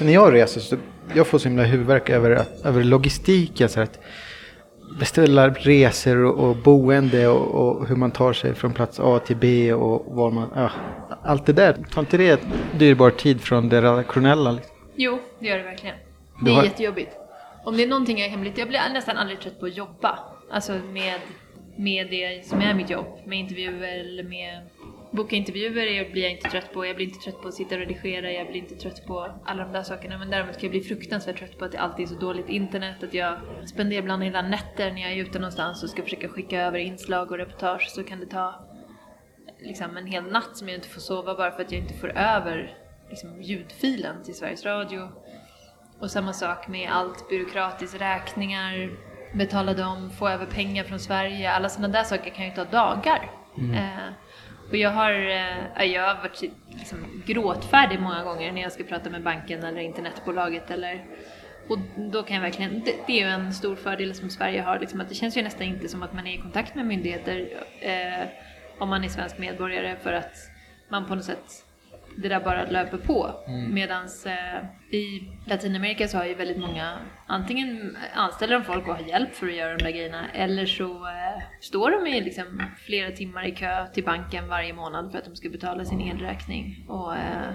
När 0.00 0.12
jag 0.12 0.34
reser 0.34 0.60
så 0.60 0.76
jag 1.14 1.26
får 1.26 1.38
så 1.38 1.48
himla 1.48 1.62
huvudvärk 1.64 2.10
över, 2.10 2.44
över 2.64 2.84
logistiken. 2.84 3.68
Så 3.68 3.80
att 3.80 3.98
beställa 4.98 5.48
resor 5.48 6.24
och, 6.24 6.48
och 6.48 6.56
boende 6.56 7.28
och, 7.28 7.68
och 7.68 7.88
hur 7.88 7.96
man 7.96 8.10
tar 8.10 8.32
sig 8.32 8.54
från 8.54 8.72
plats 8.72 9.00
A 9.00 9.18
till 9.26 9.36
B 9.36 9.72
och 9.72 10.16
var 10.16 10.30
man... 10.30 10.48
Ja, 10.54 10.70
allt 11.22 11.46
det 11.46 11.52
där, 11.52 11.76
tar 11.94 12.00
inte 12.02 12.16
det 12.16 12.40
dyrbar 12.78 13.10
tid 13.10 13.40
från 13.40 13.68
det 13.68 13.82
redaktionella? 13.82 14.52
Liksom? 14.52 14.76
Jo, 14.96 15.18
det 15.38 15.46
gör 15.46 15.58
det 15.58 15.64
verkligen. 15.64 15.96
Det 16.44 16.50
är 16.50 16.54
har- 16.54 16.64
jättejobbigt. 16.64 17.10
Om 17.64 17.76
det 17.76 17.82
är 17.82 17.86
någonting 17.88 18.18
jag 18.18 18.26
är 18.26 18.30
hemligt, 18.30 18.58
jag 18.58 18.68
blir 18.68 18.80
nästan 18.92 19.16
aldrig 19.16 19.40
trött 19.40 19.60
på 19.60 19.66
att 19.66 19.76
jobba. 19.76 20.18
Alltså 20.50 20.72
med, 20.72 21.20
med 21.76 22.06
det 22.10 22.46
som 22.46 22.60
är 22.60 22.74
mitt 22.74 22.90
jobb. 22.90 23.06
Med 23.24 23.38
intervjuer 23.38 24.00
eller 24.00 24.22
med... 24.22 24.60
Boka 25.10 25.36
intervjuer 25.36 26.10
blir 26.12 26.22
jag 26.22 26.32
inte 26.32 26.50
trött 26.50 26.72
på. 26.72 26.86
Jag 26.86 26.96
blir 26.96 27.06
inte 27.06 27.18
trött 27.18 27.42
på 27.42 27.48
att 27.48 27.54
sitta 27.54 27.74
och 27.74 27.80
redigera. 27.80 28.32
Jag 28.32 28.46
blir 28.46 28.56
inte 28.56 28.74
trött 28.74 29.06
på 29.06 29.34
alla 29.44 29.64
de 29.64 29.72
där 29.72 29.82
sakerna. 29.82 30.18
Men 30.18 30.30
däremot 30.30 30.54
kan 30.54 30.62
jag 30.62 30.70
bli 30.70 30.80
fruktansvärt 30.80 31.38
trött 31.38 31.58
på 31.58 31.64
att 31.64 31.72
det 31.72 31.78
alltid 31.78 32.04
är 32.04 32.08
så 32.08 32.20
dåligt 32.20 32.48
internet. 32.48 33.02
Att 33.02 33.14
jag 33.14 33.38
spenderar 33.66 34.02
ibland 34.02 34.22
hela 34.22 34.42
nätter 34.42 34.92
när 34.92 35.02
jag 35.02 35.12
är 35.12 35.16
ute 35.16 35.38
någonstans 35.38 35.82
och 35.82 35.90
ska 35.90 36.02
försöka 36.02 36.28
skicka 36.28 36.60
över 36.60 36.78
inslag 36.78 37.30
och 37.30 37.38
reportage. 37.38 37.88
Så 37.88 38.04
kan 38.04 38.20
det 38.20 38.26
ta 38.26 38.64
liksom 39.60 39.96
en 39.96 40.06
hel 40.06 40.24
natt 40.24 40.56
som 40.56 40.68
jag 40.68 40.76
inte 40.76 40.88
får 40.88 41.00
sova 41.00 41.34
bara 41.34 41.50
för 41.50 41.62
att 41.62 41.72
jag 41.72 41.80
inte 41.80 41.94
får 41.94 42.18
över 42.18 42.78
liksom, 43.08 43.42
ljudfilen 43.42 44.22
till 44.24 44.34
Sveriges 44.34 44.64
Radio. 44.64 45.08
Och 46.00 46.10
samma 46.10 46.32
sak 46.32 46.68
med 46.68 46.90
allt 46.92 47.28
byråkratiskt, 47.28 48.00
räkningar, 48.00 48.90
betala 49.34 49.74
dem, 49.74 50.10
få 50.10 50.28
över 50.28 50.46
pengar 50.46 50.84
från 50.84 50.98
Sverige. 50.98 51.50
Alla 51.50 51.68
sådana 51.68 51.92
där 51.92 52.04
saker 52.04 52.30
kan 52.30 52.44
ju 52.44 52.50
ta 52.50 52.64
dagar. 52.64 53.30
Eh, 53.58 54.12
och 54.68 54.76
jag 54.76 54.90
har, 54.90 55.12
eh, 55.12 55.84
jag 55.84 56.02
har 56.02 56.14
varit 56.14 56.42
liksom, 56.68 57.22
gråtfärdig 57.26 58.00
många 58.00 58.24
gånger 58.24 58.52
när 58.52 58.62
jag 58.62 58.72
ska 58.72 58.84
prata 58.84 59.10
med 59.10 59.22
banken 59.22 59.64
eller 59.64 59.80
internetbolaget 59.80 60.70
eller 60.70 61.04
och 61.68 61.78
då 61.96 62.22
kan 62.22 62.36
jag 62.36 62.42
verkligen, 62.42 62.80
det, 62.84 62.94
det 63.06 63.12
är 63.20 63.26
ju 63.26 63.32
en 63.32 63.54
stor 63.54 63.76
fördel 63.76 64.14
som 64.14 64.30
Sverige 64.30 64.62
har, 64.62 64.78
liksom 64.78 65.00
att 65.00 65.08
det 65.08 65.14
känns 65.14 65.36
ju 65.36 65.42
nästan 65.42 65.66
inte 65.66 65.88
som 65.88 66.02
att 66.02 66.12
man 66.12 66.26
är 66.26 66.34
i 66.34 66.38
kontakt 66.38 66.74
med 66.74 66.86
myndigheter 66.86 67.48
eh, 67.80 68.28
om 68.78 68.88
man 68.88 69.04
är 69.04 69.08
svensk 69.08 69.38
medborgare 69.38 69.96
för 70.02 70.12
att 70.12 70.34
man 70.88 71.06
på 71.06 71.14
något 71.14 71.24
sätt, 71.24 71.65
det 72.16 72.28
där 72.28 72.40
bara 72.40 72.64
löper 72.64 72.98
på. 72.98 73.34
Medans 73.70 74.26
eh, 74.26 74.94
i 74.94 75.28
Latinamerika 75.46 76.08
så 76.08 76.18
har 76.18 76.24
ju 76.24 76.34
väldigt 76.34 76.58
många, 76.58 76.98
antingen 77.26 77.96
anställer 78.14 78.54
de 78.58 78.64
folk 78.64 78.88
och 78.88 78.94
har 78.94 79.08
hjälp 79.08 79.34
för 79.34 79.46
att 79.46 79.54
göra 79.54 79.76
de 79.76 79.84
där 79.84 79.90
grejerna 79.90 80.30
eller 80.30 80.66
så 80.66 80.84
eh, 80.84 81.42
står 81.60 81.90
de 81.90 82.06
i 82.06 82.20
liksom 82.20 82.62
flera 82.86 83.10
timmar 83.10 83.46
i 83.46 83.50
kö 83.52 83.86
till 83.86 84.04
banken 84.04 84.48
varje 84.48 84.72
månad 84.72 85.10
för 85.12 85.18
att 85.18 85.24
de 85.24 85.36
ska 85.36 85.48
betala 85.48 85.84
sin 85.84 86.00
elräkning. 86.00 86.84
Och, 86.88 87.16
eh, 87.16 87.52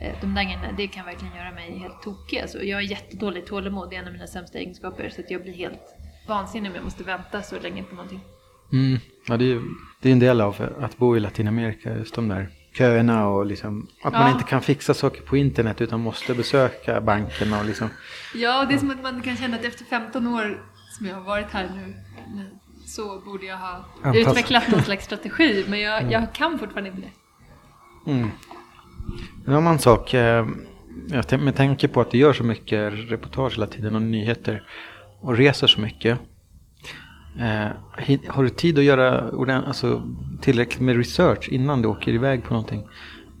Eh, 0.00 0.14
De 0.20 0.34
där 0.34 0.44
grejerna, 0.44 0.72
det 0.76 0.86
kan 0.86 1.06
verkligen 1.06 1.36
göra 1.36 1.52
mig 1.52 1.78
helt 1.78 2.02
tokig. 2.02 2.38
Alltså, 2.38 2.62
jag 2.62 2.78
är 2.78 2.84
jättedålig 2.84 3.46
tålamod, 3.46 3.90
det 3.90 3.96
är 3.96 4.00
en 4.00 4.06
av 4.06 4.12
mina 4.12 4.26
sämsta 4.26 4.58
egenskaper. 4.58 5.08
Så 5.08 5.20
att 5.20 5.30
jag 5.30 5.42
blir 5.42 5.52
helt 5.52 5.96
vansinnig 6.28 6.70
om 6.70 6.74
jag 6.74 6.84
måste 6.84 7.04
vänta 7.04 7.42
så 7.42 7.60
länge 7.60 7.82
på 7.82 7.94
någonting. 7.94 8.20
Mm. 8.72 8.98
Ja, 9.28 9.36
det, 9.36 9.52
är, 9.52 9.60
det 10.02 10.08
är 10.08 10.12
en 10.12 10.18
del 10.18 10.40
av 10.40 10.74
att 10.80 10.98
bo 10.98 11.16
i 11.16 11.20
Latinamerika, 11.20 11.96
just 11.96 12.14
de 12.14 12.28
där 12.28 12.48
köerna 12.78 13.28
och 13.28 13.46
liksom, 13.46 13.88
att 14.02 14.12
man 14.12 14.22
Ja. 14.22 14.30
inte 14.32 14.44
kan 14.44 14.62
fixa 14.62 14.94
saker 14.94 15.22
på 15.22 15.36
internet 15.36 15.80
utan 15.80 16.00
måste 16.00 16.34
besöka 16.34 17.00
bankerna 17.00 17.58
och 17.58 17.64
liksom. 17.64 17.88
Ja, 18.34 18.64
det 18.68 18.74
är 18.74 18.78
som 18.78 18.90
att 18.90 19.02
man 19.02 19.22
kan 19.22 19.36
känna 19.36 19.56
att 19.56 19.64
efter 19.64 19.84
15 19.84 20.26
år 20.26 20.64
som 20.98 21.06
jag 21.06 21.14
har 21.14 21.22
varit 21.22 21.46
här 21.50 21.68
nu 21.74 21.94
så 22.86 23.20
borde 23.20 23.46
jag 23.46 23.56
ha 23.56 23.84
Anpass- 24.02 24.16
utvecklat 24.16 24.68
någon 24.68 24.82
slags 24.82 25.04
strategi. 25.04 25.64
Men 25.68 25.80
jag, 25.80 26.12
jag 26.12 26.32
kan 26.34 26.58
fortfarande 26.58 26.90
inte 26.90 27.02
det. 27.02 28.10
Mm. 28.10 28.30
En 29.46 29.52
annan 29.54 29.78
sak, 29.78 30.14
eh, 30.14 30.46
jag 31.08 31.40
med 31.40 31.56
tanke 31.56 31.88
på 31.88 32.00
att 32.00 32.10
du 32.10 32.18
gör 32.18 32.32
så 32.32 32.44
mycket 32.44 32.92
reportage 33.10 33.52
hela 33.52 33.66
tiden 33.66 33.94
och 33.94 34.02
nyheter 34.02 34.62
och 35.20 35.36
reser 35.36 35.66
så 35.66 35.80
mycket. 35.80 36.18
Eh, 37.40 37.68
har 38.28 38.42
du 38.42 38.50
tid 38.50 38.78
att 38.78 38.84
göra 38.84 39.30
alltså, 39.62 40.02
tillräckligt 40.40 40.80
med 40.80 40.96
research 40.96 41.48
innan 41.48 41.82
du 41.82 41.88
åker 41.88 42.12
iväg 42.12 42.44
på 42.44 42.54
någonting? 42.54 42.88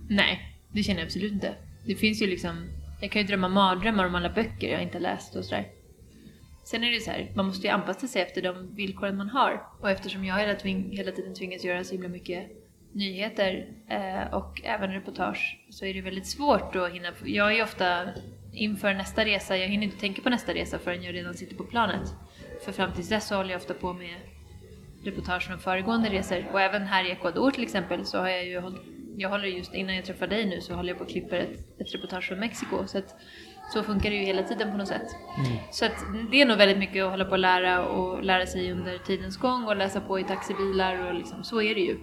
Nej, 0.08 0.58
det 0.72 0.82
känner 0.82 1.00
jag 1.00 1.06
absolut 1.06 1.32
inte. 1.32 1.54
Det 1.86 1.94
finns 1.94 2.22
ju 2.22 2.26
liksom, 2.26 2.68
jag 3.00 3.10
kan 3.10 3.22
ju 3.22 3.28
drömma 3.28 3.48
mardrömmar 3.48 4.06
om 4.06 4.14
alla 4.14 4.30
böcker 4.30 4.72
jag 4.72 4.82
inte 4.82 4.98
läst 4.98 5.36
och 5.36 5.44
sådär. 5.44 5.66
Sen 6.64 6.84
är 6.84 6.92
det 6.92 7.00
så 7.00 7.10
här, 7.10 7.32
man 7.34 7.46
måste 7.46 7.66
ju 7.66 7.72
anpassa 7.72 8.06
sig 8.06 8.22
efter 8.22 8.42
de 8.42 8.74
villkoren 8.74 9.16
man 9.16 9.28
har. 9.28 9.62
Och 9.80 9.90
eftersom 9.90 10.24
jag 10.24 10.38
hela, 10.38 10.54
tving, 10.54 10.96
hela 10.96 11.12
tiden 11.12 11.34
tvingas 11.34 11.64
göra 11.64 11.84
så 11.84 11.92
himla 11.92 12.08
mycket 12.08 12.46
nyheter 12.92 13.66
eh, 13.88 14.34
och 14.34 14.60
även 14.64 14.92
reportage 14.92 15.58
så 15.70 15.84
är 15.84 15.94
det 15.94 16.00
väldigt 16.00 16.26
svårt 16.26 16.76
att 16.76 16.92
hinna. 16.92 17.08
Jag 17.24 17.58
är 17.58 17.62
ofta 17.62 18.08
inför 18.52 18.94
nästa 18.94 19.24
resa, 19.24 19.56
jag 19.56 19.68
hinner 19.68 19.84
inte 19.84 19.98
tänka 19.98 20.22
på 20.22 20.30
nästa 20.30 20.54
resa 20.54 20.78
förrän 20.78 21.02
jag 21.02 21.14
redan 21.14 21.34
sitter 21.34 21.56
på 21.56 21.64
planet. 21.64 22.14
För 22.64 22.72
fram 22.72 22.92
tills 22.92 23.08
dess 23.08 23.28
så 23.28 23.36
håller 23.36 23.50
jag 23.50 23.58
ofta 23.58 23.74
på 23.74 23.92
med 23.92 24.16
reportage 25.04 25.46
från 25.46 25.58
föregående 25.58 26.08
resor. 26.08 26.46
Och 26.52 26.60
även 26.60 26.82
här 26.82 27.04
i 27.04 27.10
Ecuador 27.10 27.50
till 27.50 27.62
exempel 27.62 28.04
så 28.04 28.18
har 28.18 28.28
jag 28.28 28.46
ju 28.46 28.60
hållit, 28.60 28.82
jag 29.16 29.28
håller 29.28 29.48
just 29.48 29.74
innan 29.74 29.96
jag 29.96 30.04
träffar 30.04 30.26
dig 30.26 30.46
nu 30.46 30.60
så 30.60 30.74
håller 30.74 30.88
jag 30.88 30.98
på 30.98 31.04
och 31.04 31.10
klipper 31.10 31.36
ett, 31.36 31.80
ett 31.80 31.94
reportage 31.94 32.24
från 32.24 32.38
Mexiko. 32.38 32.86
Så 32.86 32.98
att, 32.98 33.14
så 33.72 33.82
funkar 33.82 34.10
det 34.10 34.16
ju 34.16 34.24
hela 34.24 34.42
tiden 34.42 34.70
på 34.70 34.76
något 34.76 34.88
sätt. 34.88 35.06
Så 35.70 35.84
att 35.84 36.04
det 36.30 36.42
är 36.42 36.46
nog 36.46 36.58
väldigt 36.58 36.78
mycket 36.78 37.04
att 37.04 37.10
hålla 37.10 37.24
på 37.24 37.30
och 37.30 37.38
lära 37.38 37.86
och 37.86 38.22
lära 38.22 38.46
sig 38.46 38.72
under 38.72 38.98
tidens 38.98 39.36
gång 39.36 39.64
och 39.64 39.76
läsa 39.76 40.00
på 40.00 40.18
i 40.20 40.24
taxibilar 40.24 41.06
och 41.06 41.14
liksom, 41.14 41.44
så 41.44 41.62
är 41.62 41.74
det 41.74 41.80
ju. 41.80 41.98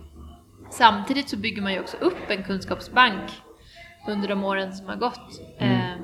Samtidigt 0.72 1.30
så 1.30 1.38
bygger 1.38 1.62
man 1.62 1.74
ju 1.74 1.80
också 1.80 1.98
upp 1.98 2.30
en 2.30 2.44
kunskapsbank 2.44 3.32
under 4.08 4.28
de 4.28 4.44
åren 4.44 4.74
som 4.74 4.88
har 4.88 4.96
gått 4.96 5.42
eh, 5.60 5.96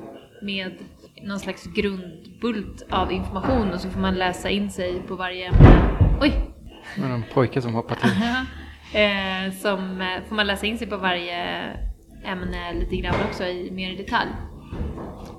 med 0.41 0.77
någon 1.23 1.39
slags 1.39 1.65
grundbult 1.65 2.87
av 2.89 3.11
information 3.11 3.71
och 3.71 3.81
så 3.81 3.89
får 3.89 3.99
man 3.99 4.15
läsa 4.15 4.49
in 4.49 4.71
sig 4.71 5.01
på 5.07 5.15
varje 5.15 5.47
ämne. 5.47 5.97
Oj! 6.21 6.33
Det 6.95 7.01
var 7.01 7.09
en 7.09 7.23
pojke 7.33 7.61
som 7.61 7.73
hoppade 7.73 8.01
till. 8.01 8.11
eh, 9.01 9.53
som 9.53 10.01
eh, 10.01 10.27
får 10.27 10.35
man 10.35 10.47
läsa 10.47 10.65
in 10.65 10.77
sig 10.77 10.87
på 10.87 10.97
varje 10.97 11.63
ämne 12.25 12.73
lite 12.73 12.95
grann 12.95 13.15
också 13.29 13.43
i 13.43 13.71
mer 13.71 13.91
i 13.91 13.95
detalj. 13.95 14.29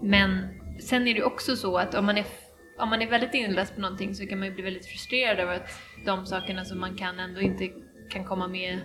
Men 0.02 0.48
sen 0.80 1.08
är 1.08 1.14
det 1.14 1.22
också 1.22 1.56
så 1.56 1.76
att 1.76 1.94
om 1.94 2.06
man 2.06 2.18
är 2.18 2.24
om 2.78 2.88
man 2.88 3.02
är 3.02 3.10
väldigt 3.10 3.34
inläst 3.34 3.74
på 3.74 3.80
någonting 3.80 4.14
så 4.14 4.26
kan 4.26 4.38
man 4.38 4.48
ju 4.48 4.54
bli 4.54 4.62
väldigt 4.62 4.86
frustrerad 4.86 5.38
över 5.38 5.54
att 5.54 5.70
de 6.06 6.26
sakerna 6.26 6.64
som 6.64 6.80
man 6.80 6.96
kan 6.96 7.18
ändå 7.18 7.40
inte 7.40 7.68
kan 8.10 8.24
komma 8.24 8.48
med 8.48 8.78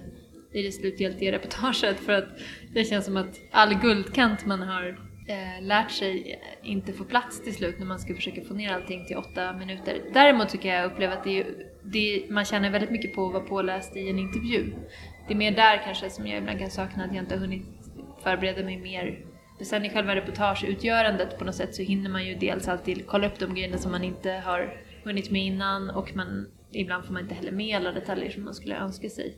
i 0.54 0.62
det 0.62 0.72
slutgiltiga 0.72 1.32
reportaget 1.32 2.00
för 2.00 2.14
att 2.14 2.28
det 2.74 2.84
känns 2.84 3.06
som 3.06 3.18
att 3.18 3.40
all 3.52 3.74
guldkant 3.74 4.46
man 4.46 4.62
har 4.62 5.00
eh, 5.28 5.62
lärt 5.62 5.92
sig 5.92 6.42
inte 6.64 6.94
får 6.94 7.06
plats 7.06 7.44
till 7.44 7.56
slut 7.56 7.80
när 7.80 7.86
man 7.86 8.00
ska 8.00 8.16
försöka 8.16 8.42
få 8.42 8.54
ner 8.54 8.74
allting 8.74 9.06
till 9.06 9.18
åtta 9.18 9.54
minuter. 9.54 10.02
Däremot 10.14 10.52
så 10.52 10.58
kan 10.58 10.72
jag 10.72 10.92
uppleva 10.92 11.14
att 11.14 11.24
det 11.24 11.40
är, 11.40 11.46
det, 11.84 12.26
man 12.30 12.46
känner 12.46 12.70
väldigt 12.70 12.92
mycket 12.92 13.16
på 13.16 13.28
att 13.28 13.34
vara 13.34 13.44
påläst 13.44 13.96
i 13.96 14.10
en 14.10 14.20
intervju. 14.20 14.74
Det 15.28 15.34
är 15.34 15.38
mer 15.38 15.52
där 15.52 15.82
kanske 15.84 16.10
som 16.10 16.28
jag 16.28 16.38
ibland 16.38 16.60
kan 16.60 16.72
sakna 16.72 17.04
att 17.04 17.14
jag 17.14 17.24
inte 17.24 17.36
har 17.36 17.40
hunnit 17.40 17.66
förbereda 18.24 18.64
mig 18.64 18.78
mer. 18.78 19.26
För 19.58 19.66
sen 19.66 19.86
i 19.86 19.90
själva 19.90 20.16
reportageutgörandet 20.16 21.40
på 21.40 21.46
något 21.46 21.56
sätt 21.56 21.76
så 21.76 21.82
hinner 21.82 22.10
man 22.10 22.26
ju 22.26 22.36
dels 22.36 22.68
alltid 22.68 23.08
kolla 23.08 23.28
upp 23.28 23.40
de 23.40 23.54
grejerna 23.54 23.78
som 23.78 23.92
man 23.92 24.04
inte 24.04 24.32
har 24.32 24.78
hunnit 25.04 25.32
med 25.32 25.46
innan 25.46 25.90
och 25.90 26.16
man, 26.16 26.48
ibland 26.72 27.06
får 27.06 27.14
man 27.14 27.22
inte 27.22 27.36
heller 27.36 27.52
med 27.52 27.76
alla 27.76 27.92
detaljer 27.92 28.30
som 28.30 28.44
man 28.44 28.54
skulle 28.54 28.76
önska 28.76 29.10
sig. 29.10 29.38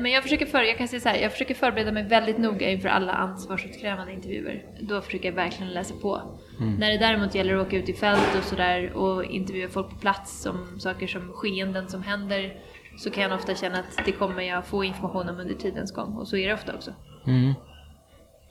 Men 0.00 0.12
jag 0.12 0.22
försöker, 0.22 0.46
för, 0.46 0.62
jag 0.62 0.78
kan 0.78 0.88
säga 0.88 1.00
så 1.00 1.08
här, 1.08 1.16
jag 1.16 1.32
försöker 1.32 1.54
förbereda 1.54 1.92
mig 1.92 2.02
väldigt 2.08 2.38
noga 2.38 2.70
inför 2.70 2.88
alla 2.88 3.12
ansvarsutkrävande 3.12 4.12
intervjuer. 4.12 4.64
Då 4.80 5.00
försöker 5.00 5.28
jag 5.28 5.34
verkligen 5.36 5.72
läsa 5.72 5.94
på. 6.02 6.38
När 6.78 6.90
det 6.92 6.98
däremot 6.98 7.34
gäller 7.34 7.56
att 7.56 7.66
åka 7.66 7.76
ut 7.76 7.88
i 7.88 7.92
fält 7.92 8.36
och 8.38 8.44
sådär 8.44 8.92
och 8.92 9.24
intervjua 9.24 9.68
folk 9.68 9.90
på 9.90 9.96
plats 9.96 10.46
om 10.46 10.80
saker 10.80 11.06
som 11.06 11.32
skeenden 11.32 11.88
som 11.88 12.02
händer 12.02 12.54
så 12.98 13.10
kan 13.10 13.22
jag 13.22 13.32
ofta 13.32 13.54
känna 13.54 13.78
att 13.78 14.04
det 14.04 14.12
kommer 14.12 14.42
jag 14.42 14.66
få 14.66 14.84
information 14.84 15.28
om 15.28 15.40
under 15.40 15.54
tidens 15.54 15.92
gång 15.92 16.16
och 16.16 16.28
så 16.28 16.36
är 16.36 16.48
det 16.48 16.54
ofta 16.54 16.74
också. 16.74 16.90
Mm. 17.26 17.52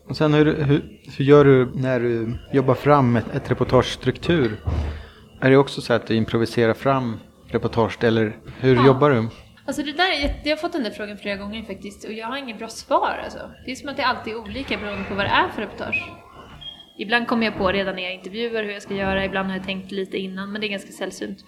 Och 0.09 0.17
sen 0.17 0.33
hur, 0.33 0.45
hur, 0.63 0.99
hur 1.17 1.25
gör 1.25 1.45
du 1.45 1.71
när 1.75 1.99
du 1.99 2.37
jobbar 2.53 2.73
fram 2.75 3.15
ett, 3.15 3.35
ett 3.35 3.51
reportagestruktur? 3.51 4.59
Är 5.41 5.49
det 5.49 5.57
också 5.57 5.81
så 5.81 5.93
att 5.93 6.07
du 6.07 6.15
improviserar 6.15 6.73
fram 6.73 7.19
reportage 7.47 8.03
eller 8.03 8.37
hur 8.59 8.75
Ja. 8.75 8.85
jobbar 8.85 9.09
du? 9.09 9.27
Alltså 9.69 9.83
det 9.83 9.91
där, 9.91 10.11
är 10.11 10.21
jätte- 10.21 10.49
jag 10.49 10.55
har 10.55 10.61
fått 10.61 10.73
den 10.73 10.83
där 10.83 10.91
frågan 10.91 11.17
flera 11.17 11.35
gånger 11.35 11.63
faktiskt 11.63 12.03
och 12.05 12.13
jag 12.13 12.27
har 12.27 12.37
inget 12.37 12.57
bra 12.57 12.67
svar 12.67 13.21
alltså. 13.23 13.51
Det 13.65 13.71
är 13.71 13.75
som 13.75 13.89
att 13.89 13.97
det 13.97 14.05
alltid 14.05 14.33
är 14.33 14.37
olika 14.39 14.77
beroende 14.77 15.03
på 15.09 15.15
vad 15.15 15.25
det 15.25 15.29
är 15.29 15.49
för 15.49 15.61
reportage. 15.61 16.11
Ibland 16.97 17.27
kommer 17.27 17.45
jag 17.45 17.57
på 17.57 17.71
redan 17.71 17.95
när 17.95 18.03
jag 18.03 18.13
intervjuar 18.13 18.63
hur 18.63 18.71
jag 18.71 18.81
ska 18.81 18.93
göra, 18.95 19.25
ibland 19.25 19.49
har 19.49 19.57
jag 19.57 19.65
tänkt 19.65 19.91
lite 19.91 20.17
innan 20.17 20.51
men 20.51 20.61
det 20.61 20.67
är 20.67 20.69
ganska 20.69 20.91
sällsynt. 20.91 21.45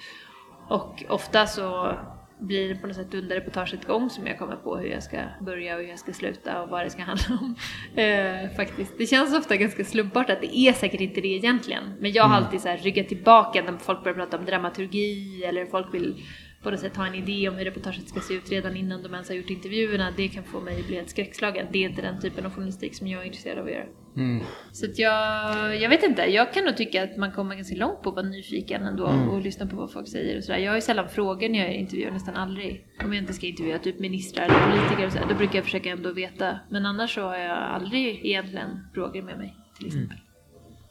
Och 0.67 1.03
ofta 1.09 1.45
så 1.47 1.95
blir 2.39 2.69
det 2.69 2.75
på 2.75 2.87
något 2.87 2.95
sätt 2.95 3.13
under 3.13 3.35
reportaget 3.35 3.85
gång 3.87 4.09
som 4.09 4.27
jag 4.27 4.37
kommer 4.39 4.55
på 4.55 4.77
hur 4.77 4.87
jag 4.89 5.03
ska 5.03 5.17
börja 5.41 5.75
och 5.75 5.81
hur 5.81 5.89
jag 5.89 5.99
ska 5.99 6.13
sluta 6.13 6.61
och 6.61 6.69
vad 6.69 6.85
det 6.85 6.89
ska 6.89 7.01
handla 7.11 7.37
om. 7.41 7.55
Eh, 7.95 8.55
faktiskt. 8.55 8.97
Det 8.97 9.05
känns 9.05 9.37
ofta 9.37 9.55
ganska 9.55 9.83
slumpartat, 9.83 10.37
det 10.41 10.57
är 10.57 10.73
säkert 10.73 11.01
inte 11.01 11.21
det 11.21 11.27
egentligen. 11.27 11.83
Men 11.99 12.11
jag 12.11 12.23
har 12.23 12.35
alltid 12.35 12.61
så 12.61 12.67
här 12.67 12.77
ryggat 12.77 13.07
tillbaka 13.07 13.63
när 13.63 13.77
folk 13.77 14.03
börjar 14.03 14.15
prata 14.15 14.37
om 14.37 14.45
dramaturgi 14.45 15.43
eller 15.45 15.65
folk 15.65 15.93
vill 15.93 16.15
på 16.63 16.71
något 16.71 16.79
sätt 16.79 16.97
ha 16.97 17.07
en 17.07 17.15
idé 17.15 17.49
om 17.49 17.55
hur 17.55 17.65
reportaget 17.65 18.09
ska 18.09 18.19
se 18.19 18.33
ut 18.33 18.51
redan 18.51 18.77
innan 18.77 19.03
de 19.03 19.13
ens 19.13 19.29
har 19.29 19.35
gjort 19.35 19.49
intervjuerna. 19.49 20.13
Det 20.17 20.27
kan 20.27 20.43
få 20.43 20.59
mig 20.59 20.79
att 20.79 20.87
bli 20.87 20.95
helt 20.95 21.09
skräckslagen. 21.09 21.67
Det 21.71 21.83
är 21.83 21.89
inte 21.89 22.01
den 22.01 22.21
typen 22.21 22.45
av 22.45 22.53
journalistik 22.53 22.95
som 22.95 23.07
jag 23.07 23.21
är 23.21 23.25
intresserad 23.25 23.59
av 23.59 23.65
att 23.65 23.71
göra. 23.71 23.85
Mm. 24.17 24.43
Så 24.71 24.85
att 24.85 24.99
jag, 24.99 25.77
jag 25.81 25.89
vet 25.89 26.03
inte, 26.03 26.21
jag 26.21 26.53
kan 26.53 26.65
nog 26.65 26.77
tycka 26.77 27.03
att 27.03 27.17
man 27.17 27.31
kommer 27.31 27.55
ganska 27.55 27.75
långt 27.75 28.01
på 28.01 28.09
att 28.09 28.15
vara 28.15 28.25
nyfiken 28.25 28.83
ändå 28.83 29.05
och 29.05 29.41
lyssna 29.41 29.67
på 29.67 29.75
vad 29.75 29.91
folk 29.91 30.07
säger 30.07 30.37
och 30.37 30.43
sådär. 30.43 30.59
Jag 30.59 30.71
har 30.71 30.75
ju 30.75 30.81
sällan 30.81 31.09
frågor 31.09 31.49
när 31.49 31.59
jag 31.59 31.73
intervjuar, 31.73 32.11
nästan 32.11 32.35
aldrig. 32.35 32.87
Om 33.03 33.13
jag 33.13 33.21
inte 33.21 33.33
ska 33.33 33.47
intervjua 33.47 33.77
typ 33.77 33.99
ministrar 33.99 34.45
eller 34.45 34.71
politiker 34.71 35.05
och 35.05 35.11
sådär, 35.11 35.25
då 35.29 35.35
brukar 35.35 35.55
jag 35.55 35.65
försöka 35.65 35.89
ändå 35.89 36.11
veta. 36.13 36.59
Men 36.69 36.85
annars 36.85 37.15
så 37.15 37.21
har 37.21 37.37
jag 37.37 37.57
aldrig 37.57 38.25
egentligen 38.25 38.69
frågor 38.93 39.21
med 39.21 39.37
mig 39.37 39.55
till 39.77 39.87
exempel. 39.87 40.17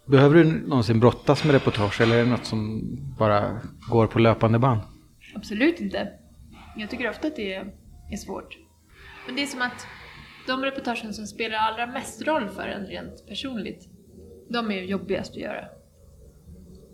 Behöver 0.06 0.34
du 0.34 0.44
någonsin 0.44 1.00
brottas 1.00 1.44
med 1.44 1.54
reportage 1.54 2.00
eller 2.00 2.16
är 2.16 2.24
det 2.24 2.30
något 2.30 2.44
som 2.44 2.82
bara 3.18 3.60
går 3.90 4.06
på 4.06 4.18
löpande 4.18 4.58
band? 4.58 4.80
Absolut 5.34 5.80
inte. 5.80 6.12
Jag 6.76 6.90
tycker 6.90 7.10
ofta 7.10 7.28
att 7.28 7.36
det 7.36 7.54
är, 7.54 8.16
svårt. 8.16 8.58
Men 9.26 9.36
det 9.36 9.42
är 9.42 9.46
som 9.46 9.62
att 9.62 9.86
de 10.46 10.62
reportagen 10.62 11.14
som 11.14 11.26
spelar 11.26 11.58
allra 11.58 11.86
mest 11.86 12.22
roll 12.22 12.48
för 12.48 12.68
en 12.68 12.86
rent 12.86 13.26
personligt, 13.26 13.88
de 14.48 14.70
är 14.70 14.74
ju 14.74 14.84
jobbigast 14.84 15.30
att 15.30 15.40
göra. 15.40 15.68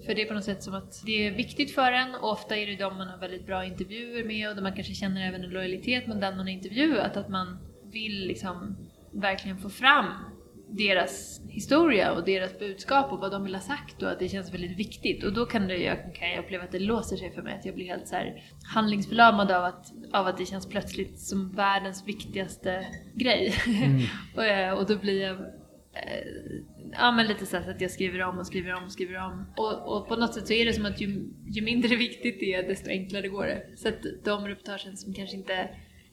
För 0.06 0.14
det 0.14 0.22
är 0.22 0.26
på 0.26 0.34
något 0.34 0.44
sätt 0.44 0.62
som 0.62 0.74
att 0.74 1.02
det 1.06 1.26
är 1.26 1.30
viktigt 1.30 1.74
för 1.74 1.92
en 1.92 2.14
och 2.14 2.32
ofta 2.32 2.56
är 2.56 2.66
det 2.66 2.76
de 2.76 2.96
man 2.96 3.08
har 3.08 3.18
väldigt 3.18 3.46
bra 3.46 3.64
intervjuer 3.64 4.24
med 4.24 4.48
och 4.48 4.54
där 4.54 4.62
man 4.62 4.72
kanske 4.72 4.94
känner 4.94 5.28
även 5.28 5.44
en 5.44 5.50
lojalitet 5.50 6.06
med 6.06 6.16
den 6.16 6.36
man 6.36 6.46
har 6.46 6.52
intervjuat. 6.52 7.16
Att 7.16 7.28
man 7.28 7.58
vill 7.84 8.26
liksom 8.26 8.76
verkligen 9.12 9.58
få 9.58 9.70
fram 9.70 10.06
deras 10.68 11.40
historia 11.48 12.12
och 12.12 12.24
deras 12.24 12.58
budskap 12.58 13.12
och 13.12 13.18
vad 13.18 13.32
de 13.32 13.44
vill 13.44 13.54
ha 13.54 13.62
sagt 13.62 14.02
och 14.02 14.10
att 14.10 14.18
det 14.18 14.28
känns 14.28 14.54
väldigt 14.54 14.78
viktigt. 14.78 15.24
Och 15.24 15.32
då 15.32 15.46
kan, 15.46 15.68
det, 15.68 15.76
jag, 15.76 16.14
kan 16.14 16.30
jag 16.30 16.44
uppleva 16.44 16.64
att 16.64 16.72
det 16.72 16.78
låser 16.78 17.16
sig 17.16 17.30
för 17.34 17.42
mig, 17.42 17.54
att 17.54 17.64
jag 17.64 17.74
blir 17.74 17.86
helt 17.86 18.08
så 18.08 18.14
här 18.14 18.42
handlingsförlamad 18.74 19.50
av 19.50 19.64
att, 19.64 19.92
av 20.12 20.26
att 20.26 20.38
det 20.38 20.46
känns 20.46 20.66
plötsligt 20.66 21.18
som 21.18 21.52
världens 21.52 22.08
viktigaste 22.08 22.86
grej. 23.14 23.54
och, 24.36 24.44
eh, 24.44 24.72
och 24.72 24.86
då 24.86 24.96
blir 24.96 25.22
jag 25.22 25.36
eh, 25.36 26.26
Ja 26.92 27.12
men 27.12 27.26
lite 27.26 27.46
så 27.46 27.56
att 27.56 27.80
jag 27.80 27.90
skriver 27.90 28.22
om 28.22 28.38
och 28.38 28.46
skriver 28.46 28.74
om 28.74 28.84
och 28.84 28.92
skriver 28.92 29.24
om. 29.24 29.46
Och, 29.56 29.96
och 29.96 30.08
på 30.08 30.16
något 30.16 30.34
sätt 30.34 30.46
så 30.46 30.52
är 30.52 30.64
det 30.64 30.72
som 30.72 30.86
att 30.86 31.00
ju, 31.00 31.28
ju 31.46 31.62
mindre 31.62 31.96
viktigt 31.96 32.40
det 32.40 32.54
är 32.54 32.68
desto 32.68 32.90
enklare 32.90 33.28
går 33.28 33.46
det. 33.46 33.62
Så 33.76 33.88
att 33.88 34.02
de 34.24 34.48
reportagen 34.48 34.96
som 34.96 35.14
kanske 35.14 35.36
inte 35.36 35.68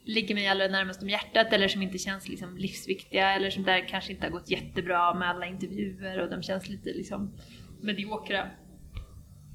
ligger 0.06 0.36
mig 0.36 0.48
allra 0.48 0.68
närmast 0.68 1.02
om 1.02 1.10
hjärtat 1.10 1.54
eller 1.54 1.68
som 1.68 1.82
inte 1.82 1.98
känns 1.98 2.30
liksom 2.30 2.58
livsviktiga 2.58 3.36
eller 3.36 3.50
som 3.50 3.64
där 3.64 3.88
kanske 3.88 4.14
inte 4.14 4.26
har 4.26 4.32
gått 4.32 4.52
jättebra 4.52 5.14
med 5.14 5.30
alla 5.30 5.46
intervjuer 5.46 6.20
och 6.20 6.30
de 6.30 6.44
känns 6.44 6.70
lite 6.70 6.90
liksom 6.90 7.38
mediokra. 7.82 8.48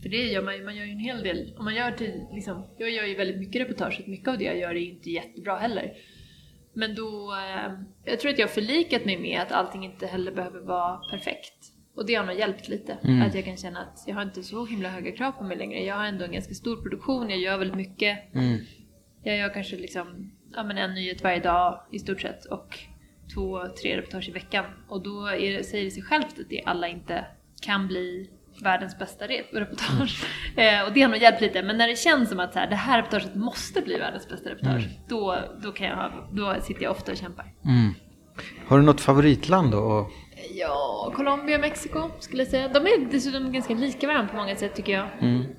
För 0.03 0.09
det 0.09 0.17
gör 0.17 0.43
man 0.43 0.57
ju, 0.57 0.65
man 0.65 0.77
gör 0.77 0.85
ju 0.85 0.93
en 0.93 0.99
hel 0.99 1.23
del. 1.23 1.55
Om 1.59 1.65
man 1.65 1.75
gör 1.75 1.91
till, 1.91 2.27
liksom, 2.33 2.67
jag 2.79 2.91
gör 2.91 3.05
ju 3.05 3.15
väldigt 3.15 3.39
mycket 3.39 3.63
reportage, 3.63 4.03
mycket 4.07 4.29
av 4.29 4.39
det 4.39 4.45
jag 4.45 4.59
gör 4.59 4.71
är 4.71 4.81
ju 4.81 4.91
inte 4.91 5.11
jättebra 5.11 5.57
heller. 5.57 5.93
Men 6.73 6.95
då, 6.95 7.35
eh, 7.35 7.73
jag 8.05 8.21
tror 8.21 8.33
att 8.33 8.39
jag 8.39 8.47
har 8.47 8.53
förlikat 8.53 9.05
mig 9.05 9.19
med 9.19 9.41
att 9.41 9.53
allting 9.53 9.85
inte 9.85 10.07
heller 10.07 10.33
behöver 10.33 10.61
vara 10.61 10.97
perfekt. 11.11 11.73
Och 11.95 12.07
det 12.07 12.15
har 12.15 12.27
nog 12.27 12.37
hjälpt 12.37 12.69
lite. 12.69 12.99
Att 13.27 13.35
jag 13.35 13.45
kan 13.45 13.57
känna 13.57 13.81
att 13.81 14.05
jag 14.07 14.15
har 14.15 14.23
inte 14.23 14.43
så 14.43 14.67
himla 14.67 14.89
höga 14.89 15.13
krav 15.13 15.33
på 15.33 15.45
mig 15.45 15.57
längre. 15.57 15.85
Jag 15.85 15.95
har 15.95 16.05
ändå 16.05 16.25
en 16.25 16.33
ganska 16.33 16.55
stor 16.55 16.83
produktion, 16.83 17.31
jag 17.31 17.39
gör 17.39 17.59
väldigt 17.59 17.77
mycket. 17.77 18.35
Mm. 18.35 18.59
Jag 19.23 19.37
gör 19.37 19.55
kanske 19.55 19.77
liksom, 19.77 20.33
ja, 20.55 20.63
men 20.65 20.79
en 20.79 20.95
nyhet 20.95 21.23
varje 21.25 21.41
dag 21.41 21.81
i 21.93 21.99
stort 21.99 22.21
sett 22.21 22.45
och 22.45 22.79
två, 23.35 23.61
tre 23.83 23.97
reportage 23.97 24.29
i 24.29 24.33
veckan. 24.33 24.65
Och 24.89 25.03
då 25.03 25.27
är 25.27 25.53
det, 25.53 25.65
säger 25.65 25.85
det 25.85 25.91
sig 25.91 26.03
självt 26.03 26.27
att 26.41 26.49
det 26.49 26.63
alla 26.67 26.89
inte 26.89 27.25
kan 27.63 27.87
bli 27.87 28.31
världens 28.63 28.99
bästa 28.99 29.27
rep- 29.27 29.53
reportage. 29.53 30.25
Eh, 30.57 30.83
och 30.87 30.93
det 30.93 31.03
har 31.03 31.09
nog 31.09 31.19
hjälpt 31.19 31.41
lite. 31.41 31.63
Men 31.63 31.79
när 31.79 31.89
det 31.89 31.97
känns 31.99 32.29
som 32.29 32.41
att 32.41 32.53
så 32.53 32.59
här, 32.59 32.67
det 32.71 32.77
här 32.77 32.99
reportaget 33.03 33.35
måste 33.35 33.81
bli 33.81 33.99
världens 33.99 34.29
bästa 34.29 34.51
reportage, 34.51 34.89
då, 35.09 35.39
då, 35.63 35.73
kan 35.73 35.87
jag, 35.87 35.97
ha- 35.97 36.29
då 36.33 36.57
sitter 36.63 36.83
jag 36.83 36.91
ofta 36.93 37.13
och 37.13 37.19
kämpar. 37.19 37.53
Mm. 37.65 37.95
Har 38.67 38.79
du 38.79 38.85
något 38.85 39.01
favoritland 39.01 39.71
då? 39.71 40.11
Ja, 40.55 41.13
Colombia 41.17 41.55
och 41.55 41.61
Mexiko 41.61 42.11
skulle 42.21 42.43
jag 42.43 42.51
säga. 42.51 42.69
De 42.69 42.79
är 42.87 43.11
dessutom 43.13 43.53
ganska 43.53 43.75
lika 43.75 44.07
varandra 44.07 44.31
på 44.31 44.37
många 44.37 44.57
sätt 44.57 44.75
tycker 44.75 44.93
jag. 44.93 45.09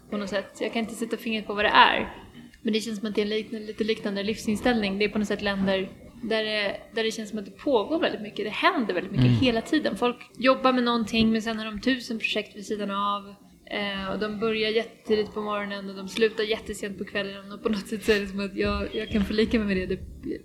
På 0.09 0.17
något 0.17 0.29
sätt. 0.29 0.57
Jag 0.59 0.73
kan 0.73 0.79
inte 0.79 0.93
sätta 0.93 1.17
fingret 1.17 1.47
på 1.47 1.53
vad 1.53 1.65
det 1.65 1.69
är. 1.69 2.13
Men 2.61 2.73
det 2.73 2.79
känns 2.79 2.99
som 2.99 3.09
att 3.09 3.15
det 3.15 3.21
är 3.21 3.23
en 3.23 3.29
liknande, 3.29 3.67
lite 3.67 3.83
liknande 3.83 4.23
livsinställning. 4.23 4.99
Det 4.99 5.05
är 5.05 5.09
på 5.09 5.19
något 5.19 5.27
sätt 5.27 5.41
länder 5.41 5.89
där 6.23 6.43
det, 6.43 6.77
där 6.93 7.03
det 7.03 7.11
känns 7.11 7.29
som 7.29 7.39
att 7.39 7.45
det 7.45 7.51
pågår 7.51 7.99
väldigt 7.99 8.21
mycket. 8.21 8.45
Det 8.45 8.49
händer 8.49 8.93
väldigt 8.93 9.11
mycket 9.11 9.41
hela 9.41 9.61
tiden. 9.61 9.97
Folk 9.97 10.17
jobbar 10.37 10.73
med 10.73 10.83
någonting 10.83 11.31
men 11.31 11.41
sen 11.41 11.57
har 11.57 11.65
de 11.65 11.81
tusen 11.81 12.19
projekt 12.19 12.55
vid 12.55 12.65
sidan 12.65 12.91
av. 12.91 13.35
Eh, 13.65 14.11
och 14.11 14.19
de 14.19 14.39
börjar 14.39 14.69
jättetidigt 14.69 15.33
på 15.33 15.41
morgonen 15.41 15.89
och 15.89 15.95
de 15.95 16.07
slutar 16.07 16.43
jättesent 16.43 16.97
på 16.97 17.05
kvällen 17.05 17.51
och 17.51 17.63
på 17.63 17.69
något 17.69 17.87
sätt 17.87 18.05
så 18.05 18.11
är 18.11 18.19
det 18.19 18.27
som 18.27 18.39
att 18.39 18.55
jag, 18.55 18.95
jag 18.95 19.09
kan 19.09 19.25
förlika 19.25 19.59
mig 19.59 19.75
med 19.75 19.89
det. 19.89 19.95
det 19.95 20.01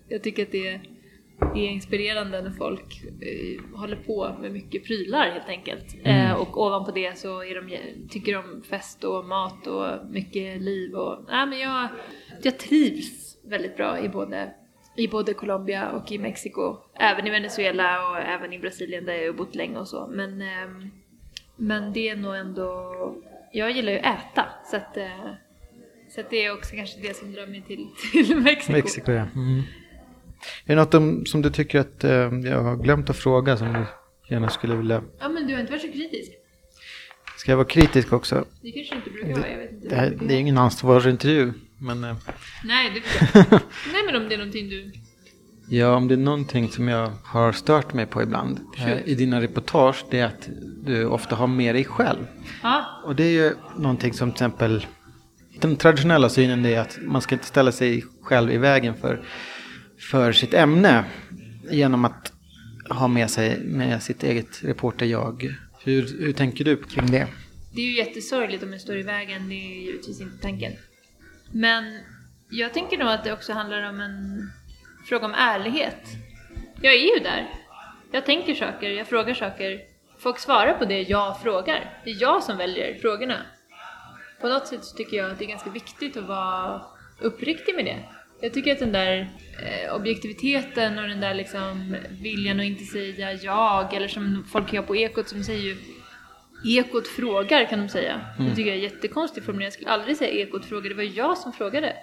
jag 0.08 0.22
tycker 0.22 0.42
att 0.42 0.52
det 0.52 0.68
är, 0.68 0.80
är 1.40 1.68
inspirerande 1.68 2.42
när 2.42 2.50
folk 2.50 3.04
eh, 3.04 3.78
håller 3.78 3.96
på 3.96 4.36
med 4.40 4.52
mycket 4.52 4.84
prylar 4.84 5.30
helt 5.30 5.48
enkelt. 5.48 5.96
Eh, 6.04 6.32
och 6.32 6.66
ovanpå 6.66 6.90
det 6.90 7.18
så 7.18 7.42
de, 7.42 7.78
tycker 8.10 8.34
de 8.34 8.62
fest 8.62 9.04
och 9.04 9.24
mat 9.24 9.66
och 9.66 10.10
mycket 10.10 10.62
liv 10.62 10.94
och 10.94 11.18
nej 11.28 11.46
men 11.46 11.58
jag, 11.58 11.88
jag 12.42 12.58
trivs 12.58 13.38
väldigt 13.44 13.76
bra 13.76 14.00
i 14.00 14.08
både 14.08 14.54
i 14.96 15.08
både 15.08 15.34
Colombia 15.34 15.90
och 15.90 16.12
i 16.12 16.18
Mexiko. 16.18 16.76
Även 16.94 17.26
i 17.26 17.30
Venezuela 17.30 18.10
och 18.10 18.18
även 18.18 18.52
i 18.52 18.58
Brasilien 18.58 19.04
där 19.04 19.14
jag 19.14 19.26
har 19.26 19.38
bott 19.38 19.54
länge 19.54 19.78
och 19.78 19.88
så. 19.88 20.06
Men, 20.12 20.42
ehm, 20.42 20.90
men 21.56 21.92
det 21.92 22.08
är 22.08 22.16
nog 22.16 22.36
ändå... 22.36 22.94
Jag 23.52 23.70
gillar 23.70 23.92
ju 23.92 23.98
att 23.98 24.32
äta 24.32 24.46
så 24.64 24.76
att, 24.76 24.96
eh, 24.96 25.32
så 26.08 26.20
att 26.20 26.30
det 26.30 26.44
är 26.44 26.54
också 26.54 26.76
kanske 26.76 27.00
det 27.00 27.16
som 27.16 27.32
drar 27.32 27.46
mig 27.46 27.62
till, 27.62 27.88
till 28.12 28.36
Mexiko. 28.36 28.72
Mexiko 28.72 29.12
ja. 29.12 29.26
Mm. 29.34 29.62
Är 30.64 30.74
det 30.76 30.80
något 30.80 30.94
om, 30.94 31.26
som 31.26 31.42
du 31.42 31.50
tycker 31.50 31.80
att 31.80 32.04
eh, 32.04 32.10
jag 32.44 32.62
har 32.62 32.76
glömt 32.76 33.10
att 33.10 33.16
fråga 33.16 33.56
som 33.56 33.72
du 33.72 33.84
gärna 34.34 34.48
skulle 34.48 34.74
vilja... 34.74 35.02
Ja 35.20 35.28
men 35.28 35.46
du 35.46 35.54
har 35.54 35.60
inte 35.60 35.72
varit 35.72 35.82
så 35.82 35.92
kritisk. 35.92 36.32
Ska 37.36 37.52
jag 37.52 37.56
vara 37.56 37.66
kritisk 37.66 38.12
också? 38.12 38.44
Det 38.62 38.70
kanske 38.70 38.94
inte 38.94 39.10
brukar 39.10 39.34
vara, 39.40 39.50
jag 39.50 39.58
vet 39.58 39.72
inte. 39.72 39.88
Det, 39.88 39.94
här, 39.96 40.18
det 40.20 40.34
är 40.34 40.38
ingen 40.38 40.58
ansvarsintervju. 40.58 41.52
Men 41.78 42.04
eh, 42.04 42.16
Nej, 42.64 42.90
det. 42.94 43.30
Nej 43.92 44.02
men 44.06 44.16
om 44.22 44.28
det 44.28 44.34
är 44.34 44.38
någonting 44.38 44.68
du... 44.68 44.92
ja, 45.68 45.94
om 45.96 46.08
det 46.08 46.14
är 46.14 46.18
någonting 46.18 46.68
som 46.68 46.88
jag 46.88 47.12
har 47.24 47.52
stört 47.52 47.92
mig 47.94 48.06
på 48.06 48.22
ibland 48.22 48.60
eh, 48.78 49.08
i 49.08 49.14
dina 49.14 49.40
reportage, 49.40 50.04
det 50.10 50.20
är 50.20 50.26
att 50.26 50.48
du 50.84 51.06
ofta 51.06 51.36
har 51.36 51.46
med 51.46 51.74
dig 51.74 51.84
själv. 51.84 52.26
Ja, 52.62 53.02
Och 53.04 53.16
det 53.16 53.24
är 53.24 53.30
ju 53.32 53.54
någonting 53.78 54.12
som 54.12 54.30
till 54.32 54.34
exempel 54.36 54.86
den 55.60 55.76
traditionella 55.76 56.28
synen 56.28 56.66
är 56.66 56.80
att 56.80 56.98
man 57.02 57.22
ska 57.22 57.34
inte 57.34 57.46
ställa 57.46 57.72
sig 57.72 58.04
själv 58.22 58.52
i 58.52 58.56
vägen 58.58 58.94
för, 58.94 59.22
för 59.98 60.32
sitt 60.32 60.54
ämne 60.54 61.04
genom 61.70 62.04
att 62.04 62.32
ha 62.88 63.08
med 63.08 63.30
sig 63.30 63.60
med 63.60 64.02
sitt 64.02 64.22
eget 64.22 64.64
reporterjag. 64.64 65.54
Hur, 65.84 66.18
hur 66.18 66.32
tänker 66.32 66.64
du 66.64 66.76
kring 66.76 67.06
det? 67.06 67.26
Det 67.74 67.80
är 67.80 67.86
ju 67.86 67.96
jättesorgligt 67.96 68.62
om 68.62 68.72
jag 68.72 68.80
står 68.80 68.98
i 68.98 69.02
vägen, 69.02 69.48
det 69.48 69.54
är 69.54 69.84
givetvis 69.84 70.20
inte 70.20 70.42
tanken. 70.42 70.72
Men 71.52 72.00
jag 72.50 72.74
tänker 72.74 72.98
nog 72.98 73.08
att 73.08 73.24
det 73.24 73.32
också 73.32 73.52
handlar 73.52 73.88
om 73.88 74.00
en 74.00 74.50
fråga 75.08 75.26
om 75.26 75.34
ärlighet. 75.34 76.00
Jag 76.82 76.94
är 76.94 77.16
ju 77.16 77.24
där. 77.24 77.50
Jag 78.12 78.26
tänker 78.26 78.54
saker, 78.54 78.90
jag 78.90 79.06
frågar 79.06 79.34
saker. 79.34 79.80
Folk 80.18 80.38
svarar 80.38 80.74
på 80.74 80.84
det 80.84 81.02
jag 81.02 81.42
frågar. 81.42 82.00
Det 82.04 82.10
är 82.10 82.22
jag 82.22 82.42
som 82.42 82.56
väljer 82.56 82.94
frågorna. 82.94 83.36
På 84.40 84.48
något 84.48 84.66
sätt 84.66 84.84
så 84.84 84.96
tycker 84.96 85.16
jag 85.16 85.30
att 85.30 85.38
det 85.38 85.44
är 85.44 85.48
ganska 85.48 85.70
viktigt 85.70 86.16
att 86.16 86.24
vara 86.24 86.82
uppriktig 87.20 87.74
med 87.74 87.84
det. 87.84 87.98
Jag 88.44 88.52
tycker 88.52 88.72
att 88.72 88.78
den 88.78 88.92
där 88.92 89.30
eh, 89.62 89.94
objektiviteten 89.94 90.98
och 90.98 91.08
den 91.08 91.20
där 91.20 91.34
liksom 91.34 91.96
viljan 92.22 92.60
att 92.60 92.66
inte 92.66 92.84
säga 92.84 93.32
jag, 93.32 93.94
eller 93.94 94.08
som 94.08 94.44
folk 94.52 94.72
gör 94.72 94.82
på 94.82 94.96
Ekot 94.96 95.28
som 95.28 95.42
säger 95.42 95.62
ju 95.62 95.76
Ekot 96.64 97.08
frågar 97.08 97.64
kan 97.64 97.78
de 97.78 97.88
säga. 97.88 98.20
Det 98.38 98.54
tycker 98.56 98.70
jag 98.70 98.78
är 98.78 98.82
jättekonstigt 98.82 99.46
formulerat. 99.46 99.66
Jag 99.66 99.72
skulle 99.72 99.90
aldrig 99.90 100.16
säga 100.16 100.30
Ekot 100.30 100.64
frågar, 100.64 100.88
det 100.88 100.94
var 100.94 101.18
jag 101.18 101.38
som 101.38 101.52
frågade. 101.52 101.96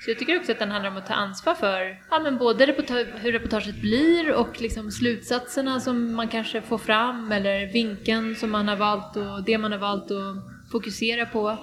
Så 0.00 0.10
jag 0.10 0.18
tycker 0.18 0.38
också 0.38 0.52
att 0.52 0.58
den 0.58 0.70
handlar 0.70 0.90
om 0.90 0.96
att 0.96 1.06
ta 1.06 1.14
ansvar 1.14 1.54
för 1.54 1.98
ja, 2.10 2.20
men 2.20 2.38
både 2.38 2.66
reporta- 2.66 3.18
hur 3.20 3.32
reportaget 3.32 3.80
blir 3.80 4.32
och 4.32 4.60
liksom 4.60 4.90
slutsatserna 4.90 5.80
som 5.80 6.14
man 6.14 6.28
kanske 6.28 6.60
får 6.60 6.78
fram 6.78 7.32
eller 7.32 7.72
vinkeln 7.72 8.36
som 8.36 8.50
man 8.50 8.68
har 8.68 8.76
valt 8.76 9.16
och 9.16 9.44
det 9.44 9.58
man 9.58 9.72
har 9.72 9.78
valt 9.78 10.10
att 10.10 10.70
fokusera 10.72 11.26
på. 11.26 11.58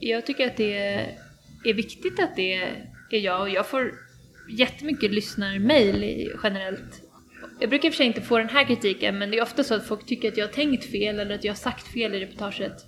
Jag 0.00 0.26
tycker 0.26 0.46
att 0.46 0.56
det 0.56 0.74
är 1.64 1.74
viktigt 1.74 2.20
att 2.20 2.36
det 2.36 2.70
är 3.10 3.18
jag 3.18 3.40
och 3.40 3.50
jag 3.50 3.66
får 3.66 3.92
jättemycket 4.48 5.10
lyssnarmail 5.10 6.30
generellt 6.42 7.06
jag 7.60 7.70
brukar 7.70 7.88
i 7.88 7.90
och 7.90 7.94
för 7.94 7.96
sig 7.96 8.06
inte 8.06 8.20
få 8.20 8.38
den 8.38 8.48
här 8.48 8.64
kritiken, 8.64 9.18
men 9.18 9.30
det 9.30 9.38
är 9.38 9.42
ofta 9.42 9.64
så 9.64 9.74
att 9.74 9.86
folk 9.86 10.06
tycker 10.06 10.28
att 10.28 10.36
jag 10.36 10.46
har 10.46 10.52
tänkt 10.52 10.84
fel 10.84 11.20
eller 11.20 11.34
att 11.34 11.44
jag 11.44 11.52
har 11.52 11.56
sagt 11.56 11.86
fel 11.86 12.14
i 12.14 12.20
reportaget. 12.20 12.86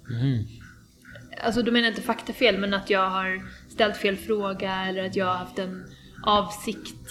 Alltså 1.41 1.63
då 1.63 1.73
menar 1.73 1.87
jag 1.87 1.93
inte 1.93 2.03
faktafel, 2.03 2.59
men 2.59 2.75
att 2.75 2.91
jag 2.91 3.11
har 3.11 3.43
ställt 3.69 3.97
fel 3.97 4.17
fråga 4.17 4.87
eller 4.87 5.05
att 5.05 5.17
jag 5.17 5.27
har 5.27 5.35
haft 5.35 5.59
en 5.59 5.85
avsikt 6.25 7.09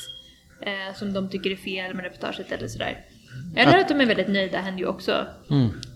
eh, 0.62 0.95
som 0.95 1.14
de 1.14 1.30
tycker 1.30 1.51
är 1.51 1.55
fel 1.55 1.93
med 1.93 2.03
reportaget 2.05 2.51
eller 2.51 2.68
sådär. 2.68 3.05
Eller 3.55 3.78
att 3.78 3.88
de 3.88 4.01
är 4.01 4.05
väldigt 4.05 4.28
nöjda 4.28 4.58
händer 4.58 4.80
ju 4.80 4.88
också. 4.88 5.28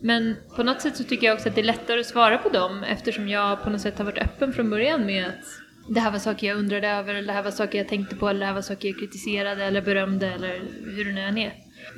Men 0.01 0.35
på 0.55 0.63
något 0.63 0.81
sätt 0.81 0.97
så 0.97 1.03
tycker 1.03 1.27
jag 1.27 1.33
också 1.33 1.49
att 1.49 1.55
det 1.55 1.61
är 1.61 1.65
lättare 1.65 1.99
att 1.99 2.05
svara 2.05 2.37
på 2.37 2.49
dem 2.49 2.83
eftersom 2.83 3.27
jag 3.27 3.63
på 3.63 3.69
något 3.69 3.81
sätt 3.81 3.97
har 3.97 4.05
varit 4.05 4.17
öppen 4.17 4.53
från 4.53 4.69
början 4.69 5.05
med 5.05 5.27
att 5.27 5.60
det 5.87 5.99
här 5.99 6.11
var 6.11 6.19
saker 6.19 6.47
jag 6.47 6.57
undrade 6.57 6.87
över, 6.87 7.15
eller 7.15 7.27
det 7.27 7.33
här 7.33 7.43
var 7.43 7.51
saker 7.51 7.77
jag 7.77 7.87
tänkte 7.87 8.15
på, 8.15 8.29
eller 8.29 8.39
det 8.39 8.45
här 8.45 8.53
var 8.53 8.61
saker 8.61 8.87
jag 8.87 8.99
kritiserade 8.99 9.65
eller 9.65 9.81
berömde 9.81 10.27
eller 10.27 10.61
hur 10.95 11.05
det 11.05 11.11
nu 11.11 11.21
än 11.21 11.37
är. 11.37 11.53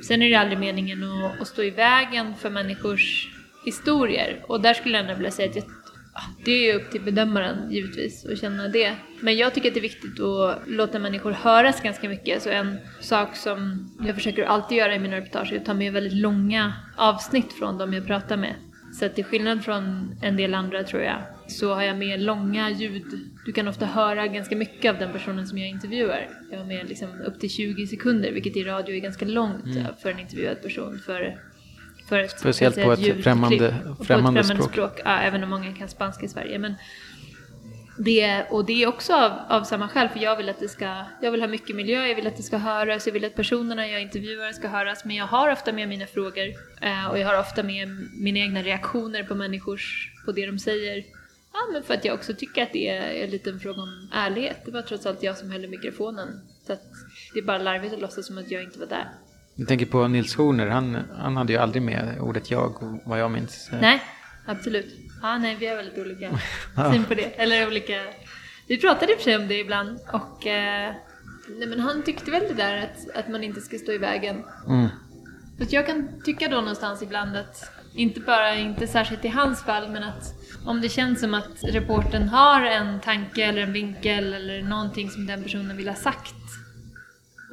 Sen 0.08 0.22
är 0.22 0.28
det 0.28 0.34
aldrig 0.34 0.58
meningen 0.58 1.04
att, 1.04 1.40
att 1.40 1.48
stå 1.48 1.62
i 1.62 1.70
vägen 1.70 2.34
för 2.34 2.50
människors 2.50 3.28
historier. 3.64 4.44
Och 4.48 4.60
där 4.60 4.74
skulle 4.74 4.94
jag 4.94 5.02
ändå 5.04 5.14
vilja 5.14 5.30
säga 5.30 5.50
att 5.50 5.56
jag, 5.56 5.64
det 6.44 6.52
är 6.52 6.72
ju 6.72 6.72
upp 6.72 6.90
till 6.90 7.00
bedömaren 7.00 7.70
givetvis 7.70 8.26
att 8.26 8.40
känna 8.40 8.68
det. 8.68 8.94
Men 9.20 9.36
jag 9.36 9.54
tycker 9.54 9.68
att 9.68 9.74
det 9.74 9.80
är 9.80 9.82
viktigt 9.82 10.20
att 10.20 10.58
låta 10.66 10.98
människor 10.98 11.32
höras 11.32 11.80
ganska 11.80 12.08
mycket. 12.08 12.42
Så 12.42 12.50
en 12.50 12.78
sak 13.00 13.36
som 13.36 13.90
jag 14.06 14.14
försöker 14.14 14.44
alltid 14.44 14.78
göra 14.78 14.94
i 14.94 14.98
mina 14.98 15.16
reportage 15.16 15.52
är 15.52 15.56
att 15.56 15.64
ta 15.64 15.74
med 15.74 15.92
väldigt 15.92 16.12
långa 16.12 16.72
avsnitt 16.96 17.52
från 17.52 17.78
dem 17.78 17.92
jag 17.92 18.06
pratar 18.06 18.36
med. 18.36 18.54
Så 18.98 19.06
att 19.06 19.14
till 19.14 19.24
skillnad 19.24 19.64
från 19.64 20.14
en 20.22 20.36
del 20.36 20.54
andra 20.54 20.84
tror 20.84 21.02
jag, 21.02 21.22
så 21.46 21.74
har 21.74 21.82
jag 21.82 21.98
med 21.98 22.20
långa 22.22 22.70
ljud. 22.70 23.04
Du 23.46 23.52
kan 23.52 23.68
ofta 23.68 23.86
höra 23.86 24.26
ganska 24.26 24.56
mycket 24.56 24.90
av 24.94 24.98
den 24.98 25.12
personen 25.12 25.46
som 25.46 25.58
jag 25.58 25.68
intervjuar. 25.68 26.28
Jag 26.50 26.58
har 26.58 26.64
med 26.66 26.88
liksom 26.88 27.20
upp 27.20 27.40
till 27.40 27.50
20 27.50 27.86
sekunder, 27.86 28.32
vilket 28.32 28.56
i 28.56 28.64
radio 28.64 28.94
är 28.96 29.00
ganska 29.00 29.24
långt 29.24 29.64
för 30.02 30.10
en 30.10 30.18
intervjuad 30.18 30.62
person. 30.62 30.98
För, 31.06 31.38
för 32.08 32.18
ett, 32.18 32.38
Speciellt 32.38 32.74
så 32.74 32.80
att 32.80 32.86
på 32.86 32.96
säga, 32.96 33.00
ett 33.02 33.06
ljudklipp. 33.06 33.24
främmande- 33.24 33.74
Och 33.90 33.98
på 33.98 34.04
främmande 34.04 34.40
ett 34.40 34.46
främmande 34.46 34.62
språk. 34.72 34.92
språk. 34.92 35.00
Ja, 35.04 35.18
även 35.20 35.42
om 35.44 35.50
många 35.50 35.72
kan 35.72 35.88
spanska 35.88 36.26
i 36.26 36.28
Sverige. 36.28 36.58
Men 36.58 36.74
det, 37.98 38.42
och 38.50 38.64
det 38.66 38.82
är 38.82 38.86
också 38.88 39.12
av, 39.14 39.32
av 39.48 39.64
samma 39.64 39.88
skäl, 39.88 40.08
för 40.08 40.20
jag 40.20 40.36
vill 40.36 40.48
att 40.48 40.60
det 40.60 40.68
ska, 40.68 41.04
jag 41.22 41.30
vill 41.30 41.40
ha 41.40 41.48
mycket 41.48 41.76
miljö, 41.76 42.06
jag 42.06 42.14
vill 42.16 42.26
att 42.26 42.36
det 42.36 42.42
ska 42.42 42.56
höras, 42.56 43.06
jag 43.06 43.12
vill 43.12 43.24
att 43.24 43.34
personerna 43.36 43.88
jag 43.88 44.02
intervjuar 44.02 44.52
ska 44.52 44.68
höras, 44.68 45.04
men 45.04 45.16
jag 45.16 45.26
har 45.26 45.52
ofta 45.52 45.72
med 45.72 45.88
mina 45.88 46.06
frågor 46.06 46.48
eh, 46.80 47.06
och 47.10 47.18
jag 47.18 47.26
har 47.28 47.40
ofta 47.40 47.62
med 47.62 47.88
mina 48.16 48.38
egna 48.38 48.62
reaktioner 48.62 49.22
på 49.22 49.34
människors, 49.34 50.10
på 50.24 50.32
det 50.32 50.46
de 50.46 50.58
säger. 50.58 51.04
Ja, 51.54 51.60
men 51.72 51.82
för 51.82 51.94
att 51.94 52.04
jag 52.04 52.14
också 52.14 52.34
tycker 52.34 52.62
att 52.62 52.72
det 52.72 52.88
är 52.88 53.24
en 53.24 53.30
liten 53.30 53.60
fråga 53.60 53.82
om 53.82 54.08
ärlighet. 54.12 54.62
Det 54.64 54.70
var 54.70 54.82
trots 54.82 55.06
allt 55.06 55.22
jag 55.22 55.38
som 55.38 55.50
höll 55.50 55.64
i 55.64 55.68
mikrofonen. 55.68 56.40
Så 56.66 56.72
att 56.72 56.82
det 57.34 57.38
är 57.38 57.44
bara 57.44 57.58
larvigt 57.58 57.94
att 57.94 58.00
låtsas 58.00 58.26
som 58.26 58.38
att 58.38 58.50
jag 58.50 58.62
inte 58.62 58.78
var 58.78 58.86
där. 58.86 59.08
Jag 59.54 59.68
tänker 59.68 59.86
på 59.86 60.08
Nils 60.08 60.34
Horner, 60.34 60.66
han, 60.66 60.98
han 61.16 61.36
hade 61.36 61.52
ju 61.52 61.58
aldrig 61.58 61.82
med 61.82 62.20
ordet 62.20 62.50
jag, 62.50 63.00
vad 63.04 63.20
jag 63.20 63.30
minns. 63.30 63.68
Nej, 63.80 64.02
absolut. 64.46 64.86
Ja, 65.22 65.38
nej, 65.38 65.56
vi 65.60 65.66
har 65.66 65.76
väldigt 65.76 65.98
olika 65.98 66.40
syn 66.92 67.04
på 67.04 67.14
det. 67.14 67.22
Eller 67.22 67.66
olika... 67.66 68.04
Vi 68.68 68.80
pratade 68.80 69.12
i 69.12 69.14
och 69.14 69.18
för 69.18 69.24
sig 69.24 69.36
om 69.36 69.48
det 69.48 69.58
ibland 69.58 69.98
och 70.12 70.46
eh, 70.46 70.94
nej, 71.48 71.68
men 71.68 71.80
han 71.80 72.02
tyckte 72.02 72.30
väl 72.30 72.42
det 72.48 72.54
där 72.54 72.76
att, 72.76 73.16
att 73.16 73.28
man 73.28 73.44
inte 73.44 73.60
ska 73.60 73.78
stå 73.78 73.92
i 73.92 73.98
vägen. 73.98 74.44
Mm. 74.68 74.88
Så 75.58 75.74
jag 75.74 75.86
kan 75.86 76.22
tycka 76.24 76.48
då 76.48 76.56
någonstans 76.56 77.02
ibland 77.02 77.36
att, 77.36 77.70
inte 77.94 78.20
bara, 78.20 78.54
inte 78.56 78.86
särskilt 78.86 79.24
i 79.24 79.28
hans 79.28 79.62
fall, 79.62 79.90
men 79.90 80.02
att 80.02 80.34
om 80.66 80.80
det 80.80 80.88
känns 80.88 81.20
som 81.20 81.34
att 81.34 81.64
reporten 81.64 82.28
har 82.28 82.62
en 82.62 83.00
tanke 83.00 83.44
eller 83.44 83.62
en 83.62 83.72
vinkel 83.72 84.34
eller 84.34 84.62
någonting 84.62 85.10
som 85.10 85.26
den 85.26 85.42
personen 85.42 85.76
vill 85.76 85.88
ha 85.88 85.94
sagt 85.94 86.34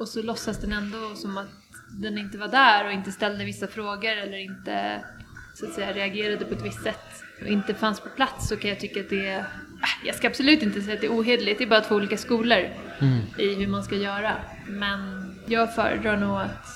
och 0.00 0.08
så 0.08 0.22
låtsas 0.22 0.58
den 0.60 0.72
ändå 0.72 1.14
som 1.14 1.38
att 1.38 1.48
den 2.02 2.18
inte 2.18 2.38
var 2.38 2.48
där 2.48 2.86
och 2.86 2.92
inte 2.92 3.12
ställde 3.12 3.44
vissa 3.44 3.66
frågor 3.66 4.16
eller 4.16 4.38
inte 4.38 5.04
så 5.54 5.66
att 5.66 5.72
säga 5.72 5.92
reagerade 5.92 6.44
på 6.44 6.54
ett 6.54 6.64
visst 6.64 6.82
sätt 6.82 7.22
och 7.40 7.46
inte 7.46 7.74
fanns 7.74 8.00
på 8.00 8.08
plats 8.08 8.48
så 8.48 8.56
kan 8.56 8.70
jag 8.70 8.80
tycka 8.80 9.00
att 9.00 9.10
det 9.10 9.26
är... 9.28 9.40
Ah, 9.82 10.06
Jag 10.06 10.14
ska 10.14 10.26
absolut 10.26 10.62
inte 10.62 10.80
säga 10.82 10.94
att 10.94 11.00
det 11.00 11.06
är 11.06 11.20
ohederligt, 11.20 11.58
det 11.58 11.64
är 11.64 11.68
bara 11.68 11.80
två 11.80 11.94
olika 11.94 12.16
skolor 12.16 12.58
i 13.38 13.54
hur 13.54 13.66
man 13.66 13.82
ska 13.84 13.96
göra. 13.96 14.32
Men 14.68 14.98
jag 15.46 15.74
föredrar 15.74 16.16
nog 16.16 16.36
att, 16.40 16.66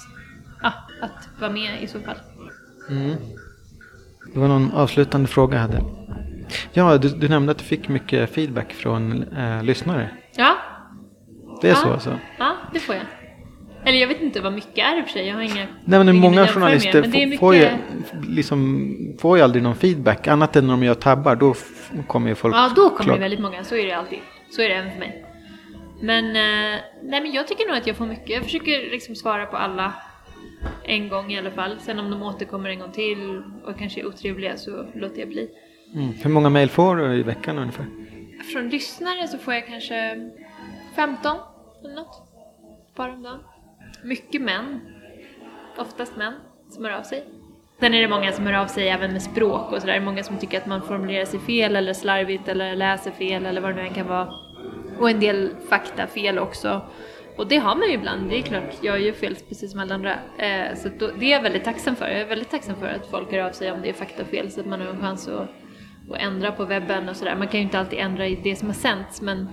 ah, 0.62 0.72
att 1.00 1.28
vara 1.40 1.50
med 1.52 1.82
i 1.82 1.86
så 1.86 2.00
fall. 2.00 2.16
Det 4.34 4.38
var 4.40 4.48
någon 4.48 4.72
avslutande 4.72 5.28
fråga 5.28 5.54
jag 5.54 5.62
hade. 5.62 5.82
Ja, 6.72 6.98
du, 6.98 7.08
du 7.08 7.28
nämnde 7.28 7.52
att 7.52 7.58
du 7.58 7.64
fick 7.64 7.88
mycket 7.88 8.34
feedback 8.34 8.72
från 8.72 9.22
eh, 9.22 9.62
lyssnare. 9.62 10.10
Ja, 10.36 10.56
Det 11.62 11.66
är 11.68 11.72
Ja. 11.72 11.76
så 11.76 11.92
alltså? 11.92 12.18
ja 12.38 12.52
det 12.72 12.80
får 12.80 12.94
jag. 12.94 13.04
Eller 13.84 13.98
jag 13.98 14.08
vet 14.08 14.20
inte 14.22 14.40
vad 14.40 14.52
mycket 14.52 14.78
är 14.78 14.98
i 14.98 15.00
och 15.02 15.04
för 15.04 15.12
sig, 15.12 15.26
jag 15.28 15.34
har 15.34 15.42
inga... 15.42 15.66
Nej 15.84 16.04
men 16.04 16.16
många 16.16 16.46
journalister 16.46 17.00
men 17.00 17.10
det 17.10 17.22
är 17.22 17.38
får, 17.38 17.54
ju, 17.54 17.60
mycket- 17.60 18.28
liksom, 18.28 18.96
får 19.20 19.36
ju 19.38 19.44
aldrig 19.44 19.62
någon 19.62 19.74
feedback. 19.76 20.26
Annat 20.26 20.56
än 20.56 20.66
när 20.66 20.72
de 20.72 20.82
gör 20.82 20.94
tabbar, 20.94 21.36
då 21.36 21.54
kommer 22.06 22.28
ju 22.28 22.34
folk 22.34 22.54
Ja, 22.54 22.72
då 22.76 22.88
kommer 22.88 23.02
klara- 23.04 23.16
det 23.16 23.20
väldigt 23.22 23.40
många. 23.40 23.64
Så 23.64 23.76
är 23.76 23.86
det 23.86 23.92
alltid. 23.92 24.18
Så 24.50 24.62
är 24.62 24.68
det 24.68 24.74
även 24.74 24.90
för 24.92 24.98
mig. 24.98 25.24
Men, 26.00 26.24
eh, 26.24 26.80
nej, 27.02 27.20
men 27.22 27.32
jag 27.32 27.48
tycker 27.48 27.68
nog 27.68 27.76
att 27.76 27.86
jag 27.86 27.96
får 27.96 28.06
mycket. 28.06 28.30
Jag 28.30 28.44
försöker 28.44 28.90
liksom 28.90 29.14
svara 29.14 29.46
på 29.46 29.56
alla 29.56 29.92
en 30.84 31.08
gång 31.08 31.32
i 31.32 31.38
alla 31.38 31.50
fall. 31.50 31.80
Sen 31.80 31.98
om 31.98 32.10
de 32.10 32.22
återkommer 32.22 32.70
en 32.70 32.78
gång 32.78 32.92
till 32.92 33.42
och 33.64 33.78
kanske 33.78 34.00
är 34.00 34.06
otrevliga 34.06 34.56
så 34.56 34.86
låter 34.94 35.18
jag 35.20 35.28
bli. 35.28 35.48
Mm. 35.94 36.12
Hur 36.12 36.30
många 36.30 36.48
mejl 36.48 36.68
får 36.68 36.96
du 36.96 37.14
i 37.14 37.22
veckan 37.22 37.58
ungefär? 37.58 37.86
Från 38.52 38.68
lyssnare 38.68 39.28
så 39.28 39.38
får 39.38 39.54
jag 39.54 39.66
kanske 39.66 40.30
15 40.96 41.36
eller 41.84 41.94
något. 41.94 42.22
Par 42.94 43.08
om 43.08 43.22
dagen. 43.22 43.40
Mycket 44.04 44.42
män. 44.42 44.80
Oftast 45.78 46.16
män 46.16 46.34
som 46.70 46.84
hör 46.84 46.92
av 46.92 47.02
sig. 47.02 47.24
Sen 47.80 47.94
är 47.94 48.02
det 48.02 48.08
många 48.08 48.32
som 48.32 48.46
hör 48.46 48.52
av 48.52 48.66
sig 48.66 48.88
även 48.88 49.12
med 49.12 49.22
språk 49.22 49.72
och 49.72 49.80
sådär. 49.80 50.00
Många 50.00 50.22
som 50.22 50.38
tycker 50.38 50.58
att 50.58 50.66
man 50.66 50.82
formulerar 50.82 51.24
sig 51.24 51.40
fel 51.40 51.76
eller 51.76 51.92
slarvigt 51.92 52.48
eller 52.48 52.76
läser 52.76 53.10
fel 53.10 53.46
eller 53.46 53.60
vad 53.60 53.70
det 53.70 53.82
nu 53.82 53.88
än 53.88 53.94
kan 53.94 54.08
vara. 54.08 54.28
Och 54.98 55.10
en 55.10 55.20
del 55.20 55.50
faktafel 55.68 56.38
också. 56.38 56.80
Och 57.36 57.46
det 57.46 57.56
har 57.56 57.76
man 57.76 57.88
ju 57.88 57.94
ibland, 57.94 58.30
det 58.30 58.38
är 58.38 58.42
klart, 58.42 58.74
jag 58.80 59.00
gör 59.00 59.12
fel 59.12 59.36
precis 59.48 59.70
som 59.70 59.80
alla 59.80 59.94
andra. 59.94 60.12
Eh, 60.38 60.76
så 60.76 60.88
då, 60.98 61.10
det 61.18 61.26
är 61.26 61.30
jag 61.30 61.42
väldigt 61.42 61.64
tacksam 61.64 61.96
för. 61.96 62.08
Jag 62.08 62.20
är 62.20 62.26
väldigt 62.26 62.50
tacksam 62.50 62.76
för 62.76 62.86
att 62.86 63.10
folk 63.10 63.32
hör 63.32 63.38
av 63.38 63.52
sig 63.52 63.72
om 63.72 63.82
det 63.82 63.88
är 63.88 63.92
faktafel 63.92 64.50
så 64.50 64.60
att 64.60 64.66
man 64.66 64.80
har 64.80 64.88
en 64.88 65.00
chans 65.00 65.28
att, 65.28 65.48
att 66.10 66.18
ändra 66.18 66.52
på 66.52 66.64
webben 66.64 67.08
och 67.08 67.16
sådär. 67.16 67.36
Man 67.36 67.48
kan 67.48 67.60
ju 67.60 67.64
inte 67.64 67.78
alltid 67.78 67.98
ändra 67.98 68.26
i 68.26 68.40
det 68.42 68.56
som 68.56 68.68
har 68.68 68.74
sänts 68.74 69.20
men, 69.20 69.48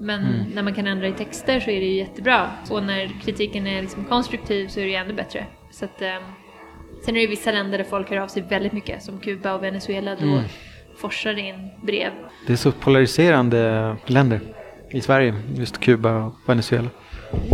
men 0.00 0.20
mm. 0.20 0.50
när 0.54 0.62
man 0.62 0.74
kan 0.74 0.86
ändra 0.86 1.08
i 1.08 1.12
texter 1.12 1.60
så 1.60 1.70
är 1.70 1.80
det 1.80 1.86
ju 1.86 1.96
jättebra. 1.96 2.50
Och 2.70 2.82
när 2.82 3.20
kritiken 3.22 3.66
är 3.66 3.82
liksom 3.82 4.04
konstruktiv 4.04 4.68
så 4.68 4.80
är 4.80 4.84
det 4.84 4.90
ju 4.90 4.96
ännu 4.96 5.14
bättre. 5.14 5.46
Så 5.70 5.84
att, 5.84 6.02
eh, 6.02 6.18
sen 7.04 7.16
är 7.16 7.20
det 7.20 7.26
vissa 7.26 7.52
länder 7.52 7.78
där 7.78 7.84
folk 7.84 8.10
hör 8.10 8.16
av 8.16 8.28
sig 8.28 8.42
väldigt 8.42 8.72
mycket, 8.72 9.02
som 9.02 9.20
Kuba 9.20 9.54
och 9.54 9.62
Venezuela. 9.62 10.14
Då 10.14 10.26
mm. 10.26 10.44
forsar 10.96 11.38
in 11.38 11.70
brev. 11.82 12.10
Det 12.46 12.52
är 12.52 12.56
så 12.56 12.72
polariserande 12.72 13.96
länder 14.06 14.40
i 14.90 15.00
Sverige, 15.00 15.34
just 15.56 15.80
Kuba 15.80 16.24
och 16.24 16.34
Venezuela. 16.46 16.88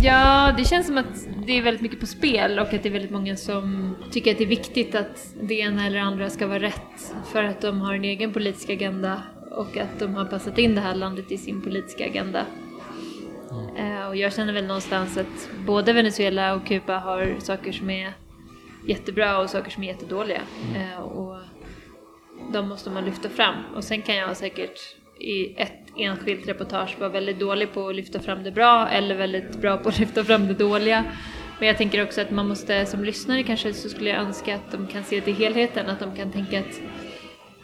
Ja, 0.01 0.53
det 0.57 0.65
känns 0.65 0.87
som 0.87 0.97
att 0.97 1.27
det 1.45 1.57
är 1.57 1.61
väldigt 1.61 1.81
mycket 1.81 1.99
på 1.99 2.05
spel 2.05 2.59
och 2.59 2.73
att 2.73 2.83
det 2.83 2.89
är 2.89 2.93
väldigt 2.93 3.11
många 3.11 3.35
som 3.35 3.95
tycker 4.11 4.31
att 4.31 4.37
det 4.37 4.43
är 4.43 4.47
viktigt 4.47 4.95
att 4.95 5.35
det 5.41 5.53
ena 5.53 5.85
eller 5.85 5.99
andra 5.99 6.29
ska 6.29 6.47
vara 6.47 6.59
rätt 6.59 7.15
för 7.31 7.43
att 7.43 7.61
de 7.61 7.81
har 7.81 7.93
en 7.93 8.03
egen 8.03 8.33
politisk 8.33 8.69
agenda 8.69 9.21
och 9.51 9.77
att 9.77 9.99
de 9.99 10.15
har 10.15 10.25
passat 10.25 10.57
in 10.57 10.75
det 10.75 10.81
här 10.81 10.95
landet 10.95 11.31
i 11.31 11.37
sin 11.37 11.61
politiska 11.61 12.05
agenda. 12.05 12.45
Mm. 13.77 14.07
Och 14.07 14.15
jag 14.15 14.33
känner 14.33 14.53
väl 14.53 14.65
någonstans 14.65 15.17
att 15.17 15.49
både 15.65 15.93
Venezuela 15.93 16.53
och 16.53 16.65
Kuba 16.65 16.97
har 16.97 17.35
saker 17.39 17.71
som 17.71 17.89
är 17.89 18.13
jättebra 18.87 19.39
och 19.39 19.49
saker 19.49 19.71
som 19.71 19.83
är 19.83 19.87
jättedåliga. 19.87 20.41
Mm. 20.75 20.99
Och 20.99 21.37
de 22.53 22.67
måste 22.67 22.89
man 22.89 23.05
lyfta 23.05 23.29
fram. 23.29 23.55
Och 23.75 23.83
sen 23.83 24.01
kan 24.01 24.15
jag 24.15 24.37
säkert 24.37 24.79
i 25.23 25.53
ett 25.57 25.83
enskilt 25.97 26.47
reportage 26.47 26.99
vara 26.99 27.09
väldigt 27.09 27.39
dålig 27.39 27.73
på 27.73 27.89
att 27.89 27.95
lyfta 27.95 28.19
fram 28.19 28.43
det 28.43 28.51
bra 28.51 28.89
eller 28.89 29.15
väldigt 29.15 29.61
bra 29.61 29.77
på 29.77 29.89
att 29.89 29.99
lyfta 29.99 30.23
fram 30.23 30.47
det 30.47 30.53
dåliga. 30.53 31.03
Men 31.59 31.67
jag 31.67 31.77
tänker 31.77 32.03
också 32.03 32.21
att 32.21 32.31
man 32.31 32.47
måste, 32.47 32.85
som 32.85 33.03
lyssnare 33.03 33.43
kanske, 33.43 33.73
så 33.73 33.89
skulle 33.89 34.09
jag 34.09 34.19
önska 34.19 34.55
att 34.55 34.71
de 34.71 34.87
kan 34.87 35.03
se 35.03 35.21
till 35.21 35.35
helheten, 35.35 35.89
att 35.89 35.99
de 35.99 36.15
kan 36.15 36.31
tänka 36.31 36.59
att 36.59 36.81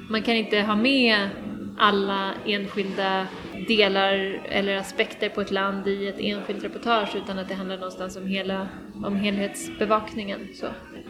man 0.10 0.22
kan 0.22 0.36
inte 0.36 0.62
ha 0.62 0.76
med 0.76 1.30
alla 1.78 2.34
enskilda 2.46 3.28
delar 3.68 4.14
eller 4.46 4.78
aspekter 4.78 5.30
på 5.30 5.42
ett 5.42 5.52
land 5.52 5.88
i 5.88 6.08
ett 6.08 6.20
enskilt 6.20 6.64
reportage 6.64 7.16
utan 7.16 7.40
att 7.40 7.48
det 7.48 7.54
handlar 7.54 7.76
någonstans 7.76 8.18
om, 8.18 8.28
hela, 8.28 8.68
om 9.06 9.16
helhetsbevakningen. 9.16 10.40
Så. 10.54 10.68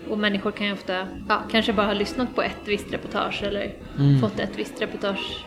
Och 0.09 0.17
människor 0.17 0.51
kan 0.51 0.67
ju 0.67 0.73
ofta, 0.73 1.07
ja, 1.29 1.43
kanske 1.51 1.73
bara 1.73 1.85
ha 1.85 1.93
lyssnat 1.93 2.35
på 2.35 2.41
ett 2.41 2.61
visst 2.65 2.93
reportage 2.93 3.43
eller 3.43 3.73
mm. 3.99 4.19
fått 4.19 4.39
ett 4.39 4.59
visst 4.59 4.81
reportage 4.81 5.45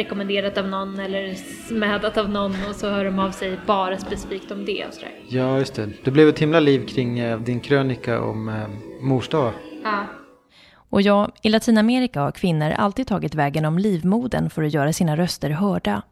rekommenderat 0.00 0.58
av 0.58 0.68
någon 0.68 0.98
eller 1.00 1.34
smädat 1.68 2.16
av 2.16 2.30
någon 2.30 2.54
och 2.68 2.74
så 2.74 2.90
hör 2.90 3.04
de 3.04 3.18
av 3.18 3.30
sig 3.30 3.58
bara 3.66 3.98
specifikt 3.98 4.50
om 4.50 4.64
det 4.64 4.86
och 4.86 4.94
sådär. 4.94 5.12
Ja, 5.28 5.58
just 5.58 5.74
det. 5.74 5.88
Det 6.04 6.10
blev 6.10 6.28
ett 6.28 6.38
himla 6.38 6.60
liv 6.60 6.86
kring 6.86 7.18
eh, 7.18 7.40
din 7.40 7.60
krönika 7.60 8.20
om 8.22 8.48
eh, 8.48 8.54
mors 9.00 9.28
dag. 9.28 9.52
Ja. 9.84 10.06
Och 10.72 11.02
ja, 11.02 11.32
i 11.42 11.48
Latinamerika 11.48 12.20
har 12.20 12.32
kvinnor 12.32 12.70
alltid 12.70 13.06
tagit 13.06 13.34
vägen 13.34 13.64
om 13.64 13.78
livmoden 13.78 14.50
för 14.50 14.62
att 14.62 14.74
göra 14.74 14.92
sina 14.92 15.16
röster 15.16 15.50
hörda. 15.50 16.02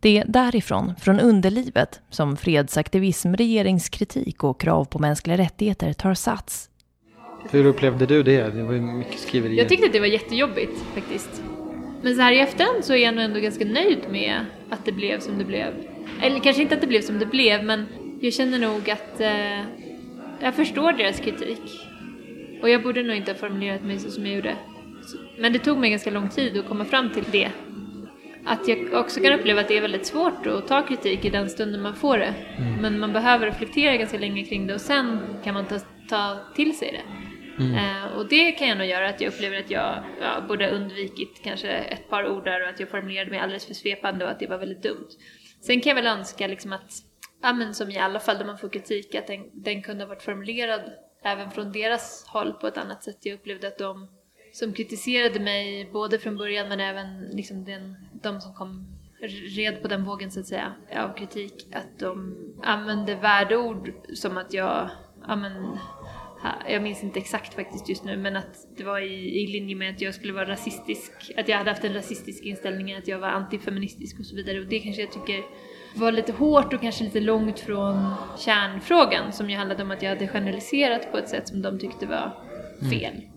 Det 0.00 0.18
är 0.18 0.24
därifrån, 0.28 0.94
från 1.00 1.20
underlivet, 1.20 2.00
som 2.10 2.36
fredsaktivism, 2.36 3.34
regeringskritik 3.34 4.44
och 4.44 4.60
krav 4.60 4.84
på 4.84 4.98
mänskliga 4.98 5.38
rättigheter 5.38 5.92
tar 5.92 6.14
sats. 6.14 6.70
Hur 7.50 7.66
upplevde 7.66 8.06
du 8.06 8.22
det? 8.22 8.54
Det 8.54 8.62
var 8.62 8.72
ju 8.72 8.80
mycket 8.80 9.20
skriverier. 9.20 9.58
Jag 9.58 9.68
tyckte 9.68 9.86
att 9.86 9.92
det 9.92 10.00
var 10.00 10.06
jättejobbigt 10.06 10.84
faktiskt. 10.94 11.42
Men 12.02 12.14
så 12.14 12.22
här 12.22 12.32
i 12.32 12.38
efterhand 12.38 12.84
så 12.84 12.92
är 12.92 12.96
jag 12.96 13.14
nog 13.14 13.24
ändå 13.24 13.40
ganska 13.40 13.64
nöjd 13.64 13.98
med 14.10 14.46
att 14.70 14.84
det 14.84 14.92
blev 14.92 15.20
som 15.20 15.38
det 15.38 15.44
blev. 15.44 15.74
Eller 16.22 16.40
kanske 16.40 16.62
inte 16.62 16.74
att 16.74 16.80
det 16.80 16.86
blev 16.86 17.00
som 17.00 17.18
det 17.18 17.26
blev, 17.26 17.64
men 17.64 17.86
jag 18.20 18.32
känner 18.32 18.58
nog 18.58 18.90
att 18.90 19.20
eh, 19.20 19.60
jag 20.40 20.54
förstår 20.54 20.92
deras 20.92 21.20
kritik. 21.20 21.60
Och 22.62 22.70
jag 22.70 22.82
borde 22.82 23.02
nog 23.02 23.16
inte 23.16 23.32
ha 23.32 23.38
formulerat 23.38 23.82
mig 23.82 23.98
så 23.98 24.10
som 24.10 24.26
jag 24.26 24.34
gjorde. 24.34 24.56
Men 25.38 25.52
det 25.52 25.58
tog 25.58 25.78
mig 25.78 25.90
ganska 25.90 26.10
lång 26.10 26.28
tid 26.28 26.58
att 26.58 26.68
komma 26.68 26.84
fram 26.84 27.10
till 27.10 27.24
det. 27.32 27.50
Att 28.44 28.68
jag 28.68 28.94
också 28.94 29.20
kan 29.20 29.32
uppleva 29.32 29.60
att 29.60 29.68
det 29.68 29.76
är 29.76 29.80
väldigt 29.80 30.06
svårt 30.06 30.46
att 30.46 30.68
ta 30.68 30.82
kritik 30.82 31.24
i 31.24 31.30
den 31.30 31.50
stunden 31.50 31.82
man 31.82 31.94
får 31.94 32.18
det. 32.18 32.34
Mm. 32.58 32.74
Men 32.80 32.98
man 32.98 33.12
behöver 33.12 33.46
reflektera 33.46 33.96
ganska 33.96 34.18
länge 34.18 34.44
kring 34.44 34.66
det 34.66 34.74
och 34.74 34.80
sen 34.80 35.18
kan 35.44 35.54
man 35.54 35.64
ta, 35.64 35.78
ta 36.08 36.38
till 36.54 36.78
sig 36.78 36.92
det. 36.92 37.29
Mm. 37.60 37.74
Eh, 37.74 38.16
och 38.16 38.28
det 38.28 38.52
kan 38.52 38.68
jag 38.68 38.78
nog 38.78 38.86
göra 38.86 39.08
att 39.08 39.20
jag 39.20 39.32
upplever 39.32 39.58
att 39.58 39.70
jag 39.70 40.04
ja, 40.20 40.40
borde 40.48 40.70
undvikit 40.70 41.40
kanske 41.44 41.68
ett 41.68 42.08
par 42.10 42.28
ord 42.28 42.44
där 42.44 42.62
och 42.62 42.68
att 42.68 42.80
jag 42.80 42.88
formulerade 42.88 43.30
mig 43.30 43.40
alldeles 43.40 43.66
för 43.66 43.74
svepande 43.74 44.24
och 44.24 44.30
att 44.30 44.38
det 44.38 44.46
var 44.46 44.58
väldigt 44.58 44.82
dumt. 44.82 45.08
Sen 45.60 45.80
kan 45.80 45.90
jag 45.90 46.02
väl 46.02 46.18
önska 46.18 46.46
liksom 46.46 46.72
att, 46.72 46.92
ja 47.42 47.52
men 47.52 47.74
som 47.74 47.90
i 47.90 47.98
alla 47.98 48.20
fall 48.20 48.38
där 48.38 48.44
man 48.44 48.58
får 48.58 48.68
kritik, 48.68 49.14
att 49.14 49.26
den, 49.26 49.44
den 49.52 49.82
kunde 49.82 50.04
ha 50.04 50.08
varit 50.08 50.22
formulerad 50.22 50.80
även 51.22 51.50
från 51.50 51.72
deras 51.72 52.24
håll 52.28 52.52
på 52.52 52.66
ett 52.66 52.78
annat 52.78 53.04
sätt. 53.04 53.18
Jag 53.20 53.34
upplevde 53.34 53.68
att 53.68 53.78
de 53.78 54.08
som 54.52 54.72
kritiserade 54.72 55.40
mig 55.40 55.90
både 55.92 56.18
från 56.18 56.36
början 56.36 56.68
men 56.68 56.80
även 56.80 57.22
liksom 57.32 57.64
den, 57.64 57.96
de 58.22 58.40
som 58.40 58.54
kom 58.54 58.86
red 59.56 59.82
på 59.82 59.88
den 59.88 60.04
vågen 60.04 60.30
så 60.30 60.40
att 60.40 60.46
säga 60.46 60.74
av 60.96 61.16
kritik, 61.16 61.66
att 61.72 61.98
de 61.98 62.36
använde 62.62 63.14
värdeord 63.14 63.92
som 64.14 64.38
att 64.38 64.52
jag, 64.52 64.90
ja 65.28 65.36
men 65.36 65.78
jag 66.68 66.82
minns 66.82 67.02
inte 67.02 67.18
exakt 67.18 67.54
faktiskt 67.54 67.88
just 67.88 68.04
nu, 68.04 68.16
men 68.16 68.36
att 68.36 68.66
det 68.76 68.84
var 68.84 69.00
i, 69.00 69.42
i 69.42 69.46
linje 69.46 69.76
med 69.76 69.90
att 69.90 70.00
jag 70.00 70.14
skulle 70.14 70.32
vara 70.32 70.48
rasistisk, 70.48 71.12
att 71.36 71.48
jag 71.48 71.58
hade 71.58 71.70
haft 71.70 71.84
en 71.84 71.94
rasistisk 71.94 72.44
inställning, 72.44 72.94
att 72.94 73.08
jag 73.08 73.18
var 73.18 73.28
antifeministisk 73.28 74.18
och 74.20 74.26
så 74.26 74.36
vidare. 74.36 74.60
Och 74.60 74.66
det 74.66 74.78
kanske 74.78 75.02
jag 75.02 75.12
tycker 75.12 75.44
var 75.94 76.12
lite 76.12 76.32
hårt 76.32 76.72
och 76.72 76.80
kanske 76.80 77.04
lite 77.04 77.20
långt 77.20 77.60
från 77.60 78.14
kärnfrågan 78.38 79.32
som 79.32 79.50
ju 79.50 79.56
handlade 79.56 79.82
om 79.82 79.90
att 79.90 80.02
jag 80.02 80.10
hade 80.10 80.28
generaliserat 80.28 81.12
på 81.12 81.18
ett 81.18 81.28
sätt 81.28 81.48
som 81.48 81.62
de 81.62 81.78
tyckte 81.78 82.06
var 82.06 82.36
mm. 82.80 82.90
fel. 82.90 83.14
Mm. 83.14 83.30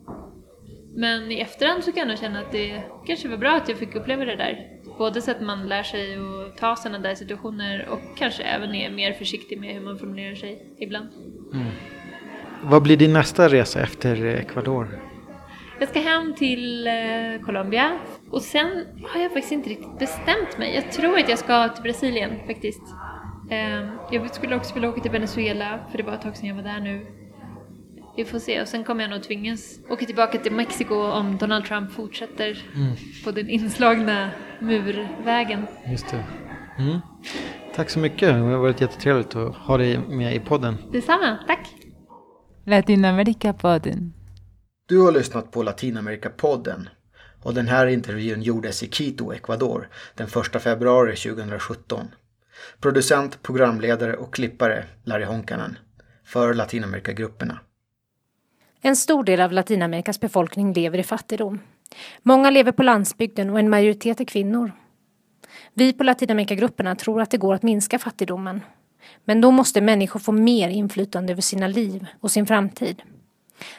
Men 0.96 1.32
i 1.32 1.40
efterhand 1.40 1.84
så 1.84 1.92
kan 1.92 2.10
jag 2.10 2.20
känna 2.20 2.40
att 2.40 2.52
det 2.52 2.84
kanske 3.06 3.28
var 3.28 3.38
bra 3.38 3.52
att 3.52 3.70
jag 3.70 3.78
fick 3.78 3.96
uppleva 3.96 4.26
det 4.26 4.36
där. 4.36 4.70
Både 4.98 5.22
så 5.22 5.32
att 5.32 5.42
man 5.42 5.68
lär 5.68 5.84
sig 5.84 6.16
att 6.16 6.58
ta 6.58 6.76
sådana 6.76 7.00
där 7.00 7.16
situationer 7.16 7.88
och 7.90 8.18
kanske 8.18 8.44
även 8.44 8.76
är 8.76 8.92
mer 8.92 9.14
försiktig 9.14 9.60
med 9.60 9.74
hur 9.74 9.82
man 9.82 10.00
formulerar 10.00 10.36
sig 10.36 10.76
ibland. 10.80 11.10
Mm. 11.54 11.68
Vad 12.66 12.84
blir 12.84 12.98
din 12.98 13.14
nästa 13.14 13.50
resa 13.50 13.82
efter 13.82 14.26
Ecuador? 14.26 15.00
Jag 15.80 15.90
ska 15.90 16.00
hem 16.00 16.36
till 16.36 16.88
eh, 16.88 16.94
Colombia 17.46 18.00
och 18.30 18.42
sen 18.42 18.86
har 19.04 19.22
jag 19.22 19.32
faktiskt 19.34 19.52
inte 19.52 19.70
riktigt 19.70 20.00
bestämt 20.00 20.58
mig. 20.58 20.76
Jag 20.76 20.92
tror 20.92 21.18
att 21.18 21.30
jag 21.30 21.40
ska 21.40 21.70
till 21.70 21.84
Brasilien 21.84 22.32
faktiskt. 22.48 22.82
Eh, 23.52 23.90
jag 24.12 24.36
skulle 24.36 24.56
också 24.56 24.74
vilja 24.74 24.90
åka 24.90 25.02
till 25.02 25.12
Venezuela 25.12 25.80
för 25.92 25.98
det 25.98 26.04
var 26.04 26.14
ett 26.14 26.22
tag 26.22 26.38
sedan 26.38 26.48
jag 26.48 26.56
var 26.56 26.64
där 26.64 26.80
nu. 26.80 27.06
Vi 28.18 28.26
får 28.26 28.40
se 28.40 28.62
och 28.62 28.68
sen 28.68 28.84
kommer 28.84 29.04
jag 29.04 29.12
nog 29.12 29.24
tvingas 29.24 29.80
åka 29.90 30.06
tillbaka 30.06 30.38
till 30.38 30.52
Mexiko 30.52 30.96
om 30.96 31.38
Donald 31.38 31.66
Trump 31.66 31.92
fortsätter 31.92 32.64
mm. 32.76 32.96
på 33.24 33.32
den 33.32 33.50
inslagna 33.50 34.30
murvägen. 34.60 35.66
Just 35.92 36.10
det. 36.12 36.24
Mm. 36.80 37.00
Tack 37.76 37.90
så 37.90 38.00
mycket, 38.00 38.20
det 38.20 38.34
har 38.34 38.58
varit 38.58 38.82
jättetrevligt 38.82 39.36
att 39.36 39.56
ha 39.56 39.78
dig 39.78 39.98
med 39.98 40.36
i 40.36 40.40
podden. 40.40 40.78
Detsamma, 40.92 41.38
tack. 41.48 41.83
Latinamerika-podden. 42.66 44.14
Du 44.88 45.02
har 45.02 45.12
lyssnat 45.12 45.52
på 45.52 45.64
Latinamerika-podden 45.64 46.90
och 47.42 47.54
den 47.54 47.68
här 47.68 47.88
intervjun 47.88 48.42
gjordes 48.42 48.84
i 48.84 48.88
Quito, 48.88 49.34
Ecuador 49.34 49.90
den 50.16 50.28
1 50.28 50.62
februari 50.62 51.16
2017. 51.16 52.08
Producent, 52.80 53.42
programledare 53.42 54.16
och 54.16 54.34
klippare 54.34 54.86
Larry 55.04 55.26
Honkanen 55.26 55.78
för 56.26 56.54
Latinamerikagrupperna. 56.54 57.60
En 58.82 58.96
stor 58.96 59.24
del 59.24 59.42
av 59.42 59.52
Latinamerikas 59.52 60.20
befolkning 60.20 60.74
lever 60.74 60.98
i 60.98 61.04
fattigdom. 61.04 61.60
Många 62.22 62.50
lever 62.50 62.72
på 62.72 62.84
landsbygden 62.84 63.50
och 63.50 63.60
en 63.60 63.70
majoritet 63.70 64.20
är 64.20 64.26
kvinnor. 64.26 64.72
Vi 65.74 65.94
på 65.94 66.04
Latinamerikagrupperna 66.04 66.96
tror 66.96 67.22
att 67.22 67.32
det 67.32 67.38
går 67.38 67.54
att 67.54 67.64
minska 67.64 68.00
fattigdomen 68.00 68.62
men 69.26 69.42
då 69.42 69.52
måste 69.52 69.82
människor 69.82 70.20
få 70.20 70.32
mer 70.32 70.70
inflytande 70.70 71.34
över 71.34 71.42
sina 71.42 71.68
liv 71.68 72.08
och 72.20 72.32
sin 72.32 72.48
framtid. 72.48 73.02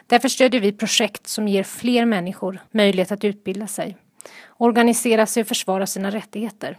Därför 0.06 0.28
stödjer 0.28 0.60
vi 0.60 0.72
projekt 0.72 1.26
som 1.26 1.48
ger 1.48 1.62
fler 1.62 2.04
människor 2.04 2.60
möjlighet 2.70 3.12
att 3.12 3.24
utbilda 3.24 3.66
sig, 3.66 3.96
organisera 4.56 5.26
sig 5.26 5.40
och 5.40 5.46
försvara 5.46 5.86
sina 5.86 6.10
rättigheter. 6.10 6.78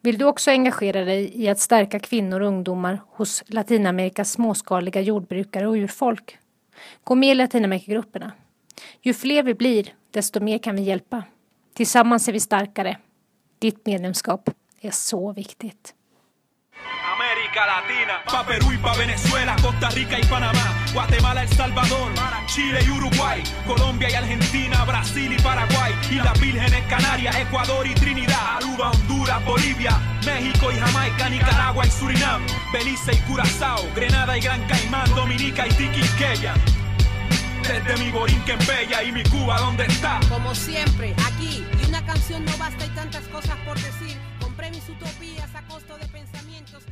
Vill 0.00 0.18
du 0.18 0.24
också 0.24 0.50
engagera 0.50 1.04
dig 1.04 1.42
i 1.42 1.48
att 1.48 1.58
stärka 1.58 1.98
kvinnor 1.98 2.40
och 2.40 2.48
ungdomar 2.48 3.00
hos 3.08 3.42
Latinamerikas 3.46 4.32
småskaliga 4.32 5.00
jordbrukare 5.00 5.66
och 5.66 5.74
urfolk? 5.74 6.38
Gå 7.04 7.14
med 7.14 7.30
i 7.30 7.34
Latinamerikagrupperna. 7.34 8.32
Ju 9.02 9.14
fler 9.14 9.42
vi 9.42 9.54
blir, 9.54 9.94
desto 10.10 10.40
mer 10.40 10.58
kan 10.58 10.76
vi 10.76 10.82
hjälpa. 10.82 11.24
Tillsammans 11.74 12.28
är 12.28 12.32
vi 12.32 12.40
starkare. 12.40 12.96
Ditt 13.58 13.86
medlemskap 13.86 14.50
är 14.80 14.90
så 14.90 15.32
viktigt. 15.32 15.94
América 17.56 17.66
Latina, 17.66 18.22
pa 18.24 18.44
Perú 18.44 18.72
y 18.72 18.78
pa 18.78 18.94
Venezuela, 18.94 19.56
Costa 19.62 19.88
Rica 19.90 20.18
y 20.18 20.24
Panamá, 20.24 20.84
Guatemala, 20.92 21.42
El 21.42 21.48
Salvador, 21.48 22.12
Chile 22.46 22.80
y 22.84 22.90
Uruguay, 22.90 23.42
Colombia 23.66 24.10
y 24.10 24.14
Argentina, 24.14 24.84
Brasil 24.84 25.32
y 25.32 25.40
Paraguay, 25.40 25.94
y 26.10 26.16
las 26.16 26.38
Vírgenes 26.38 26.84
Canarias, 26.86 27.34
Ecuador 27.36 27.86
y 27.86 27.94
Trinidad, 27.94 28.56
Aruba, 28.56 28.90
Honduras, 28.90 29.44
Bolivia, 29.44 29.98
México 30.26 30.70
y 30.70 30.76
Jamaica, 30.76 31.30
Nicaragua 31.30 31.86
y 31.86 31.90
Surinam, 31.90 32.42
Belice 32.72 33.14
y 33.14 33.18
Curazao, 33.20 33.88
Grenada 33.94 34.36
y 34.36 34.40
Gran 34.40 34.62
Caimán, 34.66 35.08
Dominica 35.14 35.66
y 35.66 35.70
Tiquisqueya. 35.70 36.54
Desde 37.62 37.96
mi 38.04 38.10
Borinquen 38.10 38.58
Bella 38.66 39.02
y 39.02 39.12
mi 39.12 39.22
Cuba, 39.24 39.58
¿dónde 39.58 39.86
está? 39.86 40.20
Como 40.28 40.54
siempre, 40.54 41.14
aquí, 41.24 41.64
y 41.82 41.88
una 41.88 42.04
canción 42.04 42.44
no 42.44 42.56
basta 42.58 42.84
y 42.84 42.90
tantas 42.90 43.22
cosas 43.28 43.56
por 43.64 43.76
decir. 43.76 44.16
Compré 44.40 44.70
mis 44.70 44.88
utopías 44.88 45.52
a 45.54 45.62
costo 45.62 45.98
de 45.98 46.06
pensamientos 46.06 46.84